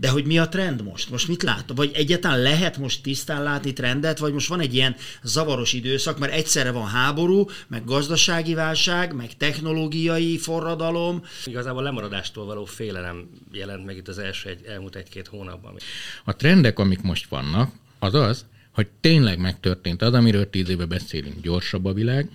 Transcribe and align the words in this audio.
De 0.00 0.08
hogy 0.08 0.26
mi 0.26 0.38
a 0.38 0.48
trend 0.48 0.82
most? 0.82 1.10
Most 1.10 1.28
mit 1.28 1.42
lát? 1.42 1.72
Vagy 1.74 1.90
egyáltalán 1.94 2.40
lehet 2.40 2.76
most 2.76 3.02
tisztán 3.02 3.42
látni 3.42 3.72
trendet, 3.72 4.18
vagy 4.18 4.32
most 4.32 4.48
van 4.48 4.60
egy 4.60 4.74
ilyen 4.74 4.96
zavaros 5.22 5.72
időszak, 5.72 6.18
mert 6.18 6.32
egyszerre 6.32 6.70
van 6.70 6.86
háború, 6.86 7.46
meg 7.68 7.84
gazdasági 7.84 8.54
válság, 8.54 9.14
meg 9.14 9.36
technológiai 9.36 10.38
forradalom. 10.38 11.22
Igazából 11.44 11.82
lemaradástól 11.82 12.44
való 12.44 12.64
félelem 12.64 13.28
jelent 13.52 13.84
meg 13.84 13.96
itt 13.96 14.08
az 14.08 14.18
első 14.18 14.48
egy, 14.48 14.64
elmúlt 14.64 14.96
egy-két 14.96 15.26
hónapban. 15.26 15.76
A 16.24 16.36
trendek, 16.36 16.78
amik 16.78 17.02
most 17.02 17.28
vannak, 17.28 17.72
az 17.98 18.14
az, 18.14 18.46
hogy 18.72 18.88
tényleg 19.00 19.38
megtörtént 19.38 20.02
az, 20.02 20.12
amiről 20.12 20.50
tíz 20.50 20.68
éve 20.68 20.84
beszélünk. 20.84 21.40
Gyorsabb 21.40 21.84
a 21.84 21.92
világ, 21.92 22.30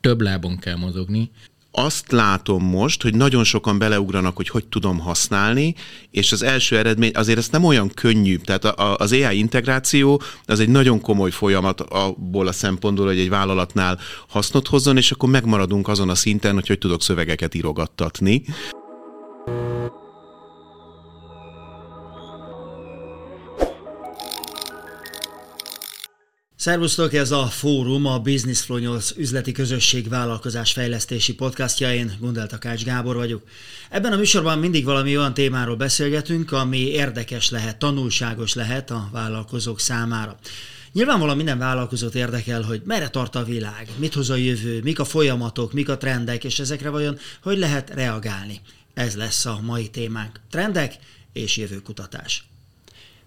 több 0.00 0.20
lábon 0.20 0.58
kell 0.58 0.76
mozogni, 0.76 1.30
azt 1.84 2.12
látom 2.12 2.64
most, 2.64 3.02
hogy 3.02 3.14
nagyon 3.14 3.44
sokan 3.44 3.78
beleugranak, 3.78 4.36
hogy 4.36 4.48
hogy 4.48 4.66
tudom 4.66 4.98
használni, 4.98 5.74
és 6.10 6.32
az 6.32 6.42
első 6.42 6.76
eredmény 6.78 7.10
azért 7.14 7.38
ezt 7.38 7.52
nem 7.52 7.64
olyan 7.64 7.88
könnyű. 7.94 8.36
Tehát 8.36 8.64
a, 8.64 8.92
a, 8.92 8.96
az 8.96 9.12
AI 9.12 9.38
integráció 9.38 10.22
az 10.44 10.60
egy 10.60 10.68
nagyon 10.68 11.00
komoly 11.00 11.30
folyamat 11.30 11.80
abból 11.80 12.46
a 12.46 12.52
szempontból, 12.52 13.06
hogy 13.06 13.18
egy 13.18 13.28
vállalatnál 13.28 13.98
hasznot 14.28 14.68
hozzon, 14.68 14.96
és 14.96 15.10
akkor 15.10 15.28
megmaradunk 15.28 15.88
azon 15.88 16.08
a 16.08 16.14
szinten, 16.14 16.54
hogy 16.54 16.66
hogy 16.66 16.78
tudok 16.78 17.02
szövegeket 17.02 17.54
írogattatni. 17.54 18.42
Szervusztok, 26.58 27.14
ez 27.14 27.30
a 27.30 27.46
fórum, 27.46 28.06
a 28.06 28.18
Business 28.18 28.60
Flow 28.60 28.78
8 28.78 29.10
üzleti 29.16 29.52
közösség 29.52 30.08
vállalkozás 30.08 30.72
fejlesztési 30.72 31.34
podcastja. 31.34 31.94
Én 31.94 32.16
Gundel 32.20 32.46
Takács 32.46 32.84
Gábor 32.84 33.16
vagyok. 33.16 33.42
Ebben 33.90 34.12
a 34.12 34.16
műsorban 34.16 34.58
mindig 34.58 34.84
valami 34.84 35.16
olyan 35.16 35.34
témáról 35.34 35.76
beszélgetünk, 35.76 36.52
ami 36.52 36.78
érdekes 36.78 37.50
lehet, 37.50 37.78
tanulságos 37.78 38.54
lehet 38.54 38.90
a 38.90 39.08
vállalkozók 39.12 39.80
számára. 39.80 40.38
Nyilvánvalóan 40.92 41.36
minden 41.36 41.58
vállalkozót 41.58 42.14
érdekel, 42.14 42.62
hogy 42.62 42.82
merre 42.84 43.08
tart 43.08 43.34
a 43.34 43.44
világ, 43.44 43.88
mit 43.96 44.14
hoz 44.14 44.30
a 44.30 44.36
jövő, 44.36 44.80
mik 44.82 44.98
a 44.98 45.04
folyamatok, 45.04 45.72
mik 45.72 45.88
a 45.88 45.96
trendek, 45.96 46.44
és 46.44 46.58
ezekre 46.58 46.88
vajon 46.88 47.18
hogy 47.42 47.58
lehet 47.58 47.90
reagálni. 47.90 48.60
Ez 48.94 49.16
lesz 49.16 49.46
a 49.46 49.60
mai 49.62 49.88
témánk. 49.88 50.40
Trendek 50.50 50.94
és 51.32 51.56
jövőkutatás. 51.56 52.47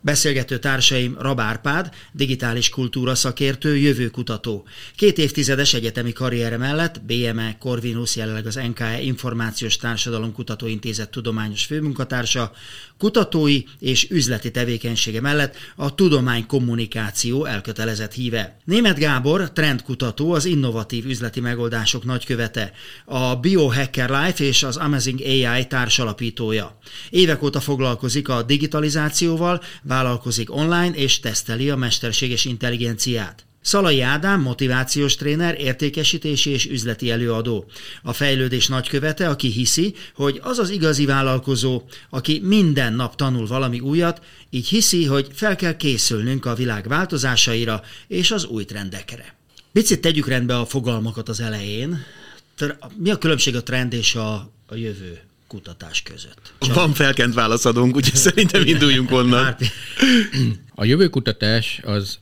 Beszélgető 0.03 0.59
társaim 0.59 1.15
Rabárpád, 1.19 1.93
digitális 2.11 2.69
kultúra 2.69 3.15
szakértő, 3.15 3.77
jövőkutató. 3.77 4.67
Két 4.95 5.17
évtizedes 5.17 5.73
egyetemi 5.73 6.13
karriere 6.13 6.57
mellett 6.57 7.01
BME 7.01 7.57
Corvinus, 7.59 8.15
jelenleg 8.15 8.45
az 8.45 8.55
NKE 8.55 9.01
Információs 9.01 9.77
Társadalom 9.77 10.33
Kutatóintézet 10.33 11.09
tudományos 11.09 11.65
főmunkatársa, 11.65 12.51
kutatói 12.97 13.63
és 13.79 14.07
üzleti 14.09 14.51
tevékenysége 14.51 15.21
mellett 15.21 15.55
a 15.75 15.95
tudomány 15.95 16.45
kommunikáció 16.45 17.45
elkötelezett 17.45 18.13
híve. 18.13 18.57
Német 18.63 18.99
Gábor, 18.99 19.51
trendkutató, 19.51 20.31
az 20.33 20.45
innovatív 20.45 21.05
üzleti 21.05 21.39
megoldások 21.39 22.05
nagykövete, 22.05 22.71
a 23.05 23.35
Biohacker 23.35 24.09
Life 24.09 24.43
és 24.43 24.63
az 24.63 24.77
Amazing 24.77 25.19
AI 25.21 25.67
társalapítója. 25.67 26.77
Évek 27.09 27.43
óta 27.43 27.59
foglalkozik 27.59 28.29
a 28.29 28.41
digitalizációval, 28.41 29.61
vállalkozik 29.91 30.55
online 30.55 30.91
és 30.93 31.19
teszteli 31.19 31.69
a 31.69 31.75
mesterséges 31.75 32.45
intelligenciát. 32.45 33.45
Szalai 33.61 34.01
Ádám 34.01 34.41
motivációs 34.41 35.15
tréner, 35.15 35.59
értékesítési 35.59 36.49
és 36.49 36.65
üzleti 36.65 37.11
előadó. 37.11 37.65
A 38.03 38.13
fejlődés 38.13 38.67
nagykövete, 38.67 39.29
aki 39.29 39.47
hiszi, 39.47 39.93
hogy 40.15 40.39
az 40.43 40.59
az 40.59 40.69
igazi 40.69 41.05
vállalkozó, 41.05 41.81
aki 42.09 42.41
minden 42.43 42.93
nap 42.93 43.15
tanul 43.15 43.47
valami 43.47 43.79
újat, 43.79 44.21
így 44.49 44.67
hiszi, 44.67 45.05
hogy 45.05 45.27
fel 45.33 45.55
kell 45.55 45.75
készülnünk 45.75 46.45
a 46.45 46.55
világ 46.55 46.87
változásaira 46.87 47.81
és 48.07 48.31
az 48.31 48.45
új 48.45 48.65
trendekre. 48.65 49.35
Picit 49.71 50.01
tegyük 50.01 50.27
rendbe 50.27 50.57
a 50.57 50.65
fogalmakat 50.65 51.29
az 51.29 51.39
elején. 51.39 52.05
Mi 52.95 53.11
a 53.11 53.17
különbség 53.17 53.55
a 53.55 53.63
trend 53.63 53.93
és 53.93 54.15
a, 54.15 54.51
a 54.67 54.75
jövő? 54.75 55.30
Kutatás 55.51 56.01
között. 56.01 56.53
Csak... 56.59 56.75
Van 56.75 56.93
felkent 56.93 57.33
válaszadónk, 57.33 57.95
úgyhogy 57.95 58.19
szerintem 58.19 58.65
induljunk 58.65 59.11
onnan. 59.11 59.55
A 60.75 60.83
jövőkutatás 60.83 61.79
az 61.83 62.19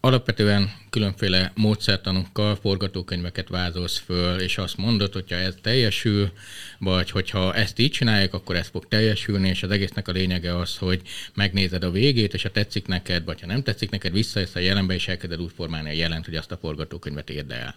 alapvetően 0.00 0.70
különféle 0.90 1.52
módszertanokkal 1.54 2.56
forgatókönyveket 2.56 3.48
vázolsz 3.48 4.02
föl, 4.06 4.40
és 4.40 4.58
azt 4.58 4.76
mondod, 4.76 5.12
hogyha 5.12 5.34
ez 5.34 5.54
teljesül, 5.62 6.32
vagy 6.78 7.10
hogyha 7.10 7.54
ezt 7.54 7.78
így 7.78 7.90
csinálják, 7.90 8.34
akkor 8.34 8.56
ez 8.56 8.68
fog 8.68 8.88
teljesülni, 8.88 9.48
és 9.48 9.62
az 9.62 9.70
egésznek 9.70 10.08
a 10.08 10.12
lényege 10.12 10.58
az, 10.58 10.76
hogy 10.76 11.00
megnézed 11.34 11.84
a 11.84 11.90
végét, 11.90 12.34
és 12.34 12.42
ha 12.42 12.50
tetszik 12.50 12.86
neked, 12.86 13.24
vagy 13.24 13.40
ha 13.40 13.46
nem 13.46 13.62
tetszik 13.62 13.90
neked, 13.90 14.12
visszajössz 14.12 14.54
a 14.54 14.58
jelenbe, 14.58 14.94
és 14.94 15.08
elkezded 15.08 15.40
úgy 15.40 15.52
formálni 15.56 15.88
a 15.88 15.92
jelent, 15.92 16.24
hogy 16.24 16.36
azt 16.36 16.52
a 16.52 16.56
forgatókönyvet 16.56 17.30
érd 17.30 17.50
el. 17.50 17.76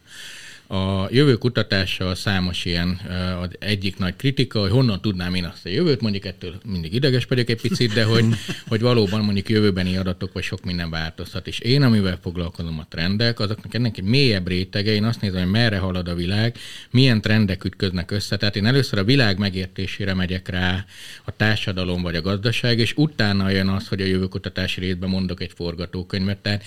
A 0.69 1.07
jövő 1.09 1.35
kutatása 1.35 2.15
számos 2.15 2.65
ilyen 2.65 2.99
az 3.41 3.49
egyik 3.59 3.97
nagy 3.97 4.15
kritika, 4.15 4.59
hogy 4.59 4.71
honnan 4.71 5.01
tudnám 5.01 5.33
én 5.33 5.45
azt 5.45 5.65
a 5.65 5.69
jövőt, 5.69 6.01
mondjuk 6.01 6.25
ettől 6.25 6.55
mindig 6.65 6.93
idegeskedek 6.93 7.49
egy 7.49 7.61
picit, 7.61 7.93
de 7.93 8.03
hogy, 8.03 8.25
hogy 8.67 8.81
valóban 8.81 9.23
mondjuk 9.23 9.49
jövőbeni 9.49 9.97
adatok, 9.97 10.33
vagy 10.33 10.43
sok 10.43 10.63
minden 10.63 10.89
változhat. 10.89 11.47
És 11.47 11.59
én, 11.59 11.81
amivel 11.81 12.19
foglalkozom 12.21 12.79
a 12.79 12.85
trendek, 12.89 13.39
azoknak 13.39 13.73
ennek 13.73 13.97
egy 13.97 14.03
mélyebb 14.03 14.47
rétege, 14.47 14.91
én 14.91 15.03
azt 15.03 15.21
nézem, 15.21 15.41
hogy 15.41 15.51
merre 15.51 15.77
halad 15.77 16.07
a 16.07 16.15
világ, 16.15 16.57
milyen 16.91 17.21
trendek 17.21 17.63
ütköznek 17.63 18.11
össze. 18.11 18.37
Tehát 18.37 18.55
én 18.55 18.65
először 18.65 18.99
a 18.99 19.03
világ 19.03 19.37
megértésére 19.37 20.13
megyek 20.13 20.49
rá, 20.49 20.85
a 21.23 21.35
társadalom 21.35 22.01
vagy 22.01 22.15
a 22.15 22.21
gazdaság, 22.21 22.79
és 22.79 22.93
utána 22.95 23.49
jön 23.49 23.67
az, 23.67 23.87
hogy 23.87 24.01
a 24.01 24.05
jövőkutatási 24.05 24.79
részben 24.79 25.09
mondok 25.09 25.41
egy 25.41 25.51
forgatókönyvet. 25.55 26.37
Tehát 26.37 26.63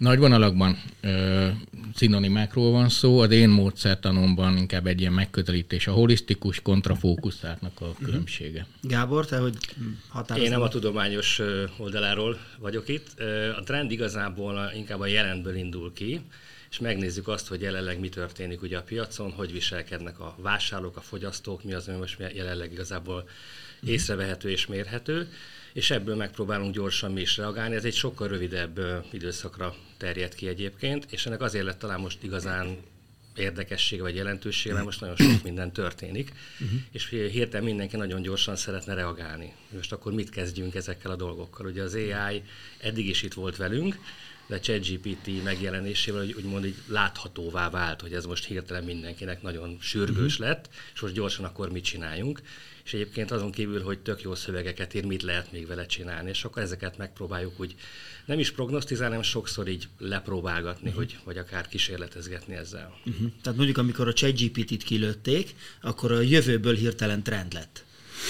nagy 0.00 0.18
vonalakban 0.18 0.82
ö, 1.00 1.48
szinonimákról 1.94 2.70
van 2.70 2.88
szó, 2.88 3.18
az 3.18 3.30
én 3.30 3.48
módszertanomban 3.48 4.56
inkább 4.56 4.86
egy 4.86 5.00
ilyen 5.00 5.12
megközelítés, 5.12 5.86
a 5.86 5.92
holisztikus 5.92 6.60
kontrafókuszáltnak 6.60 7.80
a 7.80 7.84
mhm. 7.84 8.04
különbsége. 8.04 8.66
Gábor, 8.82 9.26
te 9.26 9.38
hogy 9.38 9.56
határozod? 10.08 10.46
Én 10.46 10.52
nem 10.52 10.62
a 10.62 10.68
tudományos 10.68 11.40
oldaláról 11.76 12.38
vagyok 12.58 12.88
itt. 12.88 13.20
A 13.56 13.62
trend 13.62 13.90
igazából 13.90 14.72
inkább 14.76 15.00
a 15.00 15.06
jelentből 15.06 15.56
indul 15.56 15.92
ki, 15.92 16.20
és 16.70 16.78
megnézzük 16.78 17.28
azt, 17.28 17.48
hogy 17.48 17.60
jelenleg 17.60 18.00
mi 18.00 18.08
történik 18.08 18.62
ugye 18.62 18.78
a 18.78 18.82
piacon, 18.82 19.30
hogy 19.30 19.52
viselkednek 19.52 20.20
a 20.20 20.36
vásárlók, 20.38 20.96
a 20.96 21.00
fogyasztók, 21.00 21.64
mi 21.64 21.72
az, 21.72 21.88
ami 21.88 21.98
most 21.98 22.16
jelenleg 22.34 22.72
igazából 22.72 23.28
mhm. 23.80 23.92
észrevehető 23.92 24.50
és 24.50 24.66
mérhető 24.66 25.28
és 25.72 25.90
ebből 25.90 26.16
megpróbálunk 26.16 26.74
gyorsan 26.74 27.12
mi 27.12 27.20
is 27.20 27.36
reagálni. 27.36 27.74
Ez 27.74 27.84
egy 27.84 27.94
sokkal 27.94 28.28
rövidebb 28.28 28.80
időszakra 29.12 29.74
terjed 29.96 30.34
ki 30.34 30.48
egyébként, 30.48 31.06
és 31.10 31.26
ennek 31.26 31.40
azért 31.40 31.64
lett 31.64 31.78
talán 31.78 32.00
most 32.00 32.22
igazán 32.22 32.76
érdekessége 33.36 34.02
vagy 34.02 34.14
jelentősége, 34.14 34.74
mert 34.74 34.84
most 34.84 35.00
nagyon 35.00 35.16
sok 35.16 35.42
minden 35.42 35.72
történik, 35.72 36.32
uh-huh. 36.60 36.80
és 36.90 37.08
hirtelen 37.08 37.64
mindenki 37.64 37.96
nagyon 37.96 38.22
gyorsan 38.22 38.56
szeretne 38.56 38.94
reagálni. 38.94 39.52
Most 39.74 39.92
akkor 39.92 40.12
mit 40.12 40.30
kezdjünk 40.30 40.74
ezekkel 40.74 41.10
a 41.10 41.16
dolgokkal? 41.16 41.66
Ugye 41.66 41.82
az 41.82 41.94
AI 41.94 42.42
eddig 42.80 43.08
is 43.08 43.22
itt 43.22 43.34
volt 43.34 43.56
velünk, 43.56 43.98
de 44.46 44.60
ChatGPT 44.60 45.44
megjelenésével 45.44 46.20
hogy 46.20 46.32
úgymond 46.32 46.64
így 46.64 46.76
láthatóvá 46.86 47.70
vált, 47.70 48.00
hogy 48.00 48.12
ez 48.12 48.24
most 48.24 48.44
hirtelen 48.44 48.84
mindenkinek 48.84 49.42
nagyon 49.42 49.76
sürgős 49.80 50.32
uh-huh. 50.32 50.48
lett, 50.48 50.68
és 50.94 51.00
most 51.00 51.14
gyorsan 51.14 51.44
akkor 51.44 51.70
mit 51.70 51.84
csináljunk 51.84 52.40
és 52.84 52.94
egyébként 52.94 53.30
azon 53.30 53.50
kívül, 53.50 53.82
hogy 53.82 53.98
tök 53.98 54.22
jó 54.22 54.34
szövegeket 54.34 54.94
ír, 54.94 55.04
mit 55.04 55.22
lehet 55.22 55.52
még 55.52 55.66
vele 55.66 55.86
csinálni, 55.86 56.28
és 56.28 56.44
akkor 56.44 56.62
ezeket 56.62 56.96
megpróbáljuk 56.96 57.60
úgy 57.60 57.74
nem 58.24 58.38
is 58.38 58.50
prognosztizálni, 58.50 59.14
hanem 59.14 59.30
sokszor 59.30 59.68
így 59.68 59.88
lepróbálgatni, 59.98 60.88
uh-huh. 60.88 61.04
hogy, 61.04 61.18
vagy 61.24 61.38
akár 61.38 61.68
kísérletezgetni 61.68 62.54
ezzel. 62.54 62.98
Uh-huh. 63.04 63.30
Tehát 63.42 63.56
mondjuk, 63.58 63.78
amikor 63.78 64.08
a 64.08 64.12
ChatGPT-t 64.12 64.82
kilőtték, 64.82 65.54
akkor 65.80 66.12
a 66.12 66.20
jövőből 66.20 66.74
hirtelen 66.74 67.22
trend 67.22 67.52
lett. 67.52 67.84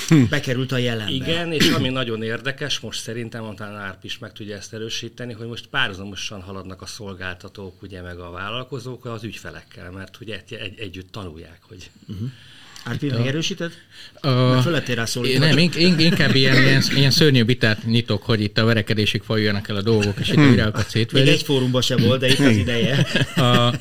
Hm. 0.08 0.24
Bekerült 0.28 0.72
a 0.72 0.76
jelenbe. 0.76 1.12
Igen, 1.12 1.52
és 1.52 1.70
ami 1.70 1.88
nagyon 1.88 2.22
érdekes, 2.22 2.80
most 2.80 3.00
szerintem 3.00 3.54
talán 3.54 3.76
Árp 3.76 4.04
is 4.04 4.18
meg 4.18 4.32
tudja 4.32 4.56
ezt 4.56 4.74
erősíteni, 4.74 5.32
hogy 5.32 5.46
most 5.46 5.66
párhuzamosan 5.66 6.42
haladnak 6.42 6.82
a 6.82 6.86
szolgáltatók, 6.86 7.82
ugye, 7.82 8.02
meg 8.02 8.18
a 8.18 8.30
vállalkozók 8.30 9.04
az 9.04 9.24
ügyfelekkel, 9.24 9.90
mert 9.90 10.20
ugye 10.20 10.36
egy, 10.36 10.52
egy, 10.52 10.78
együtt 10.78 11.12
tanulják, 11.12 11.58
hogy 11.68 11.90
uh-huh. 12.08 12.30
Árpi, 12.84 13.06
megerősíted? 13.06 13.72
Uh, 14.22 14.62
Fölöttél 14.62 14.94
rá 14.94 15.04
Nem, 15.38 15.58
inkább 15.98 16.34
ilyen, 16.34 16.62
ilyen, 16.62 16.82
ilyen 16.96 17.10
szörnyű 17.10 17.44
vitát 17.44 17.84
nyitok, 17.84 18.22
hogy 18.22 18.40
itt 18.40 18.58
a 18.58 18.64
verekedésig 18.64 19.22
folyjanak 19.22 19.68
el 19.68 19.76
a 19.76 19.82
dolgok, 19.82 20.18
és 20.20 20.28
itt 20.28 20.36
a 20.36 20.48
virágokat. 20.48 20.94
Még 21.12 21.28
egy 21.28 21.42
fórumban 21.42 21.82
se 21.82 21.96
volt, 21.96 22.20
de 22.20 22.28
itt 22.28 22.38
az 22.38 22.56
ideje. 22.56 23.06
A, 23.36 23.74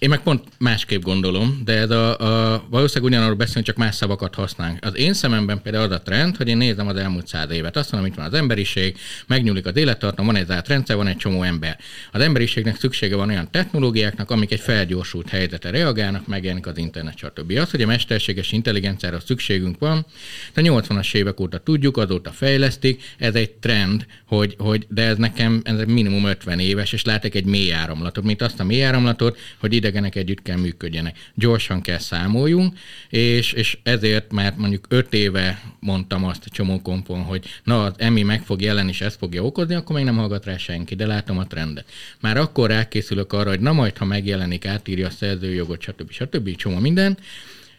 Én 0.00 0.08
meg 0.08 0.22
pont 0.22 0.44
másképp 0.58 1.02
gondolom, 1.02 1.60
de 1.64 1.72
ez 1.72 1.90
a, 1.90 2.18
a 2.18 2.64
valószínűleg 2.70 3.10
ugyanarról 3.10 3.36
beszélünk, 3.36 3.66
csak 3.66 3.76
más 3.76 3.94
szavakat 3.94 4.34
használunk. 4.34 4.84
Az 4.84 4.96
én 4.96 5.12
szememben 5.12 5.62
például 5.62 5.84
az 5.84 5.90
a 5.90 6.02
trend, 6.02 6.36
hogy 6.36 6.48
én 6.48 6.56
nézem 6.56 6.88
az 6.88 6.96
elmúlt 6.96 7.26
száz 7.26 7.50
évet. 7.50 7.76
Azt 7.76 7.92
mondom, 7.92 8.10
itt 8.10 8.16
van 8.16 8.26
az 8.26 8.34
emberiség, 8.34 8.96
megnyúlik 9.26 9.66
az 9.66 9.76
élettartam, 9.76 10.26
van 10.26 10.36
egy 10.36 10.46
zárt 10.46 10.68
rendszer, 10.68 10.96
van 10.96 11.06
egy 11.06 11.16
csomó 11.16 11.42
ember. 11.42 11.78
Az 12.12 12.20
emberiségnek 12.20 12.76
szüksége 12.76 13.16
van 13.16 13.28
olyan 13.28 13.50
technológiáknak, 13.50 14.30
amik 14.30 14.52
egy 14.52 14.60
felgyorsult 14.60 15.28
helyzetre 15.28 15.70
reagálnak, 15.70 16.26
megjelenik 16.26 16.66
az 16.66 16.78
internet, 16.78 17.18
stb. 17.18 17.52
Az, 17.58 17.70
hogy 17.70 17.82
a 17.82 17.86
mesterséges 17.86 18.52
intelligenciára 18.52 19.20
szükségünk 19.20 19.78
van, 19.78 20.06
de 20.54 20.62
80-as 20.64 21.14
évek 21.14 21.40
óta 21.40 21.58
tudjuk, 21.58 21.96
azóta 21.96 22.30
fejlesztik, 22.30 23.02
ez 23.18 23.34
egy 23.34 23.50
trend, 23.50 24.06
hogy, 24.26 24.54
hogy 24.58 24.86
de 24.88 25.02
ez 25.02 25.16
nekem 25.16 25.60
ez 25.64 25.84
minimum 25.86 26.24
50 26.24 26.58
éves, 26.58 26.92
és 26.92 27.04
látok 27.04 27.34
egy 27.34 27.44
mély 27.44 27.72
áramlatot, 27.72 28.24
mint 28.24 28.42
azt 28.42 28.60
a 28.60 28.64
mély 28.64 28.84
áramlatot, 28.84 29.38
hogy 29.58 29.74
idegenek 29.90 30.14
együtt 30.16 30.42
kell 30.42 30.56
működjenek. 30.56 31.16
Gyorsan 31.34 31.80
kell 31.80 31.98
számoljunk, 31.98 32.78
és, 33.08 33.52
és 33.52 33.78
ezért 33.82 34.32
már 34.32 34.54
mondjuk 34.56 34.86
5 34.88 35.14
éve 35.14 35.62
mondtam 35.80 36.24
azt 36.24 36.44
a 36.46 36.50
csomó 36.50 36.82
kompon, 36.82 37.22
hogy 37.22 37.44
na, 37.64 37.84
az 37.84 37.92
EMI 37.96 38.22
meg 38.22 38.42
fog 38.42 38.60
jelenni, 38.60 38.90
és 38.90 39.00
ezt 39.00 39.18
fogja 39.18 39.44
okozni, 39.44 39.74
akkor 39.74 39.96
még 39.96 40.04
nem 40.04 40.16
hallgat 40.16 40.44
rá 40.44 40.56
senki, 40.56 40.94
de 40.94 41.06
látom 41.06 41.38
a 41.38 41.46
trendet. 41.46 41.84
Már 42.20 42.36
akkor 42.36 42.68
rákészülök 42.68 43.32
arra, 43.32 43.48
hogy 43.48 43.60
na 43.60 43.72
majd, 43.72 43.96
ha 43.96 44.04
megjelenik, 44.04 44.66
átírja 44.66 45.06
a 45.06 45.10
szerzőjogot, 45.10 45.80
stb. 45.80 46.10
stb. 46.10 46.56
csomó 46.56 46.78
minden. 46.78 47.18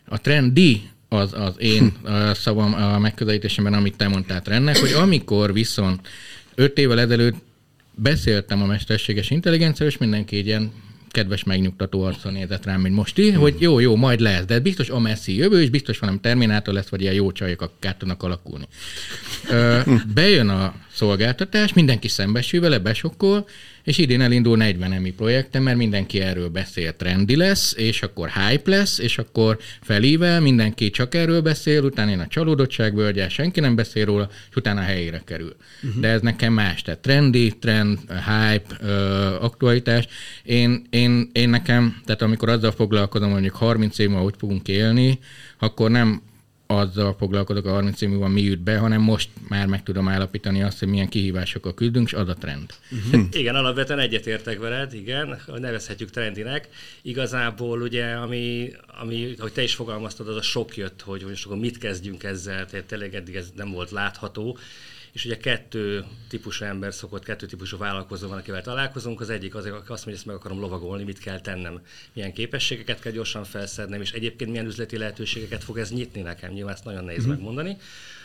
A 0.06 0.22
trendi 0.22 0.82
az, 1.10 1.34
az 1.34 1.54
én 1.58 1.94
a 2.04 2.34
szavam 2.34 2.74
a 2.74 3.00
megközelítésemben, 3.00 3.74
amit 3.74 3.98
te 3.98 4.08
mondtál 4.08 4.42
rennek, 4.46 4.78
hogy 4.78 4.92
amikor 4.92 5.54
viszont 5.54 6.08
öt 6.56 6.78
évvel 6.78 7.00
ezelőtt 7.00 7.36
beszéltem 7.96 8.62
a 8.62 8.66
mesterséges 8.66 9.30
intelligenciáról, 9.30 9.94
és 9.94 10.00
mindenki 10.00 10.46
ilyen 10.46 10.72
kedves 11.12 11.44
megnyugtató 11.44 12.04
arccal 12.04 12.32
nézett 12.32 12.66
rám, 12.66 12.82
mint 12.82 12.96
most 12.96 13.36
hogy 13.36 13.56
jó, 13.60 13.80
jó, 13.80 13.96
majd 13.96 14.20
lesz, 14.20 14.46
de 14.46 14.60
biztos 14.60 14.90
a 14.90 15.00
messzi 15.00 15.36
jövő, 15.36 15.62
és 15.62 15.70
biztos 15.70 16.00
valami 16.00 16.20
terminátor 16.20 16.74
lesz, 16.74 16.90
vagy 16.90 17.02
ilyen 17.02 17.14
jó 17.14 17.32
csajok, 17.32 17.62
akik 17.62 17.86
át 17.86 17.98
tudnak 17.98 18.24
alakulni. 18.24 18.68
Bejön 20.14 20.50
a 20.50 20.74
szolgáltatás, 20.92 21.74
mindenki 21.74 22.08
szembesül 22.08 22.62
vele, 22.62 22.80
besokkol, 22.80 23.48
és 23.84 23.98
idén 23.98 24.22
elindul 24.22 24.58
40 24.58 24.94
emi 24.94 25.12
projektem, 25.12 25.64
mert 25.64 25.78
mindenki 25.78 26.20
erről 26.20 26.50
beszél, 26.50 26.96
trendi 26.96 27.36
lesz, 27.36 27.74
és 27.78 28.02
akkor 28.02 28.30
hype 28.30 28.70
lesz, 28.70 29.00
és 29.00 29.18
akkor 29.18 29.58
felível, 29.82 30.40
mindenki 30.40 30.90
csak 30.90 31.16
erről 31.16 31.42
beszél, 31.42 31.84
utána 31.84 32.12
én 32.12 32.20
a 32.20 32.28
csalódottság 32.28 32.96
völgye, 32.96 33.30
senki 33.30 33.60
nem 33.60 33.76
beszél 33.76 34.06
róla, 34.06 34.30
és 34.50 34.56
utána 34.56 34.80
a 34.80 34.84
helyére 34.84 35.22
kerül. 35.26 35.56
Uh-huh. 35.84 36.02
De 36.02 36.08
ez 36.08 36.22
nekem 36.22 36.54
más, 36.54 36.82
tehát 36.82 37.00
trendi, 37.00 37.58
trend, 37.60 38.00
hype, 38.08 38.76
ö, 38.80 38.92
aktualitás. 39.42 40.08
Én, 40.44 40.86
én, 40.90 41.30
én 41.34 41.50
nekem, 41.50 42.02
tehát 42.06 42.22
amikor 42.22 42.50
azzal 42.50 42.72
foglalkozom, 42.72 43.32
hogy 43.32 43.42
mondjuk 43.42 43.62
30 43.62 43.98
év 43.98 44.08
múlva 44.08 44.24
hogy 44.24 44.36
fogunk 44.38 44.68
élni, 44.68 45.20
akkor 45.60 45.92
nem 45.92 46.22
azzal 46.78 47.16
foglalkozok 47.18 47.66
a 47.66 47.72
30 47.72 48.02
év 48.02 48.10
múlva 48.10 48.28
mi 48.28 48.42
jut 48.42 48.60
be, 48.60 48.78
hanem 48.78 49.02
most 49.02 49.30
már 49.48 49.68
meg 49.68 49.84
tudom 49.84 50.08
állapítani 50.08 50.64
azt, 50.64 50.80
hogy 50.80 50.88
milyen 50.88 51.10
kihívásokkal 51.10 51.74
küzdünk, 51.74 52.08
és 52.08 52.14
az 52.14 52.30
a 52.30 52.34
trend. 52.34 52.74
Uh-huh. 52.92 53.28
Igen, 53.32 53.56
alapvetően 53.56 54.00
egyetértek 54.00 54.60
veled, 54.60 54.94
igen, 54.94 55.40
nevezhetjük 55.48 56.10
trendinek. 56.10 56.70
Igazából 57.02 57.82
ugye, 57.82 58.06
ami, 58.06 58.72
ami, 59.02 59.36
hogy 59.40 59.52
te 59.52 59.64
is 59.64 59.76
fogalmaztad, 59.76 60.28
az 60.28 60.36
a 60.36 60.42
sok 60.42 60.78
jött, 60.78 61.02
hogy 61.02 61.26
most 61.28 61.46
akkor 61.46 61.58
mit 61.58 61.78
kezdjünk 61.78 62.24
ezzel, 62.24 62.66
tehát 62.66 62.86
tényleg 62.86 63.16
eddig 63.16 63.36
ez 63.36 63.52
nem 63.56 63.72
volt 63.72 63.92
látható, 63.92 64.58
és 65.12 65.26
ugye 65.26 65.38
kettő 65.38 66.06
típusú 66.28 66.66
ember 66.66 66.94
szokott, 66.94 67.24
kettő 67.24 67.46
típusú 67.46 67.78
vállalkozó 67.78 68.28
van, 68.28 68.38
akivel 68.38 68.62
találkozunk. 68.62 69.22
Az 69.22 69.30
egyik 69.30 69.56
az, 69.56 69.66
aki 69.66 69.74
azt 69.74 69.88
mondja, 69.88 70.04
hogy 70.04 70.14
ezt 70.14 70.26
meg 70.26 70.36
akarom 70.36 70.60
lovagolni, 70.60 71.04
mit 71.04 71.20
kell 71.20 71.42
tennem, 71.42 71.82
milyen 72.14 72.34
képességeket 72.34 73.00
kell 73.00 73.12
gyorsan 73.12 73.44
felszednem, 73.44 74.02
és 74.02 74.12
egyébként 74.12 74.50
milyen 74.50 74.66
üzleti 74.66 74.98
lehetőségeket 74.98 75.64
fog 75.64 75.78
ez 75.78 75.92
nyitni 75.92 76.22
nekem. 76.22 76.52
Nyilván 76.52 76.74
ezt 76.74 76.84
nagyon 76.84 77.04
nehéz 77.04 77.22
mm-hmm. 77.22 77.30
megmondani. 77.30 77.78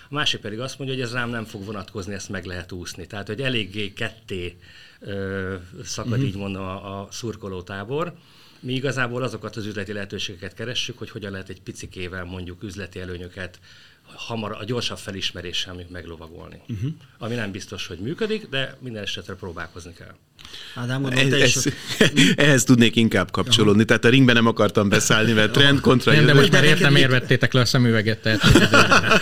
A 0.09 0.15
másik 0.15 0.41
pedig 0.41 0.61
azt 0.61 0.79
mondja, 0.79 0.97
hogy 0.97 1.05
ez 1.05 1.13
rám 1.13 1.31
nem 1.31 1.45
fog 1.45 1.65
vonatkozni, 1.65 2.15
ezt 2.15 2.29
meg 2.29 2.45
lehet 2.45 2.73
úszni. 2.73 3.07
Tehát, 3.07 3.27
hogy 3.27 3.41
eléggé 3.41 3.93
ketté 3.93 4.57
ö, 5.01 5.55
szakad, 5.85 6.19
mm-hmm. 6.19 6.27
így 6.27 6.37
mondom, 6.37 6.63
a, 6.63 7.01
a 7.01 7.09
szurkolótábor. 7.11 8.15
Mi 8.61 8.73
igazából 8.73 9.23
azokat 9.23 9.57
az 9.57 9.67
üzleti 9.67 9.93
lehetőségeket 9.93 10.55
keressük, 10.55 10.99
hogy 10.99 11.11
hogyan 11.11 11.31
lehet 11.31 11.49
egy 11.49 11.63
picikével 11.63 12.25
mondjuk 12.25 12.63
üzleti 12.63 13.01
előnyöket 13.01 13.59
hamar, 14.15 14.53
a 14.53 14.65
gyorsabb 14.65 14.99
felismeréssel 14.99 15.75
még 15.75 15.87
meglovagolni. 15.91 16.61
Uh-huh. 16.69 16.91
Ami 17.19 17.35
nem 17.35 17.51
biztos, 17.51 17.87
hogy 17.87 17.99
működik, 17.99 18.49
de 18.49 18.77
minden 18.81 19.03
esetre 19.03 19.35
próbálkozni 19.35 19.93
kell. 19.93 20.15
Ádám, 20.75 21.01
mondom, 21.01 21.29
te 21.29 21.37
ez, 21.37 21.67
is 21.67 21.73
ehhez 22.37 22.65
tudnék 22.65 22.97
inkább 22.97 23.31
kapcsolódni. 23.31 23.85
Tehát 23.85 24.05
a 24.05 24.09
ringben 24.09 24.35
nem 24.35 24.47
akartam 24.47 24.89
beszállni, 24.89 25.33
mert 25.33 25.53
trend 25.53 25.81
kontra 25.81 26.13
Nem, 26.13 26.27
de 26.27 26.35
most 26.35 26.53
már 26.53 26.65
értem, 26.65 26.93
miért 26.93 27.11
vettétek 27.11 27.53
le 27.53 27.61
a 27.61 27.65
szemüveget. 27.65 28.19
Tehát, 28.19 28.41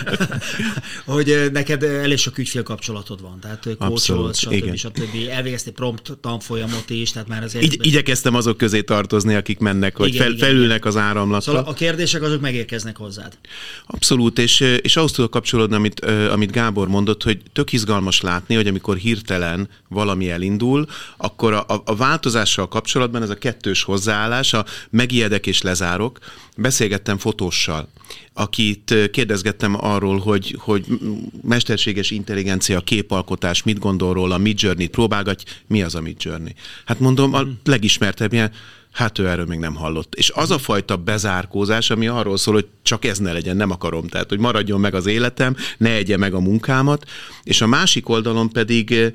hogy 1.05 1.49
neked 1.51 1.83
elég 1.83 2.17
sok 2.17 2.37
ügyfél 2.37 2.63
kapcsolatod 2.63 3.21
van, 3.21 3.39
tehát 3.39 3.67
kócsolsz, 3.79 4.37
stb. 4.37 4.51
Igen. 4.51 4.75
stb. 4.75 5.29
Elvégeztél 5.29 5.73
prompt 5.73 6.17
tanfolyamot 6.21 6.89
is, 6.89 7.11
tehát 7.11 7.27
már 7.27 7.43
azért... 7.43 7.63
Igy, 7.63 7.85
igyekeztem 7.85 8.35
azok 8.35 8.57
közé 8.57 8.81
tartozni, 8.81 9.35
akik 9.35 9.59
mennek, 9.59 9.97
vagy 9.97 10.07
igen, 10.07 10.21
fel, 10.21 10.31
igen, 10.31 10.47
felülnek 10.47 10.77
igen. 10.77 10.87
az 10.87 10.97
áramlatra. 10.97 11.51
Szóval 11.51 11.63
a 11.67 11.73
kérdések 11.73 12.21
azok 12.21 12.41
megérkeznek 12.41 12.97
hozzád. 12.97 13.37
Abszolút, 13.85 14.39
és, 14.39 14.59
és 14.81 14.95
ahhoz 14.95 15.11
tudok 15.11 15.31
kapcsolódni, 15.31 15.75
amit, 15.75 15.99
amit 16.05 16.51
Gábor 16.51 16.87
mondott, 16.87 17.23
hogy 17.23 17.41
tök 17.53 17.73
izgalmas 17.73 18.21
látni, 18.21 18.55
hogy 18.55 18.67
amikor 18.67 18.97
hirtelen 18.97 19.69
valami 19.89 20.29
elindul, 20.29 20.87
akkor 21.17 21.53
a, 21.53 21.65
a 21.85 21.95
változással 21.95 22.67
kapcsolatban 22.67 23.21
ez 23.21 23.29
a 23.29 23.35
kettős 23.35 23.83
hozzáállás, 23.83 24.53
a 24.53 24.65
megijedek 24.89 25.47
és 25.47 25.61
lezárok. 25.61 26.19
Beszélgettem 26.57 27.17
fotóssal, 27.17 27.87
akit 28.33 28.93
kérdezgettem 29.11 29.85
arról, 29.85 30.19
hogy, 30.19 30.55
hogy 30.59 30.85
mesterséges 31.41 32.11
intelligencia, 32.11 32.79
képalkotás, 32.79 33.63
mit 33.63 33.79
gondol 33.79 34.13
róla, 34.13 34.37
Mid 34.37 34.61
Journey-t 34.61 34.91
próbálgatj, 34.91 35.43
mi 35.67 35.81
az 35.81 35.95
a 35.95 36.01
Mid 36.01 36.23
Journey? 36.23 36.53
Hát 36.85 36.99
mondom, 36.99 37.33
a 37.33 37.43
legismertebb 37.63 38.33
ilyen, 38.33 38.51
hát 38.91 39.19
ő 39.19 39.27
erről 39.27 39.45
még 39.45 39.59
nem 39.59 39.75
hallott. 39.75 40.15
És 40.15 40.29
az 40.29 40.51
a 40.51 40.57
fajta 40.57 40.97
bezárkózás, 40.97 41.89
ami 41.89 42.07
arról 42.07 42.37
szól, 42.37 42.53
hogy 42.53 42.67
csak 42.83 43.05
ez 43.05 43.17
ne 43.17 43.31
legyen, 43.31 43.55
nem 43.55 43.71
akarom, 43.71 44.07
tehát 44.07 44.29
hogy 44.29 44.39
maradjon 44.39 44.79
meg 44.79 44.93
az 44.93 45.05
életem, 45.05 45.55
ne 45.77 45.91
egye 45.91 46.17
meg 46.17 46.33
a 46.33 46.39
munkámat, 46.39 47.09
és 47.43 47.61
a 47.61 47.67
másik 47.67 48.09
oldalon 48.09 48.49
pedig 48.49 49.13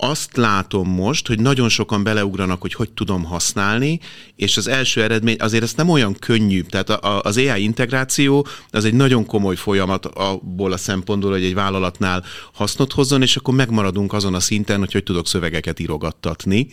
azt 0.00 0.36
látom 0.36 0.88
most, 0.88 1.26
hogy 1.26 1.40
nagyon 1.40 1.68
sokan 1.68 2.02
beleugranak, 2.02 2.60
hogy 2.60 2.74
hogy 2.74 2.90
tudom 2.90 3.24
használni, 3.24 4.00
és 4.36 4.56
az 4.56 4.66
első 4.66 5.02
eredmény 5.02 5.36
azért 5.38 5.62
ez 5.62 5.74
nem 5.74 5.88
olyan 5.88 6.14
könnyű. 6.18 6.62
Tehát 6.62 6.90
a, 6.90 7.20
az 7.22 7.36
AI 7.36 7.62
integráció 7.62 8.46
az 8.70 8.84
egy 8.84 8.94
nagyon 8.94 9.26
komoly 9.26 9.56
folyamat 9.56 10.06
abból 10.06 10.72
a 10.72 10.76
szempontból, 10.76 11.30
hogy 11.30 11.44
egy 11.44 11.54
vállalatnál 11.54 12.24
hasznot 12.52 12.92
hozzon, 12.92 13.22
és 13.22 13.36
akkor 13.36 13.54
megmaradunk 13.54 14.12
azon 14.12 14.34
a 14.34 14.40
szinten, 14.40 14.78
hogy 14.78 14.92
hogy 14.92 15.02
tudok 15.02 15.26
szövegeket 15.26 15.78
írogattatni. 15.78 16.68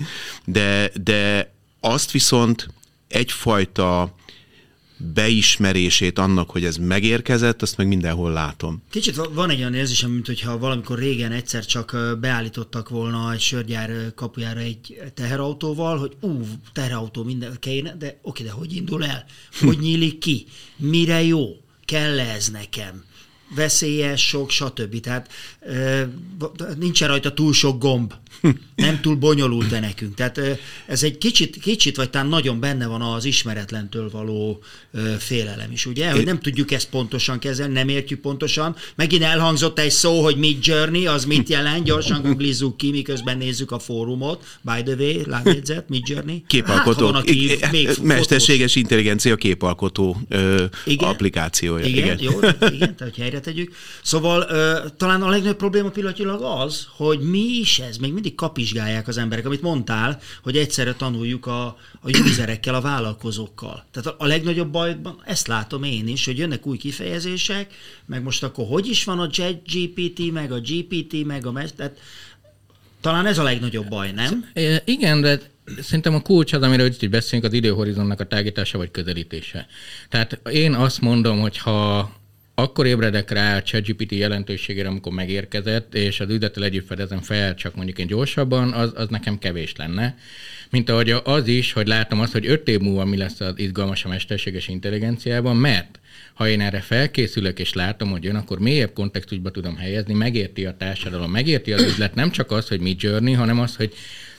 De, 0.45 0.91
de 1.03 1.53
azt 1.79 2.11
viszont 2.11 2.67
egyfajta 3.07 4.13
beismerését 4.97 6.19
annak, 6.19 6.49
hogy 6.49 6.65
ez 6.65 6.77
megérkezett, 6.77 7.61
azt 7.61 7.77
meg 7.77 7.87
mindenhol 7.87 8.31
látom. 8.31 8.81
Kicsit 8.89 9.15
van 9.33 9.49
egy 9.49 9.59
olyan 9.59 9.73
érzésem, 9.73 10.11
mint 10.11 10.25
hogyha 10.25 10.57
valamikor 10.57 10.99
régen 10.99 11.31
egyszer 11.31 11.65
csak 11.65 11.97
beállítottak 12.19 12.89
volna 12.89 13.31
egy 13.31 13.39
sörgyár 13.39 14.13
kapujára 14.15 14.59
egy 14.59 15.01
teherautóval, 15.13 15.97
hogy 15.97 16.15
ú, 16.19 16.41
teherautó 16.73 17.23
minden 17.23 17.57
kéne, 17.59 17.95
de 17.95 18.19
oké, 18.21 18.43
de 18.43 18.51
hogy 18.51 18.75
indul 18.75 19.05
el? 19.05 19.25
Hogy 19.59 19.79
nyílik 19.85 20.17
ki? 20.17 20.45
Mire 20.77 21.23
jó? 21.23 21.47
Kell 21.85 22.19
ez 22.19 22.49
nekem? 22.49 23.03
Veszélyes, 23.55 24.27
sok, 24.27 24.49
stb. 24.49 24.99
Tehát 24.99 25.31
nincsen 26.77 27.07
rajta 27.07 27.33
túl 27.33 27.53
sok 27.53 27.79
gomb 27.79 28.13
nem 28.75 29.01
túl 29.01 29.15
bonyolult 29.15 29.67
de 29.67 29.79
nekünk. 29.79 30.15
Tehát 30.15 30.41
ez 30.87 31.03
egy 31.03 31.17
kicsit, 31.17 31.57
kicsit 31.57 31.95
vagy 31.95 32.09
talán 32.09 32.27
nagyon 32.27 32.59
benne 32.59 32.87
van 32.87 33.01
az 33.01 33.25
ismeretlentől 33.25 34.09
való 34.09 34.61
félelem 35.17 35.71
is, 35.71 35.85
ugye? 35.85 36.11
Hogy 36.11 36.25
nem 36.25 36.39
tudjuk 36.39 36.71
ezt 36.71 36.89
pontosan 36.89 37.39
kezelni, 37.39 37.73
nem 37.73 37.89
értjük 37.89 38.19
pontosan. 38.19 38.75
Megint 38.95 39.23
elhangzott 39.23 39.79
egy 39.79 39.91
szó, 39.91 40.23
hogy 40.23 40.37
Mid 40.37 40.65
Journey, 40.65 41.07
az 41.07 41.25
mit 41.25 41.49
jelent, 41.49 41.83
gyorsan 41.83 42.21
googlizzuk 42.21 42.77
ki, 42.77 42.91
miközben 42.91 43.37
nézzük 43.37 43.71
a 43.71 43.79
fórumot. 43.79 44.57
By 44.61 44.83
the 44.83 44.95
way, 44.95 45.21
lábjegyzet, 45.25 45.89
Mid 45.89 46.07
Journey. 46.07 46.43
Képalkotó. 46.47 47.05
Hát, 47.05 47.21
aki 47.21 47.57
még 47.71 47.89
Mesterséges 48.01 48.59
fotós. 48.59 48.75
intelligencia 48.75 49.35
képalkotó 49.35 50.17
ö, 50.29 50.63
igen? 50.85 51.09
applikációja. 51.09 51.85
Igen, 51.85 52.03
igen. 52.03 52.17
jó, 52.19 52.39
igen, 52.73 52.95
tehát 52.95 53.15
helyre 53.15 53.39
tegyük. 53.39 53.75
Szóval 54.01 54.45
ö, 54.49 54.77
talán 54.97 55.21
a 55.21 55.29
legnagyobb 55.29 55.57
probléma 55.57 55.89
pillanatilag 55.89 56.41
az, 56.41 56.87
hogy 56.89 57.19
mi 57.19 57.43
is 57.59 57.79
ez, 57.79 57.97
még 57.97 58.13
mindig 58.25 58.39
kapizsgálják 58.39 59.07
az 59.07 59.17
emberek, 59.17 59.45
amit 59.45 59.61
mondtál, 59.61 60.19
hogy 60.43 60.57
egyszerre 60.57 60.93
tanuljuk 60.93 61.45
a, 61.45 61.65
a 62.01 62.09
userekkel, 62.09 62.75
a 62.75 62.81
vállalkozókkal. 62.81 63.85
Tehát 63.91 64.19
a 64.19 64.25
legnagyobb 64.25 64.71
bajban 64.71 65.21
ezt 65.25 65.47
látom 65.47 65.83
én 65.83 66.07
is, 66.07 66.25
hogy 66.25 66.37
jönnek 66.37 66.65
új 66.65 66.77
kifejezések, 66.77 67.73
meg 68.05 68.23
most 68.23 68.43
akkor 68.43 68.65
hogy 68.67 68.87
is 68.87 69.03
van 69.03 69.19
a 69.19 69.27
GPT, 69.65 70.31
meg 70.31 70.51
a 70.51 70.59
GPT, 70.59 71.25
meg 71.25 71.45
a... 71.45 71.53
Tehát 71.75 71.99
talán 73.01 73.25
ez 73.25 73.37
a 73.37 73.43
legnagyobb 73.43 73.87
baj, 73.87 74.11
nem? 74.11 74.45
Igen, 74.85 75.21
de 75.21 75.39
szerintem 75.81 76.15
a 76.15 76.21
kulcs 76.21 76.53
az, 76.53 76.61
amiről 76.61 76.87
itt 76.87 77.09
beszélünk, 77.09 77.47
az 77.47 77.53
időhorizontnak 77.53 78.19
a 78.19 78.27
tágítása 78.27 78.77
vagy 78.77 78.91
közelítése. 78.91 79.67
Tehát 80.09 80.39
én 80.51 80.73
azt 80.73 81.01
mondom, 81.01 81.39
hogy 81.39 81.57
ha 81.57 82.11
akkor 82.55 82.85
ébredek 82.85 83.31
rá 83.31 83.55
a 83.55 83.61
ChatGPT 83.61 84.11
jelentőségére, 84.11 84.87
amikor 84.87 85.13
megérkezett, 85.13 85.95
és 85.95 86.19
az 86.19 86.29
üzlettel 86.29 86.63
együtt 86.63 86.85
fedezem 86.87 87.21
fel, 87.21 87.55
csak 87.55 87.75
mondjuk 87.75 87.99
én 87.99 88.07
gyorsabban, 88.07 88.73
az, 88.73 88.91
az 88.95 89.07
nekem 89.07 89.37
kevés 89.37 89.75
lenne. 89.75 90.17
Mint 90.69 90.89
ahogy 90.89 91.09
az 91.23 91.47
is, 91.47 91.73
hogy 91.73 91.87
látom 91.87 92.19
azt, 92.19 92.31
hogy 92.31 92.45
öt 92.45 92.67
év 92.67 92.79
múlva 92.79 93.05
mi 93.05 93.17
lesz 93.17 93.39
az 93.39 93.53
izgalmas 93.55 94.05
a 94.05 94.07
mesterséges 94.07 94.67
intelligenciában, 94.67 95.55
mert 95.55 95.99
ha 96.33 96.47
én 96.47 96.61
erre 96.61 96.79
felkészülök 96.79 97.59
és 97.59 97.73
látom, 97.73 98.09
hogy 98.11 98.23
jön, 98.23 98.35
akkor 98.35 98.59
mélyebb 98.59 98.93
kontextusba 98.93 99.51
tudom 99.51 99.75
helyezni, 99.75 100.13
megérti 100.13 100.65
a 100.65 100.77
társadalom, 100.77 101.31
megérti 101.31 101.73
az 101.73 101.81
üzlet 101.81 102.15
nem 102.15 102.31
csak 102.31 102.51
az, 102.51 102.67
hogy 102.67 102.79
mi 102.79 102.95
journey, 102.99 103.33
hanem 103.33 103.59
az, 103.59 103.75
hogy 103.75 103.93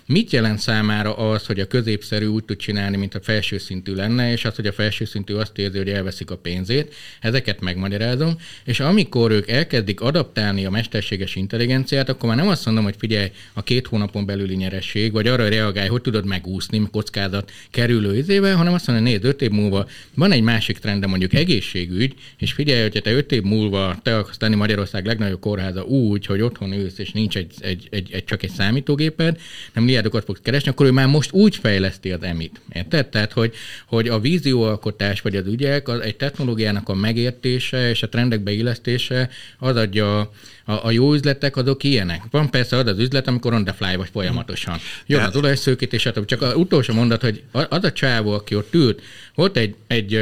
Mit 0.09 0.31
jelent 0.31 0.59
számára 0.59 1.17
az, 1.17 1.47
hogy 1.47 1.61
a 1.61 1.67
középszerű 1.67 2.27
úgy 2.27 2.45
tud 2.45 2.57
csinálni, 2.57 2.97
mint 2.97 3.15
a 3.15 3.21
felső 3.21 3.59
szintű 3.59 3.95
lenne, 3.95 4.33
és 4.33 4.45
az, 4.45 4.55
hogy 4.55 4.67
a 4.67 4.73
felső 4.73 5.05
szintű 5.05 5.35
azt 5.35 5.59
érzi, 5.59 5.79
hogy 5.79 5.89
elveszik 5.89 6.31
a 6.31 6.37
pénzét? 6.37 6.95
Ezeket 7.21 7.61
megmagyarázom, 7.61 8.37
és 8.65 8.81
amikor 8.81 9.31
ők 9.31 9.51
elkezdik 9.51 10.01
adaptálni 10.01 10.65
a 10.65 10.71
mesterséges 10.71 11.37
intelligenciát, 11.37 12.09
akkor 12.09 12.29
már 12.29 12.39
nem 12.39 12.49
azt 12.49 12.65
mondom, 12.65 12.85
hogy 12.85 12.95
figyelj, 12.99 13.31
a 13.53 13.63
két 13.63 13.87
hónapon 13.87 14.27
belüli 14.27 14.55
nyeresség, 14.55 15.13
vagy 15.13 15.27
arra 15.27 15.49
reagálj, 15.49 15.89
hogy 15.89 16.03
tudod 16.03 16.27
megúszni 16.27 16.89
kockázat 16.91 17.51
kerülő 17.71 18.17
izével, 18.17 18.57
hanem 18.57 18.75
azt 18.75 18.87
mondom, 18.87 19.05
hogy 19.05 19.15
nézd, 19.15 19.25
öt 19.25 19.43
év 19.43 19.51
múlva 19.51 19.89
van 20.15 20.33
egy 20.33 20.43
másik 20.43 20.79
trend, 20.79 21.07
mondjuk 21.07 21.35
egészségügy, 21.35 22.15
és 22.39 22.53
figyelj, 22.53 22.83
hogy 22.83 23.01
te 23.03 23.13
öt 23.13 23.33
év 23.33 23.43
múlva 23.43 23.99
te 24.03 24.17
akarsz 24.17 24.37
tenni 24.37 24.55
Magyarország 24.55 25.07
legnagyobb 25.07 25.41
kórháza 25.41 25.83
úgy, 25.83 26.27
hogy 26.27 26.41
otthon 26.41 26.73
ülsz, 26.73 26.99
és 26.99 27.11
nincs 27.13 27.37
egy, 27.37 27.55
egy, 27.61 27.89
egy, 27.91 28.13
egy 28.13 28.25
csak 28.25 28.43
egy 28.43 28.51
számítógéped, 28.51 29.41
nem 29.73 29.95
milliárdokat 29.97 30.25
fogsz 30.25 30.41
keresni, 30.43 30.71
akkor 30.71 30.87
ő 30.87 30.91
már 30.91 31.07
most 31.07 31.33
úgy 31.33 31.57
fejleszti 31.57 32.13
az 32.13 32.23
emit. 32.23 32.61
Érted? 32.73 33.07
Tehát, 33.07 33.33
hogy, 33.33 33.55
hogy 33.87 34.09
a 34.09 34.21
vízióalkotás 34.21 35.21
vagy 35.21 35.37
az 35.37 35.47
ügyek, 35.47 35.89
az 35.89 36.01
egy 36.01 36.17
technológiának 36.17 36.89
a 36.89 36.95
megértése 36.95 37.89
és 37.89 38.03
a 38.03 38.09
trendek 38.09 38.41
beillesztése 38.41 39.31
az 39.59 39.77
adja 39.77 40.19
a, 40.19 40.29
a 40.65 40.91
jó 40.91 41.15
üzletek 41.15 41.57
azok 41.57 41.85
ilyenek. 41.85 42.23
Van 42.31 42.51
persze 42.51 42.77
az 42.77 42.87
az 42.87 42.99
üzlet, 42.99 43.29
amikor 43.29 43.53
on 43.53 43.65
the 43.65 43.73
fly 43.73 43.97
vagy 43.97 44.09
folyamatosan. 44.13 44.79
Jön 45.07 45.23
az 45.23 45.37
olajszőkítés, 45.37 46.09
csak 46.27 46.43
az 46.43 46.55
utolsó 46.55 46.95
mondat, 46.95 47.23
hogy 47.23 47.43
az 47.53 47.85
a 47.85 47.93
csávó, 47.93 48.33
aki 48.33 48.55
ott 48.55 48.75
ült, 48.75 49.03
volt 49.35 49.57
egy, 49.57 49.75
egy 49.87 50.21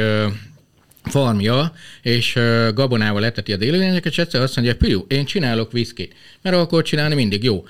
farmja, 1.05 1.73
és 2.01 2.39
gabonával 2.73 3.25
eteti 3.25 3.53
a 3.53 3.57
élőlényeket, 3.59 4.11
és 4.11 4.17
egyszer 4.17 4.41
azt 4.41 4.55
mondja, 4.55 4.75
Piu, 4.75 5.05
én 5.07 5.25
csinálok 5.25 5.71
viszkit, 5.71 6.15
mert 6.41 6.55
akkor 6.55 6.83
csinálni 6.83 7.15
mindig 7.15 7.43
jó. 7.43 7.65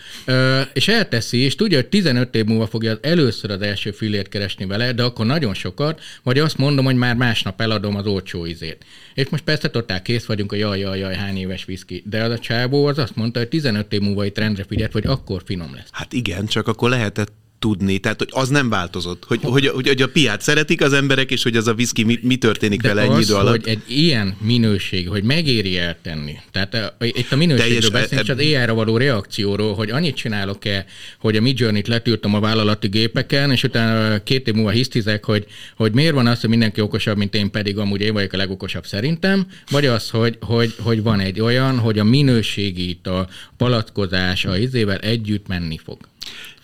És 0.74 0.88
elteszi, 0.88 1.38
és 1.38 1.56
tudja, 1.56 1.78
hogy 1.78 1.88
15 1.88 2.36
év 2.36 2.46
múlva 2.46 2.68
fogja 2.68 2.98
először 3.02 3.52
az 3.52 3.62
első 3.62 3.92
fillért 3.92 4.30
keresni 4.30 4.66
vele, 4.66 4.92
de 4.92 5.04
akkor 5.04 5.26
nagyon 5.26 5.54
sokat, 5.54 6.02
vagy 6.24 6.40
azt 6.40 6.58
mondom, 6.58 6.86
hogy 6.86 6.96
már 6.96 7.16
másnap 7.16 7.62
eladom 7.62 7.96
az 7.96 8.06
olcsó 8.06 8.46
izét. 8.46 8.86
És 9.14 9.30
most 9.30 9.44
persze 9.44 9.70
totál 9.70 10.02
kész 10.02 10.26
vagyunk, 10.26 10.52
a 10.52 10.56
jaj, 10.56 10.80
jaj, 10.80 11.00
jaj, 11.00 11.16
hány 11.16 11.38
éves 11.38 11.66
viszki. 11.66 12.04
De 12.06 12.24
az 12.24 12.32
a 12.32 12.40
csábó 12.40 12.86
az 12.86 12.98
azt 12.98 13.16
mondta, 13.16 13.40
hogy 13.40 13.48
15 13.48 13.94
év 13.94 14.02
múlva 14.02 14.26
itt 14.26 14.38
rendre 14.38 14.64
figyelt, 14.64 14.92
vagy 14.92 15.06
akkor 15.06 15.42
finom 15.46 15.74
lesz. 15.74 15.90
Hát 15.92 16.14
igen, 16.14 16.46
csak 16.46 16.68
akkor 16.68 16.90
lehetett 16.90 17.32
tudni, 17.66 17.98
tehát 17.98 18.20
hogy 18.20 18.30
az 18.32 18.50
nem 18.50 18.70
változott, 18.70 19.24
hogy, 19.28 19.40
hogy, 19.44 19.68
hogy, 19.68 19.88
hogy 19.88 20.02
a 20.02 20.08
piát 20.08 20.42
szeretik 20.42 20.82
az 20.82 20.94
emberek, 20.94 21.32
és 21.32 21.44
hogy 21.44 21.56
az 21.56 21.68
a 21.68 21.74
viszki 21.74 22.04
mi, 22.04 22.20
mi 22.22 22.36
történik 22.36 22.82
De 22.82 22.88
vele 22.88 23.02
az, 23.02 23.10
ennyi 23.10 23.22
idő 23.22 23.34
alatt. 23.34 23.52
hogy 23.52 23.68
egy 23.68 23.84
ilyen 23.88 24.36
minőség, 24.42 25.10
hogy 25.10 25.24
megéri 25.24 25.78
eltenni. 25.78 26.36
Tehát 26.52 26.74
a, 26.74 26.96
itt 27.00 27.32
a 27.32 27.36
minőségről 27.36 27.90
beszélünk, 27.90 28.28
és 28.28 28.34
az 28.34 28.38
AI-ra 28.38 28.74
való 28.74 28.98
reakcióról, 28.98 29.74
hogy 29.74 29.90
annyit 29.90 30.16
csinálok-e, 30.16 30.86
hogy 31.20 31.36
a 31.36 31.42
Midjourney-t 31.42 31.88
letűrtem 31.88 32.34
a 32.34 32.40
vállalati 32.40 32.88
gépeken, 32.88 33.52
és 33.52 33.64
utána 33.64 34.24
két 34.24 34.48
év 34.48 34.54
múlva 34.54 34.70
hisztizek, 34.70 35.26
hogy, 35.26 35.46
hogy 35.76 35.94
miért 35.94 36.14
van 36.14 36.28
az, 36.28 36.42
hogy 36.42 36.50
mindenki 36.50 36.82
okosabb, 36.82 37.18
mint 37.18 37.36
én, 37.36 37.52
pedig 37.52 37.78
amúgy 37.78 38.02
én 38.02 38.14
vagyok 38.14 38.34
a 38.34 38.38
legokosabb 38.38 38.86
szerintem, 38.86 39.48
vagy 39.72 39.86
az, 39.86 40.10
hogy, 40.10 40.38
hogy, 40.42 40.74
hogy 40.80 41.04
van 41.04 41.20
egy 41.20 41.42
olyan, 41.42 41.80
hogy 41.80 42.00
a 42.00 42.04
minőségít, 42.04 43.08
a 43.08 43.28
palackozás, 43.58 44.46
a 44.46 44.58
izével 44.58 44.98
együtt 44.98 45.48
menni 45.48 45.80
fog. 45.84 45.98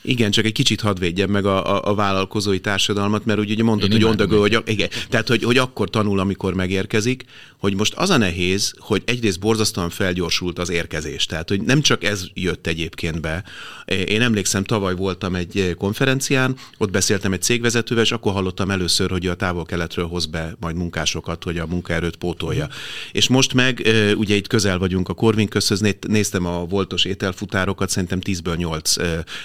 Igen, 0.01 0.31
csak 0.31 0.46
egy 0.46 0.51
kicsit 0.51 0.81
hadd 0.81 1.00
védjem 1.00 1.29
meg 1.29 1.46
a, 1.46 1.75
a, 1.75 1.91
a 1.91 1.96
vállalkozói 1.96 2.60
társadalmat, 2.60 3.25
mert 3.25 3.39
ugye 3.39 3.63
mondtad, 3.63 3.91
hogy 3.91 4.03
on 4.03 4.15
the 4.15 4.25
go, 4.25 4.39
hogy, 4.39 4.62
igen, 4.65 4.89
tehát, 5.10 5.27
hogy, 5.27 5.43
hogy 5.43 5.58
akkor 5.58 5.89
tanul, 5.89 6.20
amikor 6.20 6.53
megérkezik, 6.53 7.24
hogy 7.58 7.75
most 7.75 7.93
az 7.93 8.10
a 8.10 8.17
nehéz, 8.17 8.74
hogy 8.77 9.01
egyrészt 9.05 9.39
borzasztóan 9.39 9.89
felgyorsult 9.89 10.60
az 10.60 10.70
érkezés. 10.70 11.25
Tehát, 11.25 11.50
hogy 11.50 11.62
nem 11.62 11.81
csak 11.81 12.03
ez 12.03 12.25
jött 12.34 12.67
egyébként 12.67 13.22
be. 13.22 13.43
Én 13.86 14.22
emlékszem, 14.22 14.63
tavaly 14.63 14.96
voltam 14.96 15.36
egy 15.36 15.75
konferencián, 15.77 16.55
ott 16.77 16.91
beszéltem 16.91 17.34
egy 17.34 17.41
cégvezetővel, 17.41 18.03
és 18.03 18.12
akkor 18.12 18.34
hallottam 18.34 18.72
először, 18.72 19.10
hogy 19.10 19.27
a 19.27 19.36
távol-keletről 19.36 20.08
hoz 20.08 20.25
be 20.25 20.55
majd 20.60 20.75
munkásokat, 20.75 21.43
hogy 21.43 21.58
a 21.58 21.65
munkaerőt 21.65 22.15
pótolja. 22.15 22.65
Mm. 22.65 22.75
És 23.12 23.27
most 23.27 23.53
meg, 23.53 23.88
ugye 24.15 24.36
itt 24.36 24.48
közel 24.48 24.79
vagyunk 24.79 25.10
a 25.10 25.13
Corvin 25.13 25.48
közhöz, 25.48 25.96
néztem 26.08 26.46
a 26.46 26.65
voltos 26.65 27.05
ételfutárokat, 27.05 27.89
szerintem 27.89 28.20
10-ből 28.24 28.58
8 28.58 28.96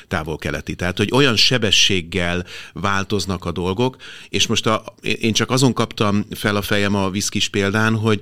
távol 0.09 0.37
keleti. 0.47 0.75
Tehát, 0.75 0.97
hogy 0.97 1.09
olyan 1.13 1.37
sebességgel 1.37 2.45
változnak 2.73 3.45
a 3.45 3.53
dolgok, 3.53 3.97
és 4.29 4.47
most 4.47 4.67
a, 4.67 4.85
én 5.01 5.33
csak 5.33 5.51
azon 5.51 5.73
kaptam 5.73 6.27
fel 6.31 6.57
a 6.57 6.63
fejem 6.63 6.95
a 6.95 7.11
viszkis 7.11 7.49
példán, 7.49 7.95
hogy 7.97 8.21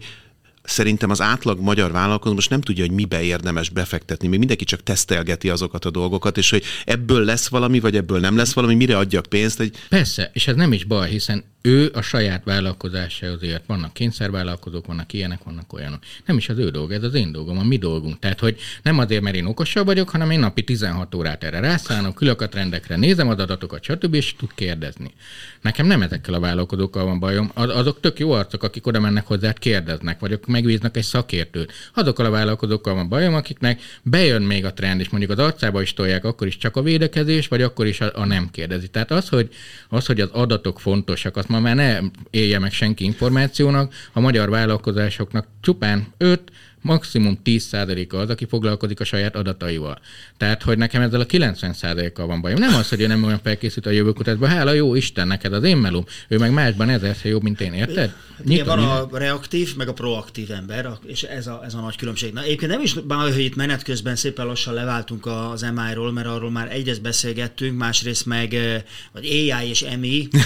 szerintem 0.62 1.10
az 1.10 1.20
átlag 1.20 1.60
magyar 1.60 1.92
vállalkozó 1.92 2.34
most 2.34 2.50
nem 2.50 2.60
tudja, 2.60 2.84
hogy 2.84 2.94
mibe 2.94 3.22
érdemes 3.22 3.68
befektetni. 3.68 4.28
Még 4.28 4.38
mindenki 4.38 4.64
csak 4.64 4.82
tesztelgeti 4.82 5.48
azokat 5.48 5.84
a 5.84 5.90
dolgokat, 5.90 6.38
és 6.38 6.50
hogy 6.50 6.62
ebből 6.84 7.24
lesz 7.24 7.48
valami, 7.48 7.80
vagy 7.80 7.96
ebből 7.96 8.20
nem 8.20 8.36
lesz 8.36 8.52
valami, 8.52 8.74
mire 8.74 8.96
adjak 8.96 9.26
pénzt. 9.26 9.56
Hogy... 9.56 9.70
Persze, 9.88 10.30
és 10.32 10.46
ez 10.46 10.54
nem 10.54 10.72
is 10.72 10.84
baj, 10.84 11.10
hiszen 11.10 11.44
ő 11.66 11.90
a 11.94 12.00
saját 12.00 12.44
vállalkozásához 12.44 13.42
ért. 13.42 13.66
Vannak 13.66 13.92
kényszervállalkozók, 13.92 14.86
vannak 14.86 15.12
ilyenek, 15.12 15.42
vannak 15.44 15.72
olyanok. 15.72 15.98
Nem 16.26 16.36
is 16.36 16.48
az 16.48 16.58
ő 16.58 16.70
dolga, 16.70 16.94
ez 16.94 17.02
az 17.02 17.14
én 17.14 17.32
dolgom, 17.32 17.58
a 17.58 17.62
mi 17.62 17.76
dolgunk. 17.76 18.18
Tehát, 18.18 18.40
hogy 18.40 18.58
nem 18.82 18.98
azért, 18.98 19.22
mert 19.22 19.36
én 19.36 19.44
okosabb 19.44 19.86
vagyok, 19.86 20.08
hanem 20.08 20.30
én 20.30 20.38
napi 20.38 20.64
16 20.64 21.14
órát 21.14 21.44
erre 21.44 21.60
rászállok, 21.60 22.20
ülök 22.20 22.40
a 22.40 22.48
trendekre, 22.48 22.96
nézem 22.96 23.28
az 23.28 23.38
adatokat, 23.38 23.82
stb. 23.82 24.14
és 24.14 24.34
tud 24.36 24.54
kérdezni. 24.54 25.12
Nekem 25.60 25.86
nem 25.86 26.02
ezekkel 26.02 26.34
a 26.34 26.40
vállalkozókkal 26.40 27.04
van 27.04 27.18
bajom. 27.18 27.50
azok 27.54 28.00
tök 28.00 28.18
jó 28.18 28.30
arcok, 28.32 28.62
akik 28.62 28.86
oda 28.86 29.00
mennek 29.00 29.26
hozzá, 29.26 29.52
kérdeznek, 29.52 30.20
vagy 30.20 30.40
megbíznak 30.46 30.96
egy 30.96 31.02
szakértőt. 31.02 31.72
Azokkal 31.94 32.26
a 32.26 32.30
vállalkozókkal 32.30 32.94
van 32.94 33.08
bajom, 33.08 33.34
akiknek 33.34 33.80
bejön 34.02 34.42
még 34.42 34.64
a 34.64 34.72
trend, 34.72 35.00
és 35.00 35.08
mondjuk 35.08 35.32
az 35.32 35.38
arcába 35.38 35.82
is 35.82 35.94
tolják, 35.94 36.24
akkor 36.24 36.46
is 36.46 36.56
csak 36.56 36.76
a 36.76 36.82
védekezés, 36.82 37.48
vagy 37.48 37.62
akkor 37.62 37.86
is 37.86 38.00
a, 38.00 38.10
a 38.14 38.24
nem 38.24 38.50
kérdezi. 38.50 38.88
Tehát 38.88 39.10
az, 39.10 39.28
hogy, 39.28 39.48
az, 39.88 40.06
hogy 40.06 40.20
az 40.20 40.30
adatok 40.32 40.80
fontosak, 40.80 41.36
azt 41.36 41.52
ma 41.54 41.60
már 41.60 41.74
ne 41.74 41.98
élje 42.30 42.58
meg 42.58 42.72
senki 42.72 43.04
információnak, 43.04 43.94
a 44.12 44.20
magyar 44.20 44.50
vállalkozásoknak 44.50 45.46
csupán 45.60 46.06
5 46.16 46.50
maximum 46.84 47.38
10%-a 47.44 48.16
az, 48.16 48.30
aki 48.30 48.46
foglalkozik 48.46 49.00
a 49.00 49.04
saját 49.04 49.36
adataival. 49.36 49.98
Tehát, 50.36 50.62
hogy 50.62 50.78
nekem 50.78 51.02
ezzel 51.02 51.20
a 51.20 51.26
90%-kal 51.26 52.26
van 52.26 52.40
bajom. 52.40 52.58
Nem 52.58 52.74
az, 52.74 52.88
hogy 52.88 53.00
ő 53.00 53.06
nem 53.06 53.24
olyan 53.24 53.40
felkészült 53.42 53.86
a 53.86 53.90
jövőkutatásban, 53.90 54.48
hála 54.48 54.72
jó 54.72 54.94
Isten, 54.94 55.26
neked 55.26 55.52
az 55.52 55.62
én 55.62 55.76
melóm. 55.76 56.04
Ő 56.28 56.38
meg 56.38 56.52
másban 56.52 56.88
ezerszer 56.88 57.30
jobb, 57.30 57.42
mint 57.42 57.60
én, 57.60 57.72
érted? 57.72 58.14
Igen, 58.46 58.66
van 58.66 58.78
a 58.78 59.08
reaktív, 59.18 59.76
meg 59.76 59.88
a 59.88 59.92
proaktív 59.92 60.50
ember, 60.50 60.88
és 61.06 61.22
ez 61.22 61.46
a, 61.46 61.62
ez 61.64 61.74
a 61.74 61.80
nagy 61.80 61.96
különbség. 61.96 62.32
Na, 62.32 62.42
egyébként 62.42 62.70
nem 62.70 62.80
is 62.80 62.92
baj, 62.92 63.32
hogy 63.32 63.44
itt 63.44 63.56
menet 63.56 63.82
közben 63.82 64.16
szépen 64.16 64.46
lassan 64.46 64.74
leváltunk 64.74 65.26
az 65.26 65.66
MI-ról, 65.74 66.12
mert 66.12 66.26
arról 66.26 66.50
már 66.50 66.72
egyrészt 66.72 67.02
beszélgettünk, 67.02 67.78
másrészt 67.78 68.26
meg, 68.26 68.56
vagy 69.12 69.24
AI 69.24 69.68
és 69.68 69.84
MI, 70.00 70.28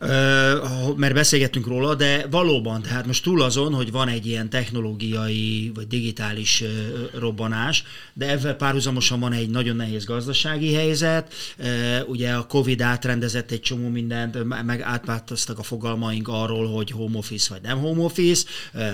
mert 0.96 1.14
beszélgettünk 1.14 1.66
róla, 1.66 1.94
de 1.94 2.26
valóban, 2.30 2.82
tehát 2.82 3.06
most 3.06 3.22
túl 3.22 3.42
azon, 3.50 3.74
hogy 3.74 3.90
van 3.90 4.08
egy 4.08 4.26
ilyen 4.26 4.50
technológiai 4.50 5.70
vagy 5.74 5.86
digitális 5.86 6.64
robbanás, 7.14 7.84
de 8.12 8.28
ezzel 8.28 8.54
párhuzamosan 8.54 9.20
van 9.20 9.32
egy 9.32 9.50
nagyon 9.50 9.76
nehéz 9.76 10.04
gazdasági 10.04 10.74
helyzet. 10.74 11.34
Ugye 12.06 12.32
a 12.32 12.46
Covid 12.46 12.80
átrendezett 12.80 13.50
egy 13.50 13.60
csomó 13.60 13.88
mindent, 13.88 14.44
meg 14.64 14.80
átváltoztak 14.80 15.58
a 15.58 15.62
fogalmaink 15.62 16.28
arról, 16.28 16.66
hogy 16.66 16.90
home 16.90 17.18
office 17.18 17.52
vagy 17.52 17.62
nem 17.62 17.78
home 17.78 18.02
office, 18.02 18.44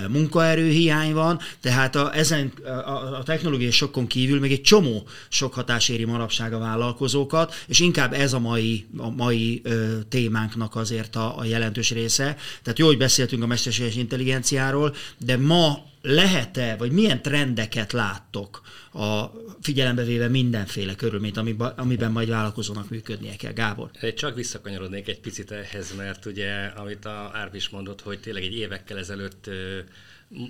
munkaerőhiány 0.09 1.13
van, 1.13 1.39
tehát 1.61 1.95
a, 1.95 2.15
ezen 2.15 2.51
a, 2.65 3.17
a 3.17 3.23
technológiai 3.23 3.71
sokkon 3.71 4.07
kívül 4.07 4.39
még 4.39 4.51
egy 4.51 4.61
csomó 4.61 5.07
sok 5.29 5.53
hatás 5.53 5.89
éri 5.89 6.05
manapság 6.05 6.53
a 6.53 6.59
vállalkozókat, 6.59 7.53
és 7.67 7.79
inkább 7.79 8.13
ez 8.13 8.33
a 8.33 8.39
mai, 8.39 8.85
a 8.97 9.09
mai 9.09 9.61
ö, 9.63 9.97
témánknak 10.09 10.75
azért 10.75 11.15
a, 11.15 11.37
a 11.37 11.43
jelentős 11.43 11.91
része. 11.91 12.35
Tehát 12.63 12.79
jó, 12.79 12.85
hogy 12.85 12.97
beszéltünk 12.97 13.43
a 13.43 13.47
mesterséges 13.47 13.95
intelligencia 13.95 14.46
tendenciáról, 14.47 14.95
de 15.17 15.37
ma 15.37 15.85
lehet-e, 16.01 16.75
vagy 16.75 16.91
milyen 16.91 17.21
trendeket 17.21 17.91
láttok 17.91 18.61
a 18.93 19.25
figyelembe 19.61 20.03
véve 20.03 20.27
mindenféle 20.27 20.95
körülményt, 20.95 21.37
amiben, 21.37 21.73
amiben 21.75 22.11
majd 22.11 22.29
vállalkozónak 22.29 22.89
működnie 22.89 23.35
kell. 23.35 23.51
Gábor? 23.51 23.89
Én 24.01 24.15
csak 24.15 24.35
visszakanyarodnék 24.35 25.07
egy 25.07 25.19
picit 25.19 25.51
ehhez, 25.51 25.95
mert 25.95 26.25
ugye, 26.25 26.65
amit 26.65 27.05
a 27.05 27.31
Árv 27.33 27.55
is 27.55 27.69
mondott, 27.69 28.01
hogy 28.01 28.19
tényleg 28.19 28.43
egy 28.43 28.55
évekkel 28.55 28.97
ezelőtt 28.97 29.49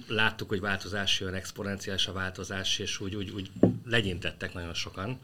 láttuk, 0.07 0.49
hogy 0.49 0.59
változás 0.59 1.19
jön, 1.19 1.33
exponenciális 1.33 2.07
a 2.07 2.13
változás, 2.13 2.79
és 2.79 2.99
úgy, 2.99 3.15
úgy, 3.15 3.29
úgy 3.29 3.49
legyintettek 3.85 4.53
nagyon 4.53 4.73
sokan 4.73 5.19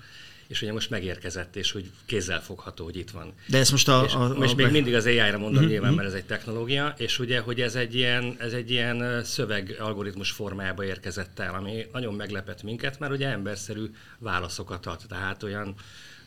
és 0.54 0.62
ugye 0.62 0.72
most 0.72 0.90
megérkezett, 0.90 1.56
és 1.56 1.72
hogy 1.72 1.92
kézzel 2.06 2.42
fogható, 2.42 2.84
hogy 2.84 2.98
itt 2.98 3.12
van. 3.12 3.34
De 3.48 3.58
ezt 3.58 3.72
most 3.72 3.88
a... 3.88 4.04
És, 4.06 4.14
a, 4.14 4.40
a, 4.40 4.44
és 4.44 4.52
a 4.52 4.56
még 4.56 4.72
mindig 4.72 4.94
az 4.94 5.06
AI-ra 5.06 5.38
mondom 5.38 5.54
uh-huh. 5.54 5.70
nyilván, 5.70 5.94
mert 5.94 6.08
ez 6.08 6.14
egy 6.14 6.26
technológia, 6.26 6.94
és 6.98 7.20
ugye, 7.20 7.40
hogy 7.40 7.62
ez 7.62 7.76
egy 7.76 7.96
ilyen, 7.96 8.36
ez 8.40 8.54
egy 8.54 8.72
ilyen 8.72 9.24
szöveg 9.24 9.76
algoritmus 9.80 10.32
formájába 10.32 10.86
érkezett 10.86 11.40
el, 11.40 11.54
ami 11.54 11.86
nagyon 11.92 12.14
meglepett 12.14 12.64
minket, 12.64 13.00
mert 13.00 13.12
ugye 13.12 13.28
emberszerű 13.28 13.90
válaszokat 14.18 14.86
ad, 14.86 15.02
tehát 15.08 15.44
olyan 15.44 15.76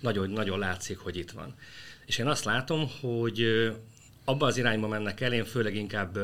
nagyon, 0.00 0.30
nagyon 0.30 0.58
látszik, 0.58 0.98
hogy 0.98 1.16
itt 1.16 1.30
van. 1.30 1.54
És 2.06 2.18
én 2.18 2.26
azt 2.26 2.44
látom, 2.44 2.90
hogy 3.00 3.44
abban 4.24 4.48
az 4.48 4.56
irányba 4.56 4.88
mennek 4.88 5.20
el, 5.20 5.32
én 5.32 5.44
főleg 5.44 5.74
inkább 5.74 6.18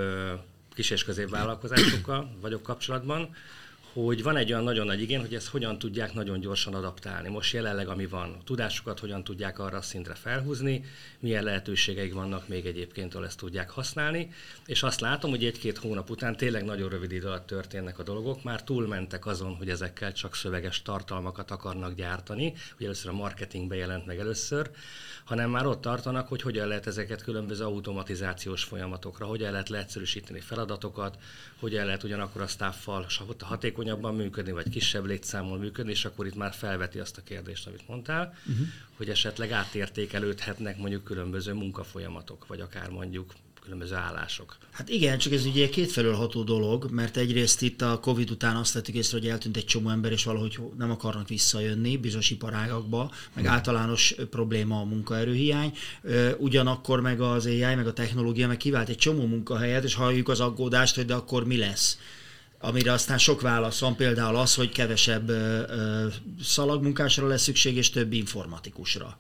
kis- 0.75 0.91
és 0.91 1.05
középvállalkozásokkal 1.05 2.37
vagyok 2.41 2.63
kapcsolatban, 2.63 3.35
hogy 3.93 4.23
van 4.23 4.37
egy 4.37 4.53
olyan 4.53 4.65
nagyon 4.65 4.87
nagy 4.87 5.01
igény, 5.01 5.21
hogy 5.21 5.35
ezt 5.35 5.49
hogyan 5.49 5.79
tudják 5.79 6.15
nagyon 6.15 6.41
gyorsan 6.41 6.75
adaptálni. 6.75 7.29
Most 7.29 7.53
jelenleg, 7.53 7.89
ami 7.89 8.07
van, 8.07 8.37
a 8.41 8.45
tudásukat 8.45 8.99
hogyan 8.99 9.25
tudják 9.25 9.59
arra 9.59 9.77
a 9.77 9.83
szintre 9.83 10.15
felhúzni, 10.15 10.85
milyen 11.19 11.45
lehetőségeik 11.45 12.15
vannak 12.15 12.49
még 12.49 12.67
egyébként, 12.67 13.15
ahol 13.15 13.27
ezt 13.27 13.39
tudják 13.39 13.71
használni, 13.71 14.31
és 14.67 14.83
azt 14.83 15.01
látom, 15.01 15.31
hogy 15.31 15.45
egy-két 15.45 15.79
hónap 15.79 16.11
után 16.11 16.37
tényleg 16.37 16.65
nagyon 16.65 16.89
rövid 16.89 17.13
idő 17.13 17.27
alatt 17.27 17.47
történnek 17.47 17.99
a 17.99 18.03
dolgok, 18.03 18.43
már 18.43 18.65
túlmentek 18.65 19.27
azon, 19.27 19.55
hogy 19.55 19.69
ezekkel 19.69 20.13
csak 20.13 20.35
szöveges 20.35 20.83
tartalmakat 20.83 21.51
akarnak 21.51 21.95
gyártani, 21.95 22.55
hogy 22.77 22.85
először 22.85 23.11
a 23.11 23.15
marketingbe 23.15 23.75
jelent 23.75 24.07
meg 24.07 24.19
először, 24.19 24.71
hanem 25.25 25.51
már 25.51 25.67
ott 25.67 25.81
tartanak, 25.81 26.29
hogy 26.29 26.43
hogyan 26.43 26.67
lehet 26.67 26.87
ezeket 26.87 27.23
különböző 27.23 27.65
automatizációs 27.65 28.65
folyamatokra, 28.65 29.27
hogyan 29.27 29.53
lehet 29.53 29.69
leegyszerűsíteni 29.69 30.41
feladatokat, 30.41 31.19
hogyan 31.61 31.85
lehet 31.85 32.03
ugyanakkor 32.03 32.41
a 32.41 32.47
staffal 32.47 33.07
hatékonyabban 33.83 34.15
működni, 34.15 34.53
vagy 34.53 34.69
kisebb 34.69 35.07
létszámmal 35.07 35.59
működni, 35.59 35.91
és 35.91 36.05
akkor 36.05 36.27
itt 36.27 36.35
már 36.35 36.53
felveti 36.53 36.99
azt 36.99 37.17
a 37.17 37.23
kérdést, 37.23 37.67
amit 37.67 37.89
mondtál, 37.89 38.35
uh-huh. 38.47 38.67
hogy 38.97 39.09
esetleg 39.09 39.51
átértékelődhetnek 39.51 40.79
mondjuk 40.79 41.05
különböző 41.05 41.53
munkafolyamatok, 41.53 42.47
vagy 42.47 42.61
akár 42.61 42.91
mondjuk 42.91 43.33
különböző 43.62 43.95
állások. 43.95 44.57
Hát 44.71 44.89
igen, 44.89 45.19
csak 45.19 45.33
ez 45.33 45.45
ugye 45.45 45.69
kétfelől 45.69 46.15
ható 46.15 46.43
dolog, 46.43 46.91
mert 46.91 47.17
egyrészt 47.17 47.62
itt 47.62 47.83
a 47.83 47.99
Covid 48.01 48.31
után 48.31 48.57
azt 48.57 48.73
vettük 48.73 48.95
észre, 48.95 49.19
hogy 49.19 49.29
eltűnt 49.29 49.57
egy 49.57 49.65
csomó 49.65 49.91
ember, 49.91 50.12
és 50.12 50.25
valahogy 50.25 50.59
nem 50.79 50.91
akarnak 50.91 51.29
visszajönni 51.29 51.97
bizonyos 51.97 52.31
iparágakba, 52.31 53.11
meg 53.35 53.47
általános 53.47 54.15
probléma 54.31 54.81
a 54.81 54.85
munkaerőhiány. 54.85 55.73
Ugyanakkor 56.39 57.01
meg 57.01 57.21
az 57.21 57.47
AI, 57.47 57.75
meg 57.75 57.87
a 57.87 57.93
technológia 57.93 58.47
meg 58.47 58.57
kivált 58.57 58.89
egy 58.89 58.97
csomó 58.97 59.27
munkahelyet, 59.27 59.85
és 59.85 59.95
halljuk 59.95 60.29
az 60.29 60.41
aggódást, 60.41 60.95
hogy 60.95 61.05
de 61.05 61.15
akkor 61.15 61.47
mi 61.47 61.57
lesz 61.57 61.99
amire 62.62 62.92
aztán 62.92 63.19
sok 63.19 63.40
válasz 63.40 63.81
van, 63.81 63.97
például 63.97 64.37
az, 64.37 64.54
hogy 64.54 64.73
kevesebb 64.73 65.33
szalagmunkásra 66.42 67.26
lesz 67.26 67.42
szükség, 67.42 67.76
és 67.76 67.90
több 67.90 68.12
informatikusra. 68.12 69.19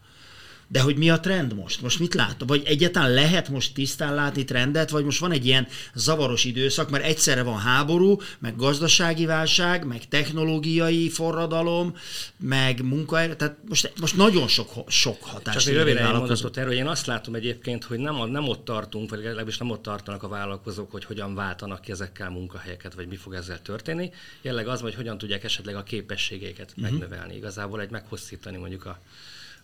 De 0.72 0.80
hogy 0.80 0.96
mi 0.96 1.10
a 1.10 1.20
trend 1.20 1.54
most? 1.54 1.82
Most 1.82 1.98
mit 1.98 2.14
lát? 2.14 2.42
Vagy 2.46 2.62
egyáltalán 2.64 3.10
lehet 3.10 3.48
most 3.48 3.74
tisztán 3.74 4.14
látni 4.14 4.44
trendet, 4.44 4.90
vagy 4.90 5.04
most 5.04 5.18
van 5.18 5.32
egy 5.32 5.46
ilyen 5.46 5.66
zavaros 5.94 6.44
időszak, 6.44 6.90
mert 6.90 7.04
egyszerre 7.04 7.42
van 7.42 7.58
háború, 7.58 8.20
meg 8.38 8.56
gazdasági 8.56 9.26
válság, 9.26 9.86
meg 9.86 10.08
technológiai 10.08 11.08
forradalom, 11.08 11.96
meg 12.36 12.82
munkaerő, 12.82 13.36
tehát 13.36 13.56
most, 13.68 13.92
most 14.00 14.16
nagyon 14.16 14.48
sok, 14.48 14.90
sok 14.90 15.22
hatás. 15.22 15.54
Csak 15.54 15.72
egy 15.72 15.78
rövid 15.78 15.96
elmondatot 15.96 16.56
erről, 16.56 16.72
én 16.72 16.86
azt 16.86 17.06
látom 17.06 17.34
egyébként, 17.34 17.84
hogy 17.84 17.98
nem, 17.98 18.30
nem 18.30 18.48
ott 18.48 18.64
tartunk, 18.64 19.10
vagy 19.10 19.22
legalábbis 19.22 19.58
nem 19.58 19.70
ott 19.70 19.82
tartanak 19.82 20.22
a 20.22 20.28
vállalkozók, 20.28 20.90
hogy 20.90 21.04
hogyan 21.04 21.34
váltanak 21.34 21.80
ki 21.80 21.90
ezekkel 21.90 22.30
munkahelyeket, 22.30 22.94
vagy 22.94 23.06
mi 23.06 23.16
fog 23.16 23.34
ezzel 23.34 23.62
történni. 23.62 24.10
Jelleg 24.42 24.68
az, 24.68 24.80
hogy 24.80 24.94
hogyan 24.94 25.18
tudják 25.18 25.44
esetleg 25.44 25.74
a 25.74 25.82
képességeiket 25.82 26.70
uh-huh. 26.70 26.90
megnövelni. 26.90 27.36
Igazából 27.36 27.80
egy 27.80 27.90
meghosszítani 27.90 28.56
mondjuk 28.56 28.86
a 28.86 28.98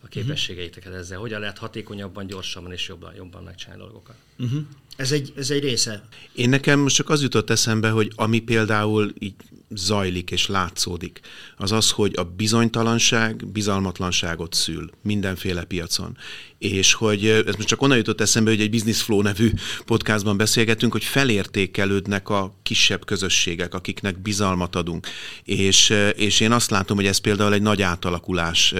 a 0.00 0.06
képességeiteket 0.06 0.94
ezzel, 0.94 1.18
hogyan 1.18 1.40
lehet 1.40 1.58
hatékonyabban, 1.58 2.26
gyorsabban 2.26 2.72
és 2.72 2.88
jobban, 2.88 3.14
jobban 3.16 3.42
megcsinálni 3.42 3.82
dolgokat. 3.82 4.14
Uh-huh. 4.38 4.60
Ez, 4.96 5.12
egy, 5.12 5.32
ez 5.36 5.50
egy 5.50 5.62
része. 5.62 6.04
Én 6.32 6.48
nekem 6.48 6.80
most 6.80 6.94
csak 6.94 7.10
az 7.10 7.22
jutott 7.22 7.50
eszembe, 7.50 7.90
hogy 7.90 8.12
ami 8.14 8.38
például 8.38 9.12
így 9.18 9.34
zajlik 9.70 10.30
és 10.30 10.46
látszódik, 10.46 11.20
az 11.56 11.72
az, 11.72 11.90
hogy 11.90 12.12
a 12.16 12.24
bizonytalanság 12.24 13.46
bizalmatlanságot 13.46 14.54
szül 14.54 14.90
mindenféle 15.02 15.64
piacon. 15.64 16.16
És 16.58 16.92
hogy 16.92 17.26
ez 17.26 17.54
most 17.54 17.68
csak 17.68 17.82
onnan 17.82 17.96
jutott 17.96 18.20
eszembe, 18.20 18.50
hogy 18.50 18.60
egy 18.60 18.70
Business 18.70 19.02
Flow 19.02 19.22
nevű 19.22 19.50
podcastban 19.84 20.36
beszélgetünk, 20.36 20.92
hogy 20.92 21.04
felértékelődnek 21.04 22.28
a 22.28 22.58
kisebb 22.62 23.04
közösségek, 23.04 23.74
akiknek 23.74 24.18
bizalmat 24.18 24.76
adunk. 24.76 25.06
És, 25.44 25.94
és 26.16 26.40
én 26.40 26.52
azt 26.52 26.70
látom, 26.70 26.96
hogy 26.96 27.06
ez 27.06 27.18
például 27.18 27.52
egy 27.52 27.62
nagy 27.62 27.82
átalakulás 27.82 28.74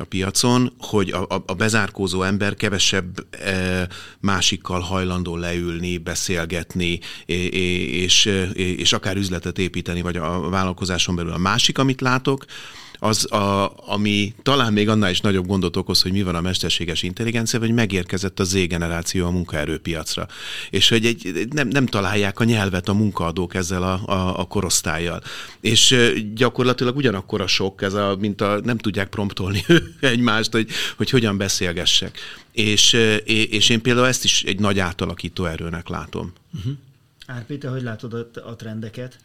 a 0.00 0.04
piacon, 0.04 0.72
hogy 0.78 1.10
a, 1.10 1.22
a, 1.28 1.42
a 1.46 1.54
bezárkózó 1.54 2.22
ember 2.22 2.54
kevesebb 2.54 3.26
e, 3.34 3.88
másikkal 4.20 4.80
hajlandó 4.80 5.36
leülni, 5.36 5.98
beszélgetni, 5.98 7.00
és, 7.26 8.24
és 8.54 8.92
akár 8.92 9.16
üzletet 9.16 9.58
építeni, 9.58 10.00
vagy 10.00 10.16
a 10.16 10.48
vállalkozáson 10.48 11.14
belül. 11.14 11.32
A 11.32 11.38
másik, 11.38 11.78
amit 11.78 12.00
látok, 12.00 12.44
az, 13.02 13.32
a, 13.32 13.72
ami 13.86 14.34
talán 14.42 14.72
még 14.72 14.88
annál 14.88 15.10
is 15.10 15.20
nagyobb 15.20 15.46
gondot 15.46 15.76
okoz, 15.76 16.02
hogy 16.02 16.12
mi 16.12 16.22
van 16.22 16.34
a 16.34 16.40
mesterséges 16.40 17.02
intelligencia, 17.02 17.58
hogy 17.58 17.72
megérkezett 17.72 18.40
a 18.40 18.44
Z-generáció 18.44 19.26
a 19.26 19.30
munkaerőpiacra. 19.30 20.28
És 20.70 20.88
hogy 20.88 21.06
egy, 21.06 21.48
nem, 21.50 21.68
nem 21.68 21.86
találják 21.86 22.40
a 22.40 22.44
nyelvet 22.44 22.88
a 22.88 22.94
munkaadók 22.94 23.54
ezzel 23.54 23.82
a, 23.82 24.00
a, 24.06 24.38
a 24.38 24.44
korosztályjal. 24.44 25.22
És 25.60 25.96
gyakorlatilag 26.34 26.96
ugyanakkor 26.96 27.40
a 27.40 27.46
sok, 27.46 27.82
ez 27.82 27.94
a, 27.94 28.16
mint 28.18 28.40
a, 28.40 28.60
nem 28.64 28.78
tudják 28.78 29.08
promptolni 29.08 29.64
egymást, 30.00 30.52
hogy, 30.52 30.68
hogy 30.96 31.10
hogyan 31.10 31.36
beszélgessek. 31.36 32.18
És, 32.52 32.92
és 33.24 33.68
én 33.68 33.82
például 33.82 34.06
ezt 34.06 34.24
is 34.24 34.42
egy 34.42 34.58
nagy 34.58 34.78
átalakító 34.78 35.44
erőnek 35.44 35.88
látom. 35.88 36.32
Uh-huh. 36.56 36.72
Árpi, 37.26 37.58
te 37.58 37.68
hogy 37.68 37.82
látod 37.82 38.14
a, 38.14 38.48
a 38.48 38.56
trendeket? 38.56 39.18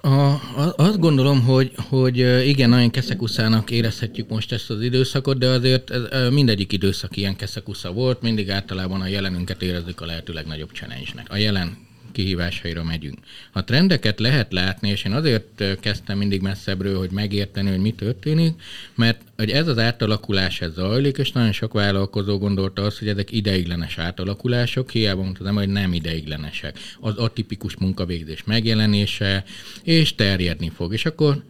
A, 0.00 0.40
azt 0.76 0.98
gondolom, 0.98 1.42
hogy, 1.42 1.72
hogy 1.88 2.16
igen, 2.46 2.68
nagyon 2.68 2.90
keszekuszának 2.90 3.70
érezhetjük 3.70 4.28
most 4.28 4.52
ezt 4.52 4.70
az 4.70 4.82
időszakot, 4.82 5.38
de 5.38 5.48
azért 5.48 5.90
ez, 5.90 6.30
mindegyik 6.30 6.72
időszak 6.72 7.16
ilyen 7.16 7.36
keszekusza 7.36 7.92
volt, 7.92 8.22
mindig 8.22 8.50
általában 8.50 9.00
a 9.00 9.06
jelenünket 9.06 9.62
érezzük 9.62 10.00
a 10.00 10.06
lehető 10.06 10.32
legnagyobb 10.32 10.70
challenge-nek. 10.72 11.26
A 11.30 11.36
jelen 11.36 11.87
kihívásaira 12.12 12.84
megyünk. 12.84 13.18
A 13.52 13.64
trendeket 13.64 14.20
lehet 14.20 14.52
látni, 14.52 14.88
és 14.88 15.04
én 15.04 15.12
azért 15.12 15.80
kezdtem 15.80 16.18
mindig 16.18 16.40
messzebbről, 16.40 16.98
hogy 16.98 17.10
megérteni, 17.10 17.68
hogy 17.70 17.80
mi 17.80 17.92
történik, 17.92 18.62
mert 18.94 19.20
hogy 19.36 19.50
ez 19.50 19.68
az 19.68 19.78
átalakulás 19.78 20.60
ez 20.60 20.72
zajlik, 20.72 21.16
és 21.16 21.32
nagyon 21.32 21.52
sok 21.52 21.72
vállalkozó 21.72 22.38
gondolta 22.38 22.82
azt, 22.82 22.98
hogy 22.98 23.08
ezek 23.08 23.32
ideiglenes 23.32 23.98
átalakulások, 23.98 24.90
hiába 24.90 25.22
mondta 25.22 25.48
az 25.48 25.54
hogy 25.54 25.68
nem 25.68 25.92
ideiglenesek. 25.92 26.78
Az 27.00 27.16
atipikus 27.16 27.76
munkavégzés 27.76 28.44
megjelenése, 28.44 29.44
és 29.82 30.14
terjedni 30.14 30.70
fog. 30.74 30.92
És 30.92 31.06
akkor 31.06 31.42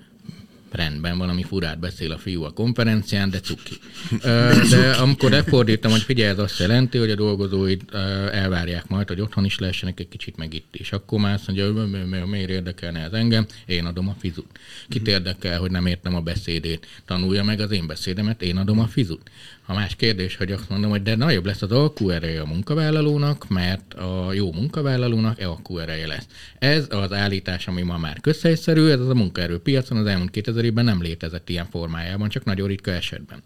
rendben, 0.75 1.19
valami 1.19 1.43
furát 1.43 1.79
beszél 1.79 2.13
a 2.13 2.19
fiú 2.19 2.43
a 2.43 2.51
konferencián, 2.51 3.31
de 3.31 3.41
cuki. 3.41 3.77
De 4.71 4.91
amikor 5.01 5.31
lefordítom, 5.31 5.91
hogy 5.91 6.03
figyelj, 6.03 6.29
ez 6.29 6.39
azt 6.39 6.59
jelenti, 6.59 6.99
hogy 6.99 7.11
a 7.11 7.15
dolgozóid 7.15 7.83
elvárják 8.33 8.89
majd, 8.89 9.09
hogy 9.09 9.21
otthon 9.21 9.45
is 9.45 9.59
lehessenek 9.59 10.01
egy 10.01 10.09
kicsit 10.09 10.37
meg 10.37 10.55
itt 10.55 10.77
is. 10.77 10.93
Akkor 10.93 11.21
már 11.21 11.35
azt 11.35 11.47
mondja, 11.47 11.73
hogy 11.73 12.27
miért 12.27 12.51
érdekelne 12.51 13.01
ez 13.01 13.13
engem, 13.13 13.47
én 13.67 13.85
adom 13.85 14.09
a 14.09 14.17
fizut. 14.19 14.59
Kit 14.89 15.09
érdekel, 15.09 15.59
hogy 15.59 15.71
nem 15.71 15.87
értem 15.87 16.15
a 16.15 16.21
beszédét, 16.21 16.87
tanulja 17.07 17.45
meg 17.45 17.61
az 17.61 17.71
én 17.71 17.87
beszédemet, 17.87 18.43
én 18.43 18.57
adom 18.57 18.79
a 18.79 18.87
fizut. 18.87 19.31
A 19.71 19.75
más 19.75 19.97
kérdés, 19.97 20.37
hogy 20.37 20.53
azt 20.53 20.69
mondom, 20.69 20.91
hogy 20.91 21.03
de 21.03 21.15
nagyobb 21.15 21.45
lesz 21.45 21.63
az 21.63 21.73
alkuereje 21.73 22.41
a 22.41 22.47
munkavállalónak, 22.47 23.49
mert 23.49 23.95
a 23.95 24.33
jó 24.33 24.53
munkavállalónak 24.53 25.41
e 25.41 25.49
alkuereje 25.49 26.07
lesz. 26.07 26.27
Ez 26.59 26.87
az 26.91 27.13
állítás, 27.13 27.67
ami 27.67 27.83
ma 27.83 27.99
már 27.99 28.21
közhelyszerű, 28.21 28.89
ez 28.89 29.01
az 29.01 29.09
a 29.09 29.15
munkaerőpiacon 29.15 29.99
az 29.99 30.07
elmúlt 30.07 30.31
2000 30.31 30.65
évben 30.65 30.85
nem 30.85 31.03
létezett 31.03 31.49
ilyen 31.49 31.67
formájában, 31.71 32.29
csak 32.29 32.45
nagyon 32.45 32.69
ritka 32.69 32.91
esetben. 32.91 33.43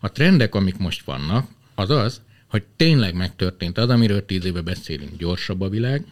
A 0.00 0.12
trendek, 0.12 0.54
amik 0.54 0.76
most 0.76 1.04
vannak, 1.04 1.48
az 1.74 1.90
az, 1.90 2.20
hogy 2.46 2.62
tényleg 2.76 3.14
megtörtént 3.14 3.78
az, 3.78 3.88
amiről 3.88 4.26
tíz 4.26 4.44
éve 4.44 4.60
beszélünk. 4.60 5.16
Gyorsabb 5.16 5.60
a 5.60 5.68
világ, 5.68 6.04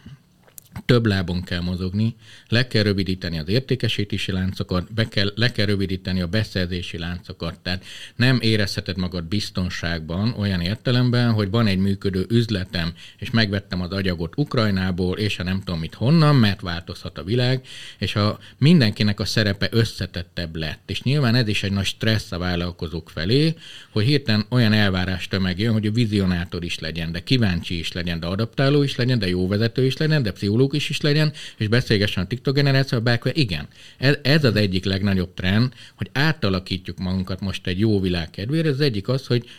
több 0.85 1.05
lábon 1.05 1.43
kell 1.43 1.61
mozogni, 1.61 2.15
le 2.47 2.67
kell 2.67 2.83
rövidíteni 2.83 3.39
az 3.39 3.47
értékesítési 3.47 4.31
láncokat, 4.31 4.93
be 4.93 5.07
kell, 5.07 5.31
le 5.35 5.51
kell 5.51 5.65
rövidíteni 5.65 6.21
a 6.21 6.27
beszerzési 6.27 6.97
láncokat. 6.97 7.59
Tehát 7.59 7.85
nem 8.15 8.39
érezheted 8.41 8.97
magad 8.97 9.23
biztonságban 9.23 10.33
olyan 10.37 10.61
értelemben, 10.61 11.31
hogy 11.33 11.49
van 11.49 11.67
egy 11.67 11.77
működő 11.77 12.25
üzletem, 12.29 12.93
és 13.17 13.29
megvettem 13.29 13.81
az 13.81 13.91
agyagot 13.91 14.37
Ukrajnából, 14.37 15.17
és 15.17 15.39
a 15.39 15.43
nem 15.43 15.59
tudom 15.59 15.79
mit 15.79 15.93
honnan, 15.93 16.35
mert 16.35 16.61
változhat 16.61 17.17
a 17.17 17.23
világ, 17.23 17.65
és 17.97 18.15
a 18.15 18.39
mindenkinek 18.57 19.19
a 19.19 19.25
szerepe 19.25 19.67
összetettebb 19.71 20.55
lett. 20.55 20.89
És 20.89 21.01
nyilván 21.01 21.35
ez 21.35 21.47
is 21.47 21.63
egy 21.63 21.71
nagy 21.71 21.85
stressz 21.85 22.31
a 22.31 22.37
vállalkozók 22.37 23.09
felé, 23.09 23.55
hogy 23.89 24.05
hirtelen 24.05 24.45
olyan 24.49 24.73
elvárás 24.73 25.27
tömeg 25.27 25.59
jön, 25.59 25.73
hogy 25.73 25.85
a 25.85 25.91
vizionátor 25.91 26.63
is 26.63 26.79
legyen, 26.79 27.11
de 27.11 27.23
kíváncsi 27.23 27.79
is 27.79 27.91
legyen, 27.91 28.19
de 28.19 28.27
adaptáló 28.27 28.83
is 28.83 28.95
legyen, 28.95 29.19
de 29.19 29.27
jó 29.27 29.47
vezető 29.47 29.85
is 29.85 29.97
legyen, 29.97 30.23
de 30.23 30.31
pszichológus 30.31 30.66
fotók 30.67 30.81
is 30.81 30.89
is 30.89 31.01
legyen, 31.01 31.33
és 31.57 31.67
beszélgessen 31.67 32.23
a 32.23 32.27
TikTok 32.27 32.55
generáció, 32.55 32.99
bárki, 32.99 33.29
igen. 33.33 33.67
Ez, 33.97 34.15
ez 34.21 34.43
az 34.43 34.55
egyik 34.55 34.85
legnagyobb 34.85 35.33
trend, 35.33 35.73
hogy 35.95 36.09
átalakítjuk 36.13 36.97
magunkat 36.97 37.39
most 37.39 37.67
egy 37.67 37.79
jó 37.79 37.99
világ 37.99 38.29
kedvére. 38.29 38.69
Ez 38.69 38.79
egyik 38.79 39.07
az, 39.07 39.27
hogy 39.27 39.49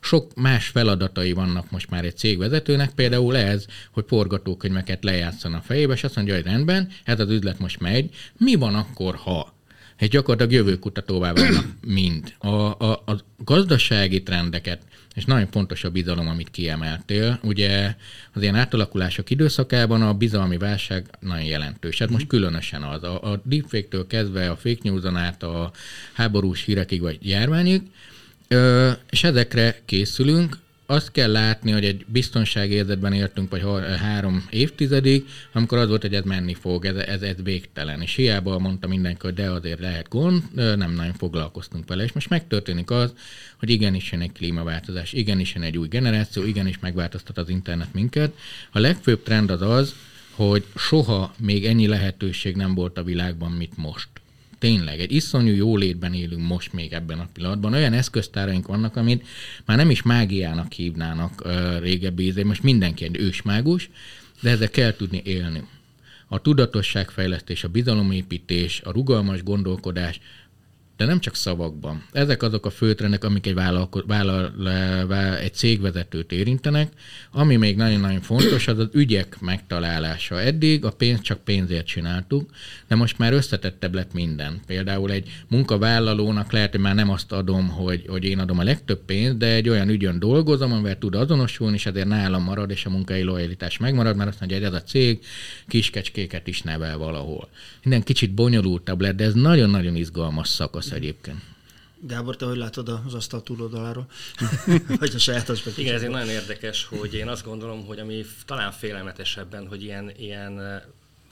sok 0.00 0.34
más 0.34 0.68
feladatai 0.68 1.32
vannak 1.32 1.70
most 1.70 1.90
már 1.90 2.04
egy 2.04 2.16
cégvezetőnek, 2.16 2.90
például 2.94 3.36
ez, 3.36 3.66
hogy 3.90 4.04
forgatókönyveket 4.08 5.04
lejátszan 5.04 5.54
a 5.54 5.60
fejébe, 5.60 5.92
és 5.92 6.04
azt 6.04 6.16
mondja, 6.16 6.34
hogy 6.34 6.44
rendben, 6.44 6.88
ez 7.04 7.20
az 7.20 7.30
üzlet 7.30 7.58
most 7.58 7.80
megy, 7.80 8.14
mi 8.38 8.54
van 8.54 8.74
akkor, 8.74 9.14
ha? 9.14 9.55
Egy 9.96 10.08
gyakorlatilag 10.08 10.52
jövőkutatóvá 10.52 11.32
válnak 11.32 11.64
mind. 11.80 12.34
A, 12.38 12.48
a, 12.48 13.02
a 13.06 13.20
gazdasági 13.44 14.22
trendeket, 14.22 14.82
és 15.14 15.24
nagyon 15.24 15.46
fontos 15.50 15.84
a 15.84 15.90
bizalom, 15.90 16.28
amit 16.28 16.50
kiemeltél. 16.50 17.38
Ugye 17.42 17.94
az 18.32 18.42
ilyen 18.42 18.54
átalakulások 18.54 19.30
időszakában 19.30 20.02
a 20.02 20.14
bizalmi 20.14 20.56
válság 20.56 21.06
nagyon 21.20 21.44
jelentős. 21.44 21.98
Hát 21.98 22.10
most 22.10 22.26
különösen 22.26 22.82
az. 22.82 23.02
A, 23.02 23.32
a 23.32 23.40
deepfake-től 23.44 24.06
kezdve 24.06 24.50
a 24.50 24.56
fake 24.56 24.80
news 24.82 25.04
át 25.04 25.42
a 25.42 25.70
háborús 26.12 26.64
hírekig 26.64 27.00
vagy 27.00 27.18
járványig, 27.22 27.82
Ö, 28.48 28.90
és 29.10 29.24
ezekre 29.24 29.80
készülünk, 29.84 30.58
azt 30.86 31.12
kell 31.12 31.30
látni, 31.30 31.70
hogy 31.70 31.84
egy 31.84 32.04
biztonságérzetben 32.08 33.12
értünk, 33.12 33.50
vagy 33.50 33.62
három 33.98 34.46
évtizedig, 34.50 35.26
amikor 35.52 35.78
az 35.78 35.88
volt, 35.88 36.02
hogy 36.02 36.14
ez 36.14 36.24
menni 36.24 36.54
fog, 36.54 36.84
ez, 36.84 36.96
ez, 36.96 37.22
ez 37.22 37.36
végtelen. 37.42 38.00
És 38.00 38.14
hiába 38.14 38.58
mondta 38.58 38.88
mindenki, 38.88 39.20
hogy 39.22 39.34
de 39.34 39.50
azért 39.50 39.80
lehet 39.80 40.08
gond, 40.08 40.42
nem 40.54 40.92
nagyon 40.92 41.12
foglalkoztunk 41.12 41.88
vele. 41.88 42.04
És 42.04 42.12
most 42.12 42.28
megtörténik 42.28 42.90
az, 42.90 43.12
hogy 43.58 43.70
igenis 43.70 44.12
jön 44.12 44.20
egy 44.20 44.32
klímaváltozás, 44.32 45.12
igenis 45.12 45.54
jön 45.54 45.64
egy 45.64 45.78
új 45.78 45.88
generáció, 45.88 46.44
igenis 46.44 46.78
megváltoztat 46.78 47.38
az 47.38 47.48
internet 47.48 47.92
minket. 47.92 48.36
A 48.72 48.78
legfőbb 48.78 49.22
trend 49.22 49.50
az 49.50 49.62
az, 49.62 49.94
hogy 50.30 50.64
soha 50.76 51.34
még 51.38 51.66
ennyi 51.66 51.86
lehetőség 51.86 52.56
nem 52.56 52.74
volt 52.74 52.98
a 52.98 53.04
világban, 53.04 53.50
mint 53.50 53.76
most 53.76 54.08
tényleg 54.58 55.00
egy 55.00 55.12
iszonyú 55.12 55.54
jó 55.54 55.76
létben 55.76 56.14
élünk 56.14 56.46
most 56.46 56.72
még 56.72 56.92
ebben 56.92 57.18
a 57.18 57.28
pillanatban. 57.32 57.72
Olyan 57.72 57.92
eszköztáraink 57.92 58.66
vannak, 58.66 58.96
amit 58.96 59.26
már 59.64 59.76
nem 59.76 59.90
is 59.90 60.02
mágiának 60.02 60.72
hívnának 60.72 61.42
uh, 61.44 61.80
régebbi 61.80 62.24
ízé, 62.24 62.42
most 62.42 62.62
mindenki 62.62 63.04
egy 63.04 63.16
ősmágus, 63.16 63.90
de 64.40 64.50
ezzel 64.50 64.70
kell 64.70 64.96
tudni 64.96 65.20
élni. 65.24 65.62
A 66.28 66.40
tudatosságfejlesztés, 66.40 67.64
a 67.64 67.68
bizalomépítés, 67.68 68.80
a 68.84 68.90
rugalmas 68.90 69.42
gondolkodás, 69.42 70.20
de 70.96 71.04
nem 71.04 71.20
csak 71.20 71.34
szavakban. 71.34 72.04
Ezek 72.12 72.42
azok 72.42 72.66
a 72.66 72.70
főtrendek, 72.70 73.24
amik 73.24 73.46
egy, 73.46 73.54
vállalko- 73.54 74.04
vállal, 74.06 74.52
egy 75.36 75.54
cégvezetőt 75.54 76.32
érintenek. 76.32 76.92
Ami 77.30 77.56
még 77.56 77.76
nagyon-nagyon 77.76 78.20
fontos, 78.20 78.68
az 78.68 78.78
az 78.78 78.88
ügyek 78.92 79.40
megtalálása. 79.40 80.40
Eddig 80.40 80.84
a 80.84 80.90
pénzt 80.90 81.22
csak 81.22 81.38
pénzért 81.44 81.86
csináltuk, 81.86 82.50
de 82.88 82.94
most 82.94 83.18
már 83.18 83.32
összetettebb 83.32 83.94
lett 83.94 84.12
minden. 84.12 84.60
Például 84.66 85.10
egy 85.10 85.32
munkavállalónak 85.48 86.52
lehet, 86.52 86.70
hogy 86.70 86.80
már 86.80 86.94
nem 86.94 87.10
azt 87.10 87.32
adom, 87.32 87.68
hogy, 87.68 88.04
hogy 88.08 88.24
én 88.24 88.38
adom 88.38 88.58
a 88.58 88.62
legtöbb 88.62 89.04
pénzt, 89.04 89.36
de 89.36 89.46
egy 89.46 89.68
olyan 89.68 89.88
ügyön 89.88 90.18
dolgozom, 90.18 90.72
amivel 90.72 90.98
tud 90.98 91.14
azonosulni, 91.14 91.74
és 91.74 91.86
ezért 91.86 92.08
nálam 92.08 92.42
marad, 92.42 92.70
és 92.70 92.84
a 92.84 92.90
munkai 92.90 93.22
lojalitás 93.22 93.78
megmarad, 93.78 94.16
mert 94.16 94.28
azt 94.28 94.38
mondja, 94.40 94.58
hogy 94.58 94.66
ez 94.66 94.72
a 94.72 94.82
cég 94.82 95.24
kiskecskéket 95.66 96.46
is 96.46 96.62
nevel 96.62 96.98
valahol. 96.98 97.48
Minden 97.82 98.02
kicsit 98.02 98.34
bonyolultabb 98.34 99.00
lett, 99.00 99.16
de 99.16 99.24
ez 99.24 99.34
nagyon-nagyon 99.34 99.96
izgalmas 99.96 100.48
szakasz 100.48 100.85
lesz 100.88 100.98
egyébként. 100.98 101.42
Gábor, 102.00 102.36
te 102.36 102.44
hogy 102.44 102.56
látod 102.56 102.88
az 102.88 103.14
asztal 103.14 103.42
túloldaláról? 103.42 104.06
Vagy 105.00 105.14
a 105.14 105.18
saját 105.18 105.48
aspektus? 105.48 105.82
Igen, 105.82 105.94
ez 105.94 106.02
egy 106.02 106.10
nagyon 106.10 106.28
érdekes, 106.28 106.84
hogy 106.84 107.14
én 107.14 107.28
azt 107.28 107.44
gondolom, 107.44 107.86
hogy 107.86 107.98
ami 107.98 108.24
talán 108.44 108.72
félelmetesebben, 108.72 109.68
hogy 109.68 109.82
ilyen, 109.82 110.10
ilyen 110.18 110.82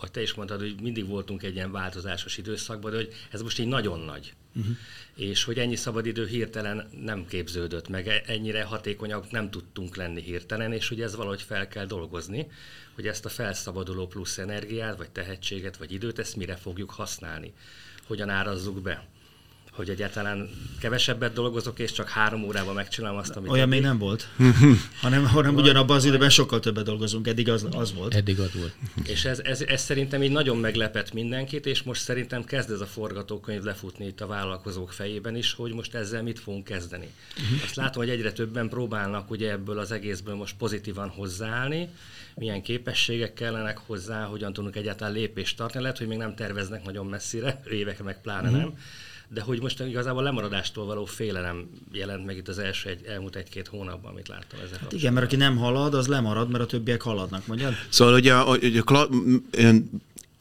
vagy 0.00 0.10
te 0.10 0.22
is 0.22 0.34
mondtad, 0.34 0.60
hogy 0.60 0.80
mindig 0.80 1.06
voltunk 1.06 1.42
egy 1.42 1.54
ilyen 1.54 1.72
változásos 1.72 2.38
időszakban, 2.38 2.90
de 2.90 2.96
hogy 2.96 3.12
ez 3.30 3.42
most 3.42 3.58
így 3.58 3.66
nagyon 3.66 4.00
nagy. 4.00 4.34
Uh-huh. 4.56 4.76
És 5.14 5.44
hogy 5.44 5.58
ennyi 5.58 5.76
szabadidő 5.76 6.26
hirtelen 6.26 6.88
nem 7.02 7.26
képződött 7.26 7.88
meg, 7.88 8.08
e- 8.08 8.22
ennyire 8.26 8.62
hatékonyak 8.62 9.30
nem 9.30 9.50
tudtunk 9.50 9.96
lenni 9.96 10.22
hirtelen, 10.22 10.72
és 10.72 10.88
hogy 10.88 11.00
ez 11.00 11.16
valahogy 11.16 11.42
fel 11.42 11.68
kell 11.68 11.86
dolgozni, 11.86 12.50
hogy 12.94 13.06
ezt 13.06 13.24
a 13.24 13.28
felszabaduló 13.28 14.06
plusz 14.06 14.38
energiát, 14.38 14.96
vagy 14.96 15.10
tehetséget, 15.10 15.76
vagy 15.76 15.92
időt, 15.92 16.18
ezt 16.18 16.36
mire 16.36 16.56
fogjuk 16.56 16.90
használni, 16.90 17.52
hogyan 18.06 18.28
árazzuk 18.28 18.82
be 18.82 19.06
hogy 19.74 19.88
egyáltalán 19.88 20.50
kevesebbet 20.80 21.32
dolgozok, 21.32 21.78
és 21.78 21.92
csak 21.92 22.08
három 22.08 22.44
órában 22.44 22.74
megcsinálom 22.74 23.18
azt, 23.18 23.36
amit... 23.36 23.50
Olyan 23.50 23.68
még 23.68 23.80
nem 23.80 23.98
volt, 23.98 24.28
hanem, 25.02 25.26
hanem 25.26 25.54
ugyanabban 25.54 25.96
az 25.96 26.04
időben 26.04 26.30
sokkal 26.30 26.60
többet 26.60 26.84
dolgozunk, 26.84 27.26
eddig 27.26 27.48
az, 27.48 27.66
az 27.70 27.94
volt. 27.94 28.14
Eddig 28.14 28.40
az 28.40 28.54
volt. 28.54 28.74
És 29.04 29.24
ez, 29.24 29.38
ez, 29.38 29.60
ez 29.60 29.82
szerintem 29.82 30.22
így 30.22 30.30
nagyon 30.30 30.56
meglepett 30.56 31.12
mindenkit, 31.12 31.66
és 31.66 31.82
most 31.82 32.00
szerintem 32.00 32.44
kezd 32.44 32.70
ez 32.70 32.80
a 32.80 32.86
forgatókönyv 32.86 33.62
lefutni 33.62 34.06
itt 34.06 34.20
a 34.20 34.26
vállalkozók 34.26 34.92
fejében 34.92 35.36
is, 35.36 35.52
hogy 35.52 35.72
most 35.72 35.94
ezzel 35.94 36.22
mit 36.22 36.38
fogunk 36.38 36.64
kezdeni. 36.64 37.08
Uh-huh. 37.42 37.62
Azt 37.64 37.74
látom, 37.74 38.02
hogy 38.02 38.12
egyre 38.12 38.32
többen 38.32 38.68
próbálnak 38.68 39.30
ugye 39.30 39.50
ebből 39.50 39.78
az 39.78 39.92
egészből 39.92 40.34
most 40.34 40.56
pozitívan 40.56 41.08
hozzáállni, 41.08 41.88
milyen 42.34 42.62
képességek 42.62 43.34
kellenek 43.34 43.78
hozzá, 43.86 44.24
hogyan 44.24 44.52
tudunk 44.52 44.76
egyáltalán 44.76 45.12
lépést 45.12 45.56
tartani. 45.56 45.82
Lehet, 45.82 45.98
hogy 45.98 46.06
még 46.06 46.18
nem 46.18 46.34
terveznek 46.34 46.84
nagyon 46.84 47.06
messzire, 47.06 47.60
évek 47.80 48.02
meg 48.02 48.20
pláne 48.20 48.48
uh-huh. 48.48 48.62
nem, 48.62 48.78
de 49.28 49.40
hogy 49.40 49.60
most 49.60 49.80
igazából 49.80 50.22
lemaradástól 50.22 50.84
való 50.84 51.04
félelem 51.04 51.68
jelent 51.92 52.26
meg 52.26 52.36
itt 52.36 52.48
az 52.48 52.58
első 52.58 52.88
egy, 52.88 53.04
elmúlt 53.04 53.36
egy-két 53.36 53.68
hónapban, 53.68 54.10
amit 54.10 54.28
láttam 54.28 54.60
ezzel. 54.64 54.78
Hát 54.80 54.92
igen, 54.92 55.12
mert 55.12 55.26
aki 55.26 55.36
nem 55.36 55.56
halad, 55.56 55.94
az 55.94 56.06
lemarad, 56.06 56.50
mert 56.50 56.64
a 56.64 56.66
többiek 56.66 57.02
haladnak, 57.02 57.46
mondjad? 57.46 57.74
Szóval, 57.88 58.12
hogy 58.12 58.28
a, 58.28 58.50
a, 58.50 58.58
a, 58.84 58.90
a 58.90 59.00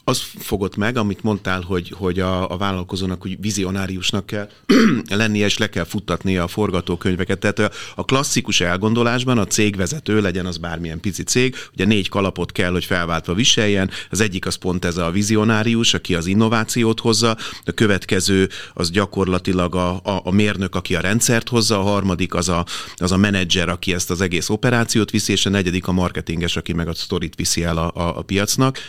az 0.06 0.22
fogott 0.38 0.76
meg, 0.76 0.98
amit 0.98 1.24
mondtál, 1.24 1.62
hogy, 1.62 1.94
hogy 1.98 2.20
a, 2.20 2.50
a 2.50 2.58
vállalkozónak 2.58 3.22
hogy 3.22 3.38
vizionáriusnak 3.42 4.26
kell 4.26 4.50
lennie, 5.10 5.46
és 5.46 5.58
le 5.58 5.70
kell 5.70 5.84
futtatnia 5.84 6.44
a 6.44 6.48
forgatókönyveket. 6.48 7.40
Tehát 7.40 7.60
a, 7.60 7.72
a 7.96 8.06
klasszikus 8.06 8.62
elgondolásban 8.62 9.38
a 9.38 9.46
cégvezető, 9.46 10.22
legyen 10.22 10.46
az 10.46 10.58
bármilyen 10.58 11.00
pici 11.00 11.24
cég, 11.24 11.56
ugye 11.74 11.86
négy 11.86 12.10
kalapot 12.10 12.52
kell, 12.52 12.72
hogy 12.72 12.86
felváltva 12.86 13.34
viseljen. 13.34 13.90
Az 14.10 14.20
egyik 14.20 14.46
az 14.46 14.56
pont 14.56 14.86
ez 14.86 14.98
a 14.98 15.12
vizionárius, 15.12 15.94
aki 15.94 16.16
az 16.16 16.26
innovációt 16.26 17.00
hozza, 17.00 17.38
a 17.66 17.72
következő 17.72 18.50
az 18.74 18.92
gyakorlatilag 18.92 19.76
a, 19.76 19.90
a, 19.90 20.22
a 20.24 20.32
mérnök, 20.32 20.76
aki 20.76 20.96
a 20.96 21.02
rendszert 21.02 21.50
hozza, 21.50 21.80
a 21.80 21.84
harmadik 21.84 22.34
az 22.34 22.50
a, 22.50 22.66
az 22.96 23.12
a 23.12 23.18
menedzser, 23.18 23.70
aki 23.70 23.94
ezt 23.94 24.10
az 24.10 24.22
egész 24.22 24.50
operációt 24.50 25.12
viszi, 25.12 25.32
és 25.32 25.46
a 25.46 25.50
negyedik 25.50 25.88
a 25.88 25.92
marketinges, 25.92 26.56
aki 26.56 26.74
meg 26.74 26.88
a 26.88 26.94
sztorit 26.94 27.36
viszi 27.36 27.64
el 27.64 27.78
a, 27.78 27.92
a, 27.96 28.18
a 28.18 28.22
piacnak 28.22 28.80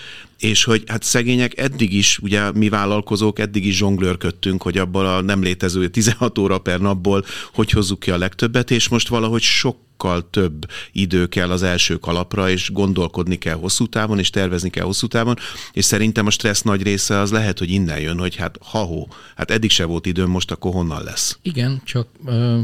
és 0.45 0.65
hogy 0.65 0.83
hát 0.87 1.03
szegények 1.03 1.59
eddig 1.59 1.93
is, 1.93 2.19
ugye 2.19 2.53
mi 2.53 2.69
vállalkozók 2.69 3.39
eddig 3.39 3.67
is 3.67 3.77
zsonglőrködtünk, 3.77 4.63
hogy 4.63 4.79
abból 4.79 5.07
a 5.07 5.21
nem 5.21 5.43
létező 5.43 5.89
16 5.89 6.39
óra 6.39 6.59
per 6.59 6.81
napból 6.81 7.25
hogy 7.53 7.71
hozzuk 7.71 8.01
ki 8.01 8.11
a 8.11 8.19
legtöbbet, 8.19 8.71
és 8.71 8.89
most 8.89 9.09
valahogy 9.09 9.43
sokkal 9.43 10.31
több 10.31 10.67
idő 10.93 11.27
kell 11.27 11.51
az 11.51 11.63
első 11.63 11.97
kalapra, 11.97 12.51
és 12.51 12.71
gondolkodni 12.73 13.39
kell 13.39 13.55
hosszú 13.55 13.87
távon, 13.87 14.19
és 14.19 14.31
tervezni 14.31 14.71
kell 14.71 14.85
hosszú 14.85 15.07
távon, 15.07 15.37
és 15.73 15.85
szerintem 15.85 16.27
a 16.27 16.31
stressz 16.31 16.63
nagy 16.63 16.83
része 16.83 17.19
az 17.19 17.31
lehet, 17.31 17.59
hogy 17.59 17.71
innen 17.71 18.01
jön, 18.01 18.19
hogy 18.19 18.37
hát 18.37 18.59
ha 18.63 19.07
hát 19.37 19.51
eddig 19.51 19.71
se 19.71 19.85
volt 19.85 20.07
időm, 20.07 20.31
most 20.31 20.51
akkor 20.51 20.73
honnan 20.73 21.03
lesz? 21.03 21.39
Igen, 21.43 21.81
csak 21.85 22.09
uh, 22.25 22.61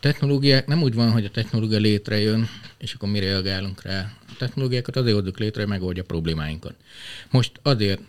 technológiák 0.00 0.66
nem 0.66 0.82
úgy 0.82 0.94
van, 0.94 1.10
hogy 1.10 1.24
a 1.24 1.30
technológia 1.30 1.78
létrejön, 1.78 2.48
és 2.78 2.92
akkor 2.92 3.08
mi 3.08 3.18
reagálunk 3.18 3.82
rá 3.82 4.12
technológiákat 4.38 4.96
azért 4.96 5.16
hozzuk 5.16 5.38
létre, 5.38 5.60
hogy 5.60 5.70
megoldja 5.70 6.02
problémáinkat. 6.02 6.74
Most 7.30 7.52
azért 7.62 8.00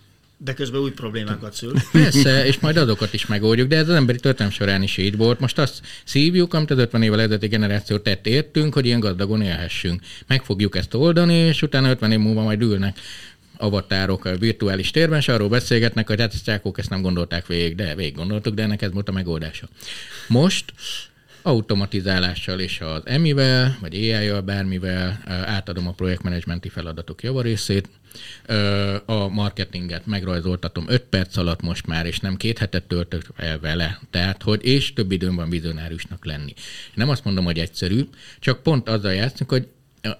de 0.43 0.53
közben 0.53 0.81
új 0.81 0.91
problémákat 0.91 1.53
szül. 1.53 1.73
Persze, 1.91 2.45
és 2.45 2.59
majd 2.59 2.77
azokat 2.77 3.13
is 3.13 3.25
megoldjuk, 3.25 3.67
de 3.67 3.75
ez 3.75 3.89
az 3.89 3.95
emberi 3.95 4.19
történelem 4.19 4.53
során 4.57 4.83
is 4.83 4.97
így 4.97 5.17
volt. 5.17 5.39
Most 5.39 5.59
azt 5.59 5.81
szívjuk, 6.03 6.53
amit 6.53 6.71
az 6.71 6.77
50 6.77 7.01
évvel 7.01 7.21
ezelőtti 7.21 7.47
generáció 7.47 7.97
tett 7.97 8.27
értünk, 8.27 8.73
hogy 8.73 8.85
ilyen 8.85 8.99
gazdagon 8.99 9.41
élhessünk. 9.41 10.01
Meg 10.27 10.43
fogjuk 10.43 10.75
ezt 10.75 10.93
oldani, 10.93 11.33
és 11.33 11.61
utána 11.61 11.89
50 11.89 12.11
év 12.11 12.19
múlva 12.19 12.41
majd 12.41 12.61
ülnek 12.61 12.99
avatárok 13.57 14.25
a 14.25 14.37
virtuális 14.37 14.91
térben, 14.91 15.19
és 15.19 15.27
arról 15.27 15.49
beszélgetnek, 15.49 16.07
hogy 16.07 16.19
hát 16.19 16.33
ezt 16.33 16.61
ezt 16.75 16.89
nem 16.89 17.01
gondolták 17.01 17.47
végig, 17.47 17.75
de 17.75 17.95
végig 17.95 18.15
gondoltuk, 18.15 18.53
de 18.53 18.63
ennek 18.63 18.81
ez 18.81 18.91
volt 18.91 19.09
a 19.09 19.11
megoldása. 19.11 19.67
Most 20.27 20.73
automatizálással 21.41 22.59
és 22.59 22.81
az 22.81 23.01
emivel, 23.05 23.77
vagy 23.81 23.95
AI-jal, 23.95 24.41
bármivel 24.41 25.21
átadom 25.25 25.87
a 25.87 25.91
projektmenedzsmenti 25.91 26.69
feladatok 26.69 27.23
javarészét, 27.23 27.89
a 29.05 29.27
marketinget 29.27 30.05
megrajzoltatom 30.05 30.85
5 30.87 31.01
perc 31.01 31.37
alatt 31.37 31.61
most 31.61 31.87
már, 31.87 32.05
és 32.05 32.19
nem 32.19 32.35
két 32.35 32.57
hetet 32.57 32.83
töltök 32.83 33.23
el 33.35 33.59
vele. 33.59 33.99
Tehát, 34.09 34.43
hogy 34.43 34.65
és 34.65 34.93
több 34.93 35.11
időm 35.11 35.35
van 35.35 35.49
vizionáriusnak 35.49 36.25
lenni. 36.25 36.53
Nem 36.93 37.09
azt 37.09 37.23
mondom, 37.23 37.45
hogy 37.45 37.59
egyszerű, 37.59 38.01
csak 38.39 38.63
pont 38.63 38.89
azzal 38.89 39.13
játszunk, 39.13 39.49
hogy 39.49 39.67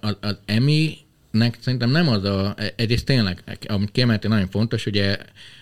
az, 0.00 0.16
az 0.20 0.36
EMI 0.44 0.98
nek 1.30 1.56
szerintem 1.60 1.90
nem 1.90 2.08
az 2.08 2.24
a, 2.24 2.54
egyrészt 2.76 3.04
tényleg, 3.04 3.58
amit 3.66 3.90
kiemelti, 3.90 4.28
nagyon 4.28 4.48
fontos, 4.48 4.86
ugye 4.86 5.18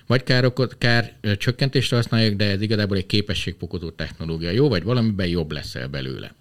vagy 0.07 0.23
károkot, 0.23 0.79
kár 0.79 1.13
csökkentésre 1.39 1.97
használják, 1.97 2.37
de 2.37 2.45
ez 2.45 2.61
igazából 2.61 2.97
egy 2.97 3.07
képességfokozó 3.07 3.91
technológia. 3.91 4.51
Jó, 4.51 4.69
vagy 4.69 4.83
valamiben 4.83 5.27
jobb 5.27 5.53
leszel 5.53 5.89
belőle. 5.89 6.35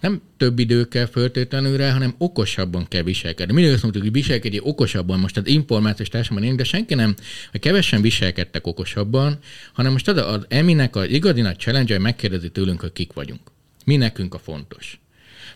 Nem 0.00 0.20
több 0.36 0.58
idő 0.58 0.84
kell 0.84 1.06
föltétlenül 1.06 1.76
rá, 1.76 1.92
hanem 1.92 2.14
okosabban 2.18 2.88
kell 2.88 3.02
viselkedni. 3.02 3.54
Mindig 3.54 3.72
azt 3.72 3.82
mondtuk, 3.82 4.04
hogy 4.04 4.12
viselkedj 4.12 4.58
okosabban, 4.62 5.18
most 5.18 5.36
az 5.36 5.46
információs 5.46 6.08
társadalomban 6.08 6.56
de 6.56 6.64
senki 6.64 6.94
nem, 6.94 7.14
hogy 7.50 7.60
kevesen 7.60 8.02
viselkedtek 8.02 8.66
okosabban, 8.66 9.38
hanem 9.72 9.92
most 9.92 10.08
az, 10.08 10.16
az 10.16 10.44
Eminek 10.48 10.96
az 10.96 11.08
igazi 11.08 11.40
nagy 11.40 11.58
challenge, 11.58 11.94
hogy 11.94 12.02
megkérdezi 12.02 12.50
tőlünk, 12.50 12.80
hogy 12.80 12.92
kik 12.92 13.12
vagyunk. 13.12 13.40
Mi 13.84 13.96
nekünk 13.96 14.34
a 14.34 14.38
fontos. 14.38 15.00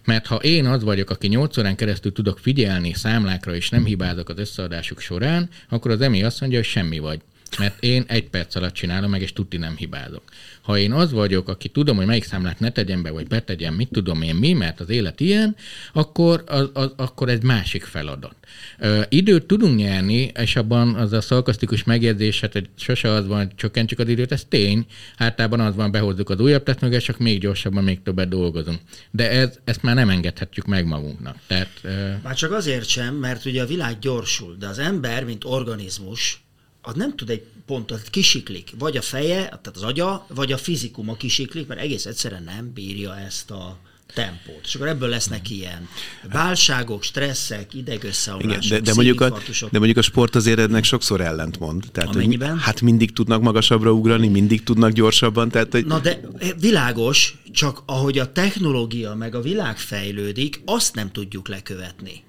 Mert 0.05 0.27
ha 0.27 0.37
én 0.37 0.67
az 0.67 0.83
vagyok, 0.83 1.11
aki 1.11 1.27
8 1.27 1.57
órán 1.57 1.77
keresztül 1.77 2.13
tudok 2.13 2.39
figyelni 2.39 2.93
számlákra, 2.93 3.55
és 3.55 3.69
nem 3.69 3.85
hibázok 3.85 4.29
az 4.29 4.39
összeadásuk 4.39 5.01
során, 5.01 5.49
akkor 5.69 5.91
az 5.91 6.01
EMI 6.01 6.23
azt 6.23 6.41
mondja, 6.41 6.59
hogy 6.59 6.69
semmi 6.69 6.99
vagy 6.99 7.21
mert 7.59 7.83
én 7.83 8.05
egy 8.07 8.29
perc 8.29 8.55
alatt 8.55 8.75
csinálom 8.75 9.11
meg, 9.11 9.23
és 9.23 9.33
tuti 9.33 9.57
nem 9.57 9.77
hibázok. 9.77 10.23
Ha 10.63 10.79
én 10.79 10.93
az 10.93 11.13
vagyok, 11.13 11.49
aki 11.49 11.69
tudom, 11.69 11.97
hogy 11.97 12.07
melyik 12.07 12.25
számlát 12.25 12.61
ne 12.61 12.71
tegyen 12.71 13.03
be, 13.03 13.11
vagy 13.11 13.27
betegyem, 13.27 13.75
mit 13.75 13.89
tudom 13.93 14.23
én 14.23 14.35
mi, 14.35 14.53
mert 14.53 14.81
az 14.81 14.89
élet 14.89 15.21
ilyen, 15.21 15.57
akkor, 15.93 16.45
az, 16.47 16.71
az, 16.73 16.93
akkor 16.97 17.29
egy 17.29 17.43
másik 17.43 17.85
feladat. 17.85 18.35
Ö, 18.79 19.03
időt 19.09 19.47
tudunk 19.47 19.77
nyerni, 19.77 20.33
és 20.41 20.57
abban 20.57 20.95
az 20.95 21.13
a 21.13 21.21
szalkasztikus 21.21 21.85
megjegyzés, 21.85 22.41
hát, 22.41 22.53
hogy 22.53 22.69
sose 22.77 23.11
az 23.11 23.27
van, 23.27 23.39
hogy 23.39 23.55
csökkentsük 23.55 23.99
az 23.99 24.09
időt, 24.09 24.33
ez 24.33 24.45
tény. 24.49 24.87
Általában 25.17 25.61
az 25.61 25.75
van, 25.75 25.91
behozzuk 25.91 26.31
az 26.31 26.41
újabb 26.41 26.63
technológiát, 26.63 27.05
csak 27.05 27.19
még 27.19 27.41
gyorsabban, 27.41 27.85
még 27.85 28.03
többet 28.03 28.29
dolgozunk. 28.29 28.81
De 29.11 29.31
ez, 29.31 29.59
ezt 29.65 29.83
már 29.83 29.95
nem 29.95 30.11
engedhetjük 30.11 30.67
meg 30.67 30.87
magunknak. 30.87 31.37
Tehát, 31.47 31.71
ö... 31.83 32.11
Már 32.23 32.35
csak 32.35 32.53
azért 32.53 32.89
sem, 32.89 33.15
mert 33.15 33.45
ugye 33.45 33.63
a 33.63 33.67
világ 33.67 33.99
gyorsul, 33.99 34.57
de 34.59 34.67
az 34.67 34.79
ember, 34.79 35.25
mint 35.25 35.45
organizmus, 35.45 36.43
az 36.83 36.95
nem 36.95 37.17
tud 37.17 37.31
egy 37.31 37.43
pontot, 37.67 38.03
kisiklik. 38.11 38.73
Vagy 38.79 38.97
a 38.97 39.03
feje, 39.03 39.43
tehát 39.43 39.73
az 39.75 39.83
agya, 39.83 40.27
vagy 40.29 40.53
a 40.53 40.57
fizikuma 40.57 41.15
kisiklik, 41.15 41.67
mert 41.67 41.81
egész 41.81 42.07
egyszerűen 42.07 42.43
nem 42.43 42.73
bírja 42.73 43.19
ezt 43.19 43.51
a 43.51 43.79
tempót. 44.15 44.61
És 44.65 44.75
akkor 44.75 44.89
ebből 44.89 45.09
lesznek 45.09 45.51
ilyen 45.51 45.89
válságok, 46.33 47.03
stresszek, 47.03 47.75
idegösszeomlások, 47.75 48.71
de, 48.71 48.81
de, 48.81 48.95
mondjuk 48.95 49.21
a, 49.21 49.39
de 49.71 49.79
mondjuk 49.79 49.97
a 49.97 50.03
sport 50.03 50.35
azért 50.35 50.59
ennek 50.59 50.85
sokszor 50.85 51.21
ellentmond. 51.21 51.85
Tehát, 51.93 52.15
Amennyiben? 52.15 52.51
Hogy, 52.51 52.61
hát 52.63 52.81
mindig 52.81 53.13
tudnak 53.13 53.43
magasabbra 53.43 53.93
ugrani, 53.93 54.29
mindig 54.29 54.63
tudnak 54.63 54.91
gyorsabban. 54.91 55.49
Tehát, 55.49 55.73
hogy... 55.73 55.87
Na 55.87 55.99
de 55.99 56.21
világos, 56.61 57.35
csak 57.53 57.83
ahogy 57.87 58.19
a 58.19 58.33
technológia 58.33 59.15
meg 59.15 59.35
a 59.35 59.41
világ 59.41 59.79
fejlődik, 59.79 60.63
azt 60.65 60.95
nem 60.95 61.13
tudjuk 61.13 61.49
lekövetni. 61.49 62.23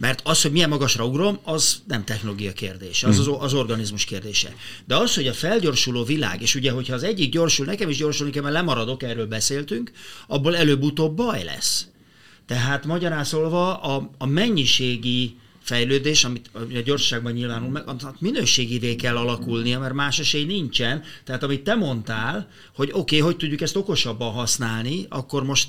Mert 0.00 0.20
az, 0.24 0.42
hogy 0.42 0.52
milyen 0.52 0.68
magasra 0.68 1.06
ugrom, 1.06 1.38
az 1.42 1.82
nem 1.86 2.04
technológia 2.04 2.52
kérdése, 2.52 3.08
az 3.08 3.18
az, 3.18 3.30
az 3.38 3.54
organizmus 3.54 4.04
kérdése. 4.04 4.54
De 4.84 4.96
az, 4.96 5.14
hogy 5.14 5.26
a 5.26 5.32
felgyorsuló 5.32 6.04
világ, 6.04 6.42
és 6.42 6.54
ugye, 6.54 6.70
hogyha 6.70 6.94
az 6.94 7.02
egyik 7.02 7.32
gyorsul, 7.32 7.66
nekem 7.66 7.88
is 7.88 7.96
gyorsulni 7.96 8.32
kell, 8.32 8.42
mert 8.42 8.54
lemaradok, 8.54 9.02
erről 9.02 9.26
beszéltünk, 9.26 9.90
abból 10.26 10.56
előbb-utóbb 10.56 11.16
baj 11.16 11.44
lesz. 11.44 11.86
Tehát 12.46 12.86
magyarán 12.86 13.24
szólva 13.24 13.76
a, 13.76 14.10
a 14.18 14.26
mennyiségi 14.26 15.36
fejlődés, 15.60 16.24
amit 16.24 16.50
a 16.52 16.80
gyorsaságban 16.84 17.32
nyilvánul 17.32 17.70
meg, 17.70 17.88
annak 17.88 18.20
minőségivé 18.20 18.96
kell 18.96 19.16
alakulnia, 19.16 19.78
mert 19.78 19.94
más 19.94 20.18
esély 20.18 20.44
nincsen. 20.44 21.02
Tehát 21.24 21.42
amit 21.42 21.62
te 21.62 21.74
mondtál, 21.74 22.48
hogy 22.74 22.88
oké, 22.92 22.98
okay, 22.98 23.18
hogy 23.18 23.36
tudjuk 23.36 23.60
ezt 23.60 23.76
okosabban 23.76 24.32
használni, 24.32 25.06
akkor 25.08 25.44
most 25.44 25.68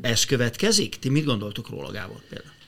ez 0.00 0.24
következik? 0.24 0.98
Ti 0.98 1.08
mit 1.08 1.24
gondoltok 1.24 1.68
róla, 1.68 1.90
Gábor 1.90 2.20
például? 2.28 2.59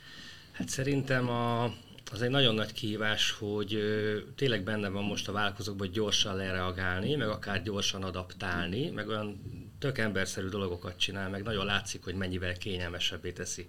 Hát 0.53 0.69
szerintem 0.69 1.29
a, 1.29 1.65
az 2.13 2.23
egy 2.23 2.31
nagyon 2.31 2.55
nagy 2.55 2.73
kihívás, 2.73 3.31
hogy 3.31 3.75
ö, 3.75 4.19
tényleg 4.37 4.63
benne 4.63 4.89
van 4.89 5.05
most 5.05 5.29
a 5.29 5.33
vállalkozókban, 5.33 5.87
hogy 5.87 5.97
gyorsan 5.97 6.37
lereagálni, 6.37 7.15
meg 7.15 7.29
akár 7.29 7.63
gyorsan 7.63 8.03
adaptálni, 8.03 8.91
meg 8.91 9.09
olyan 9.09 9.43
tök 9.79 9.99
emberszerű 9.99 10.49
dolgokat 10.49 10.99
csinál, 10.99 11.29
meg 11.29 11.43
nagyon 11.43 11.65
látszik, 11.65 12.05
hogy 12.05 12.15
mennyivel 12.15 12.57
kényelmesebbé 12.57 13.33
teszi 13.33 13.69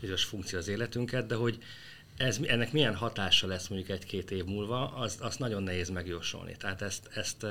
bizonyos 0.00 0.24
funkció 0.24 0.58
az 0.58 0.68
életünket, 0.68 1.26
de 1.26 1.34
hogy 1.34 1.58
ez, 2.16 2.38
ennek 2.46 2.72
milyen 2.72 2.94
hatása 2.94 3.46
lesz 3.46 3.68
mondjuk 3.68 3.90
egy-két 3.90 4.30
év 4.30 4.44
múlva, 4.44 4.94
azt, 4.94 5.20
azt 5.20 5.38
nagyon 5.38 5.62
nehéz 5.62 5.88
megjósolni. 5.88 6.56
Tehát 6.56 6.82
ezt, 6.82 7.08
ezt, 7.14 7.44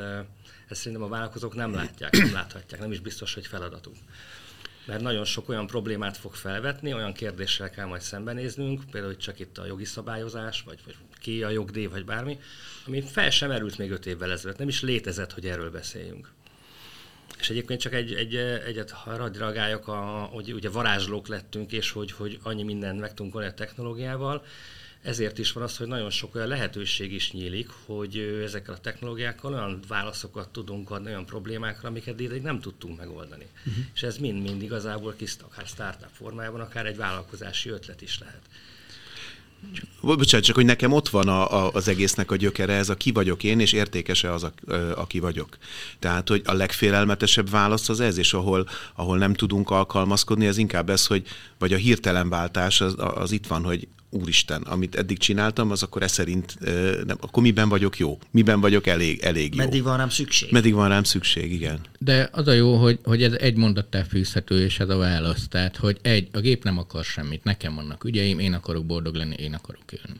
ezt 0.67 0.81
szerintem 0.81 1.03
a 1.03 1.07
vállalkozók 1.07 1.55
nem 1.55 1.73
látják, 1.73 2.11
nem 2.11 2.33
láthatják, 2.33 2.81
nem 2.81 2.91
is 2.91 2.99
biztos, 2.99 3.33
hogy 3.33 3.47
feladatuk 3.47 3.95
mert 4.85 5.01
nagyon 5.01 5.25
sok 5.25 5.49
olyan 5.49 5.67
problémát 5.67 6.17
fog 6.17 6.33
felvetni, 6.33 6.93
olyan 6.93 7.13
kérdéssel 7.13 7.69
kell 7.69 7.85
majd 7.85 8.01
szembenéznünk, 8.01 8.81
például 8.91 9.17
csak 9.17 9.39
itt 9.39 9.57
a 9.57 9.65
jogi 9.65 9.85
szabályozás, 9.85 10.61
vagy, 10.61 10.79
vagy 10.85 10.95
ki 11.19 11.43
a 11.43 11.49
jogdíj, 11.49 11.85
vagy 11.85 12.05
bármi, 12.05 12.39
ami 12.87 13.01
fel 13.01 13.29
sem 13.29 13.49
merült 13.49 13.77
még 13.77 13.91
öt 13.91 14.05
évvel 14.05 14.31
ezelőtt, 14.31 14.57
nem 14.57 14.67
is 14.67 14.81
létezett, 14.81 15.33
hogy 15.33 15.45
erről 15.45 15.71
beszéljünk. 15.71 16.31
És 17.39 17.49
egyébként 17.49 17.79
csak 17.79 17.93
egy, 17.93 18.13
egy, 18.13 18.35
egyet 18.35 18.91
hadd 18.91 19.41
a, 19.85 20.29
hogy 20.31 20.53
ugye 20.53 20.69
varázslók 20.69 21.27
lettünk, 21.27 21.71
és 21.71 21.91
hogy, 21.91 22.11
hogy 22.11 22.39
annyi 22.43 22.63
mindent 22.63 22.99
meg 22.99 23.13
tudunk 23.13 23.35
a 23.35 23.53
technológiával, 23.53 24.45
ezért 25.03 25.37
is 25.37 25.51
van 25.51 25.63
az, 25.63 25.77
hogy 25.77 25.87
nagyon 25.87 26.09
sok 26.09 26.35
olyan 26.35 26.47
lehetőség 26.47 27.13
is 27.13 27.31
nyílik, 27.31 27.69
hogy 27.85 28.17
ezekkel 28.43 28.73
a 28.73 28.79
technológiákkal 28.79 29.53
olyan 29.53 29.79
válaszokat 29.87 30.49
tudunk 30.49 30.91
adni 30.91 31.07
olyan 31.07 31.25
problémákra, 31.25 31.87
amiket 31.89 32.21
eddig 32.21 32.41
nem 32.41 32.59
tudtunk 32.59 32.97
megoldani. 32.97 33.45
Uh-huh. 33.65 33.83
És 33.93 34.03
ez 34.03 34.17
mind-mind 34.17 34.61
igazából 34.61 35.13
kis, 35.17 35.35
akár 35.41 35.65
startup 35.65 36.09
formájában, 36.11 36.61
akár 36.61 36.85
egy 36.85 36.97
vállalkozási 36.97 37.69
ötlet 37.69 38.01
is 38.01 38.19
lehet. 38.19 38.41
Bocsánat, 40.01 40.45
csak 40.45 40.55
hogy 40.55 40.65
nekem 40.65 40.91
ott 40.91 41.09
van 41.09 41.27
a, 41.27 41.65
a, 41.65 41.71
az 41.73 41.87
egésznek 41.87 42.31
a 42.31 42.35
gyökere, 42.35 42.73
ez 42.73 42.89
a 42.89 42.95
ki 42.95 43.11
vagyok 43.11 43.43
én, 43.43 43.59
és 43.59 43.71
értékese 43.71 44.33
az, 44.33 44.43
a, 44.43 44.51
aki 44.95 45.19
vagyok. 45.19 45.57
Tehát, 45.99 46.29
hogy 46.29 46.41
a 46.45 46.53
legfélelmetesebb 46.53 47.49
válasz 47.49 47.89
az 47.89 47.99
ez, 47.99 48.17
és 48.17 48.33
ahol, 48.33 48.67
ahol 48.95 49.17
nem 49.17 49.33
tudunk 49.33 49.69
alkalmazkodni, 49.69 50.45
ez 50.45 50.57
inkább 50.57 50.89
ez, 50.89 51.05
hogy 51.05 51.27
vagy 51.63 51.73
a 51.73 51.77
hirtelen 51.77 52.29
váltás 52.29 52.81
az, 52.81 52.95
az 52.97 53.31
itt 53.31 53.47
van, 53.47 53.63
hogy 53.63 53.87
úristen, 54.09 54.61
amit 54.61 54.95
eddig 54.95 55.17
csináltam, 55.17 55.71
az 55.71 55.83
akkor 55.83 56.01
ez 56.01 56.11
szerint, 56.11 56.57
nem, 57.05 57.17
akkor 57.21 57.43
miben 57.43 57.69
vagyok 57.69 57.97
jó? 57.97 58.17
Miben 58.31 58.59
vagyok 58.59 58.87
elég, 58.87 59.19
elég 59.21 59.55
jó? 59.55 59.63
Meddig 59.63 59.83
van 59.83 59.97
rám 59.97 60.09
szükség? 60.09 60.51
Meddig 60.51 60.73
van 60.73 60.89
rám 60.89 61.03
szükség, 61.03 61.51
igen. 61.51 61.79
De 61.99 62.29
az 62.31 62.47
a 62.47 62.51
jó, 62.51 62.75
hogy, 62.75 62.99
hogy 63.03 63.23
ez 63.23 63.33
egy 63.33 63.55
mondattal 63.55 64.03
fűzhető, 64.03 64.63
és 64.63 64.79
ez 64.79 64.89
a 64.89 64.97
válasz. 64.97 65.47
Tehát, 65.47 65.77
hogy 65.77 65.97
egy, 66.01 66.27
a 66.31 66.39
gép 66.39 66.63
nem 66.63 66.77
akar 66.77 67.03
semmit, 67.03 67.43
nekem 67.43 67.75
vannak 67.75 68.03
ügyeim, 68.03 68.39
én 68.39 68.53
akarok 68.53 68.85
boldog 68.85 69.15
lenni, 69.15 69.35
én 69.39 69.53
akarok 69.53 69.91
élni 69.91 70.19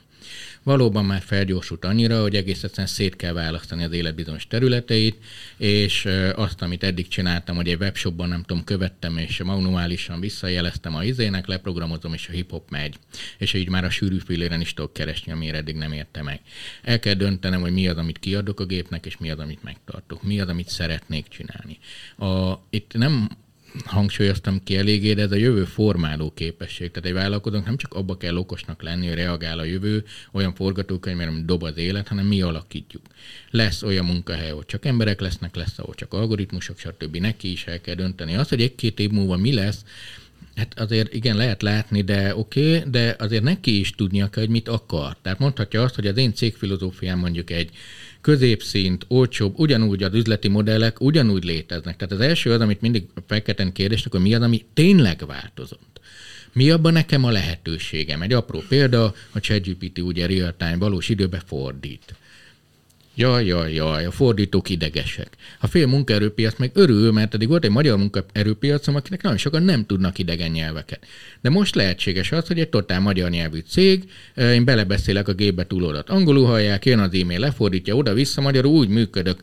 valóban 0.64 1.04
már 1.04 1.22
felgyorsult 1.22 1.84
annyira, 1.84 2.20
hogy 2.20 2.34
egész 2.34 2.62
egyszerűen 2.62 2.86
szét 2.86 3.16
kell 3.16 3.32
választani 3.32 3.84
az 3.84 3.92
élet 3.92 4.14
bizonyos 4.14 4.46
területeit, 4.46 5.16
és 5.56 6.08
azt, 6.34 6.62
amit 6.62 6.84
eddig 6.84 7.08
csináltam, 7.08 7.56
hogy 7.56 7.68
egy 7.68 7.80
webshopban 7.80 8.28
nem 8.28 8.42
tudom, 8.42 8.64
követtem, 8.64 9.16
és 9.18 9.42
manuálisan 9.42 10.20
visszajeleztem 10.20 10.94
a 10.94 11.04
izének, 11.04 11.46
leprogramozom, 11.46 12.12
és 12.12 12.28
a 12.28 12.32
hip-hop 12.32 12.70
megy. 12.70 12.94
És 13.38 13.52
így 13.52 13.68
már 13.68 13.84
a 13.84 13.90
sűrű 13.90 14.18
filéren 14.18 14.60
is 14.60 14.74
tudok 14.74 14.92
keresni, 14.92 15.32
amire 15.32 15.56
eddig 15.56 15.76
nem 15.76 15.92
érte 15.92 16.22
meg. 16.22 16.40
El 16.82 16.98
kell 16.98 17.14
döntenem, 17.14 17.60
hogy 17.60 17.72
mi 17.72 17.88
az, 17.88 17.96
amit 17.96 18.18
kiadok 18.18 18.60
a 18.60 18.64
gépnek, 18.64 19.06
és 19.06 19.16
mi 19.16 19.30
az, 19.30 19.38
amit 19.38 19.62
megtartok. 19.62 20.22
Mi 20.22 20.40
az, 20.40 20.48
amit 20.48 20.68
szeretnék 20.68 21.28
csinálni. 21.28 21.78
A, 22.16 22.60
itt 22.70 22.92
nem 22.92 23.28
hangsúlyoztam 23.84 24.62
ki 24.64 24.76
eléggé, 24.76 25.12
de 25.14 25.22
ez 25.22 25.32
a 25.32 25.36
jövő 25.36 25.64
formáló 25.64 26.32
képesség. 26.34 26.90
Tehát 26.90 27.08
egy 27.08 27.14
vállalkozónak 27.14 27.66
nem 27.66 27.76
csak 27.76 27.94
abba 27.94 28.16
kell 28.16 28.36
okosnak 28.36 28.82
lenni, 28.82 29.06
hogy 29.06 29.16
reagál 29.16 29.58
a 29.58 29.64
jövő 29.64 30.04
olyan 30.32 30.54
forgatókönyv, 30.54 31.20
amit 31.20 31.44
dob 31.44 31.62
az 31.62 31.76
élet, 31.76 32.08
hanem 32.08 32.26
mi 32.26 32.42
alakítjuk. 32.42 33.02
Lesz 33.50 33.82
olyan 33.82 34.04
munkahely, 34.04 34.50
ahol 34.50 34.64
csak 34.64 34.84
emberek 34.84 35.20
lesznek, 35.20 35.56
lesz, 35.56 35.78
ahol 35.78 35.94
csak 35.94 36.14
algoritmusok, 36.14 36.78
stb. 36.78 37.16
Neki 37.16 37.50
is 37.50 37.64
el 37.66 37.80
kell 37.80 37.94
dönteni. 37.94 38.36
Az, 38.36 38.48
hogy 38.48 38.62
egy-két 38.62 38.98
év 38.98 39.10
múlva 39.10 39.36
mi 39.36 39.52
lesz, 39.52 39.84
Hát 40.54 40.78
azért 40.80 41.14
igen, 41.14 41.36
lehet 41.36 41.62
látni, 41.62 42.02
de 42.02 42.36
oké, 42.36 42.76
okay, 42.76 42.90
de 42.90 43.16
azért 43.18 43.42
neki 43.42 43.78
is 43.78 43.90
tudnia 43.90 44.30
kell, 44.30 44.42
hogy 44.42 44.52
mit 44.52 44.68
akar. 44.68 45.16
Tehát 45.22 45.38
mondhatja 45.38 45.82
azt, 45.82 45.94
hogy 45.94 46.06
az 46.06 46.16
én 46.16 46.34
cégfilozófiám 46.34 47.18
mondjuk 47.18 47.50
egy 47.50 47.70
középszint, 48.24 49.04
olcsóbb, 49.08 49.58
ugyanúgy 49.58 50.02
az 50.02 50.14
üzleti 50.14 50.48
modellek 50.48 51.00
ugyanúgy 51.00 51.44
léteznek. 51.44 51.96
Tehát 51.96 52.12
az 52.12 52.20
első 52.20 52.52
az, 52.52 52.60
amit 52.60 52.80
mindig 52.80 53.04
feketen 53.26 53.72
kérdésnek, 53.72 54.12
hogy 54.12 54.22
mi 54.22 54.34
az, 54.34 54.42
ami 54.42 54.64
tényleg 54.74 55.26
változott. 55.26 56.00
Mi 56.52 56.70
abban 56.70 56.92
nekem 56.92 57.24
a 57.24 57.30
lehetőségem? 57.30 58.22
Egy 58.22 58.32
apró 58.32 58.62
példa, 58.68 59.14
a 59.32 59.40
ChatGPT 59.40 59.98
ugye 59.98 60.26
real-time 60.26 60.76
valós 60.76 61.08
időbe 61.08 61.42
fordít. 61.46 62.14
Jaj, 63.16 63.46
jaj, 63.46 63.74
jaj, 63.74 64.04
a 64.04 64.10
fordítók 64.10 64.68
idegesek. 64.68 65.28
A 65.60 65.66
fél 65.66 65.86
munkaerőpiac 65.86 66.58
meg 66.58 66.70
örül, 66.74 67.12
mert 67.12 67.34
eddig 67.34 67.48
volt 67.48 67.64
egy 67.64 67.70
magyar 67.70 67.98
munkaerőpiacom, 67.98 68.94
akinek 68.94 69.22
nagyon 69.22 69.38
sokan 69.38 69.62
nem 69.62 69.86
tudnak 69.86 70.18
idegen 70.18 70.50
nyelveket. 70.50 71.06
De 71.40 71.50
most 71.50 71.74
lehetséges 71.74 72.32
az, 72.32 72.46
hogy 72.46 72.58
egy 72.58 72.68
totál 72.68 73.00
magyar 73.00 73.30
nyelvű 73.30 73.58
cég, 73.68 74.04
én 74.36 74.64
belebeszélek 74.64 75.28
a 75.28 75.32
gépbe 75.32 75.66
túlódat. 75.66 76.10
Angolul 76.10 76.46
hallják, 76.46 76.84
jön 76.86 76.98
az 76.98 77.14
e-mail, 77.14 77.38
lefordítja 77.38 77.94
oda-vissza, 77.94 78.40
magyarul 78.40 78.72
úgy 78.72 78.88
működök 78.88 79.42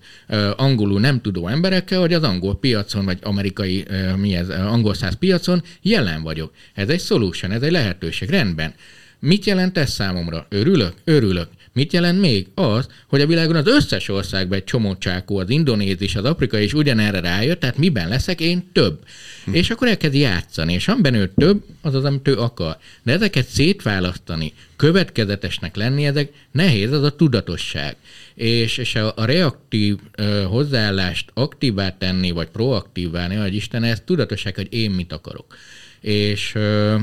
angolul 0.55 0.99
nem 0.99 1.21
tudó 1.21 1.47
emberekkel, 1.47 1.99
hogy 1.99 2.13
az 2.13 2.23
angol 2.23 2.59
piacon, 2.59 3.05
vagy 3.05 3.19
amerikai, 3.21 3.85
mi 4.17 4.35
ez, 4.35 4.49
angol 4.49 4.93
száz 4.93 5.15
piacon 5.15 5.63
jelen 5.81 6.21
vagyok. 6.21 6.51
Ez 6.73 6.89
egy 6.89 7.01
solution, 7.01 7.51
ez 7.51 7.61
egy 7.61 7.71
lehetőség, 7.71 8.29
rendben 8.29 8.73
Mit 9.21 9.45
jelent 9.45 9.77
ez 9.77 9.91
számomra? 9.91 10.45
Örülök? 10.49 10.93
Örülök. 11.03 11.47
Mit 11.73 11.93
jelent 11.93 12.19
még? 12.19 12.47
Az, 12.55 12.87
hogy 13.07 13.21
a 13.21 13.27
világon 13.27 13.55
az 13.55 13.67
összes 13.67 14.09
országban 14.09 14.57
egy 14.57 14.63
csomó 14.63 14.95
csákó, 14.97 15.37
az 15.37 15.49
indonéz 15.49 16.01
és 16.01 16.15
az 16.15 16.25
afrikai 16.25 16.63
is 16.63 16.73
ugyanerre 16.73 17.19
rájött, 17.19 17.59
tehát 17.59 17.77
miben 17.77 18.07
leszek 18.07 18.41
én 18.41 18.69
több. 18.73 18.99
Hm. 19.45 19.53
És 19.53 19.69
akkor 19.69 19.87
elkezd 19.87 20.13
játszani, 20.13 20.73
és 20.73 20.87
amiben 20.87 21.13
ő 21.13 21.31
több, 21.37 21.63
az 21.81 21.95
az, 21.95 22.03
amit 22.03 22.27
ő 22.27 22.37
akar. 22.37 22.77
De 23.03 23.11
ezeket 23.11 23.47
szétválasztani, 23.47 24.53
következetesnek 24.75 25.75
lenni, 25.75 26.05
ezek 26.05 26.31
nehéz, 26.51 26.91
az 26.91 27.03
a 27.03 27.15
tudatosság. 27.15 27.95
És, 28.33 28.77
és 28.77 28.95
a, 28.95 29.13
a 29.15 29.25
reaktív 29.25 29.97
ö, 30.15 30.43
hozzáállást 30.43 31.31
aktívá 31.33 31.97
tenni, 31.97 32.31
vagy 32.31 32.47
proaktívá, 32.47 33.27
ne 33.27 33.35
hogy 33.35 33.55
Isten, 33.55 33.83
ez 33.83 34.01
tudatosság, 34.05 34.55
hogy 34.55 34.73
én 34.73 34.91
mit 34.91 35.13
akarok. 35.13 35.55
És 36.01 36.55
ö, 36.55 36.95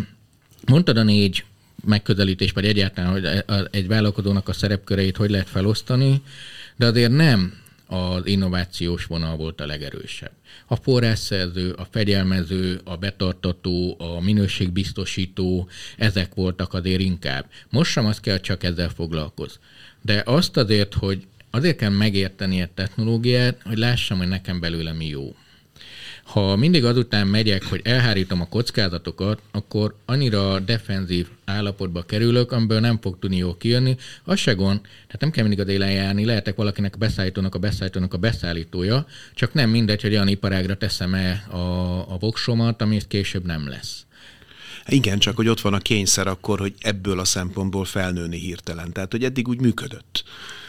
mondtad 0.67 0.97
a 0.97 1.03
négy 1.03 1.45
megközelítés, 1.85 2.53
vagy 2.53 2.65
egyáltalán, 2.65 3.11
hogy 3.11 3.45
egy 3.71 3.87
vállalkozónak 3.87 4.49
a 4.49 4.53
szerepköreit 4.53 5.17
hogy 5.17 5.31
lehet 5.31 5.49
felosztani, 5.49 6.23
de 6.77 6.87
azért 6.87 7.13
nem 7.13 7.53
az 7.87 8.27
innovációs 8.27 9.05
vonal 9.07 9.37
volt 9.37 9.61
a 9.61 9.67
legerősebb. 9.67 10.33
A 10.67 10.77
forrásszerző, 10.77 11.71
a 11.71 11.87
fegyelmező, 11.91 12.81
a 12.85 12.97
betartató, 12.97 13.97
a 13.99 14.21
minőségbiztosító, 14.21 15.69
ezek 15.97 16.35
voltak 16.35 16.75
azért 16.75 17.01
inkább. 17.01 17.47
Most 17.71 17.91
sem 17.91 18.07
azt 18.07 18.21
kell 18.21 18.41
csak 18.41 18.63
ezzel 18.63 18.89
foglalkozni. 18.89 19.61
De 20.03 20.23
azt 20.27 20.57
azért, 20.57 20.95
hogy 20.95 21.27
azért 21.51 21.77
kell 21.77 21.91
megérteni 21.91 22.63
a 22.63 22.69
technológiát, 22.75 23.61
hogy 23.65 23.79
lássam, 23.79 24.19
hogy 24.19 24.29
nekem 24.29 24.61
belőle 24.61 24.93
mi 24.93 25.07
jó. 25.07 25.35
Ha 26.29 26.57
mindig 26.57 26.85
azután 26.85 27.27
megyek, 27.27 27.65
hogy 27.65 27.81
elhárítom 27.85 28.41
a 28.41 28.49
kockázatokat, 28.49 29.43
akkor 29.51 29.95
annyira 30.05 30.59
defenzív 30.59 31.27
állapotba 31.45 32.03
kerülök, 32.03 32.53
amiből 32.53 32.81
nem 32.81 32.99
fog 33.01 33.19
tudni 33.19 33.37
jól 33.37 33.57
kijönni. 33.57 33.97
Az 34.25 34.39
se 34.39 34.53
gond, 34.53 34.81
tehát 34.81 35.21
nem 35.21 35.31
kell 35.31 35.43
mindig 35.43 35.61
az 35.61 35.69
élen 35.69 35.91
járni, 35.91 36.25
lehetek 36.25 36.57
valakinek 36.57 36.95
a 36.95 36.99
beszállítónak 36.99 37.55
a 37.55 37.59
beszállítónak 37.59 38.15
a 38.15 38.19
beszállítója, 38.19 39.07
csak 39.35 39.53
nem 39.53 39.71
mindegy, 39.71 40.03
hogy 40.03 40.13
olyan 40.13 40.29
iparágra 40.29 40.77
teszem-e 40.77 41.47
a, 41.51 41.59
a 42.13 42.17
voksomat, 42.19 42.83
ami 42.83 43.01
később 43.09 43.47
nem 43.47 43.69
lesz. 43.69 44.07
Igen, 44.87 45.19
csak 45.19 45.37
hogy 45.37 45.49
ott 45.49 45.61
van 45.61 45.75
a 45.75 45.79
kényszer 45.79 46.27
akkor, 46.27 46.59
hogy 46.59 46.75
ebből 46.81 47.21
a 47.21 47.25
szempontból 47.25 47.85
felnőni 47.85 48.39
hirtelen. 48.39 48.93
Tehát, 48.93 49.13
hogy 49.13 49.25
eddig 49.25 49.49
úgy 49.49 49.61
működött. 49.61 50.25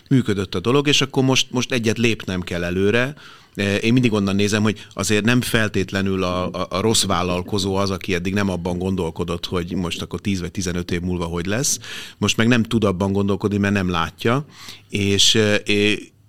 Működött 0.10 0.56
a 0.56 0.60
dolog, 0.60 0.88
és 0.88 1.02
akkor 1.02 1.24
most, 1.24 1.52
most 1.52 1.72
egyet 1.72 1.98
lépnem 1.98 2.42
kell 2.42 2.64
előre, 2.64 3.16
én 3.60 3.94
mindig 3.94 4.14
onnan 4.14 4.36
nézem, 4.36 4.64
hogy 4.64 4.86
azért 4.94 5.26
nem 5.26 5.42
feltétlenül 5.42 6.24
a, 6.24 6.52
a, 6.52 6.68
a 6.70 6.82
rossz 6.82 7.04
vállalkozó 7.04 7.76
az, 7.76 7.92
aki 7.92 8.14
eddig 8.14 8.34
nem 8.34 8.50
abban 8.50 8.78
gondolkodott, 8.78 9.46
hogy 9.46 9.76
most 9.76 10.02
akkor 10.02 10.20
10 10.20 10.40
vagy 10.40 10.52
15 10.52 10.92
év 10.92 11.02
múlva 11.02 11.26
hogy 11.26 11.46
lesz. 11.46 11.80
Most 12.18 12.38
meg 12.38 12.48
nem 12.48 12.64
tud 12.64 12.84
abban 12.84 13.12
gondolkodni, 13.12 13.58
mert 13.58 13.74
nem 13.74 13.90
látja, 13.90 14.46
és 14.90 15.38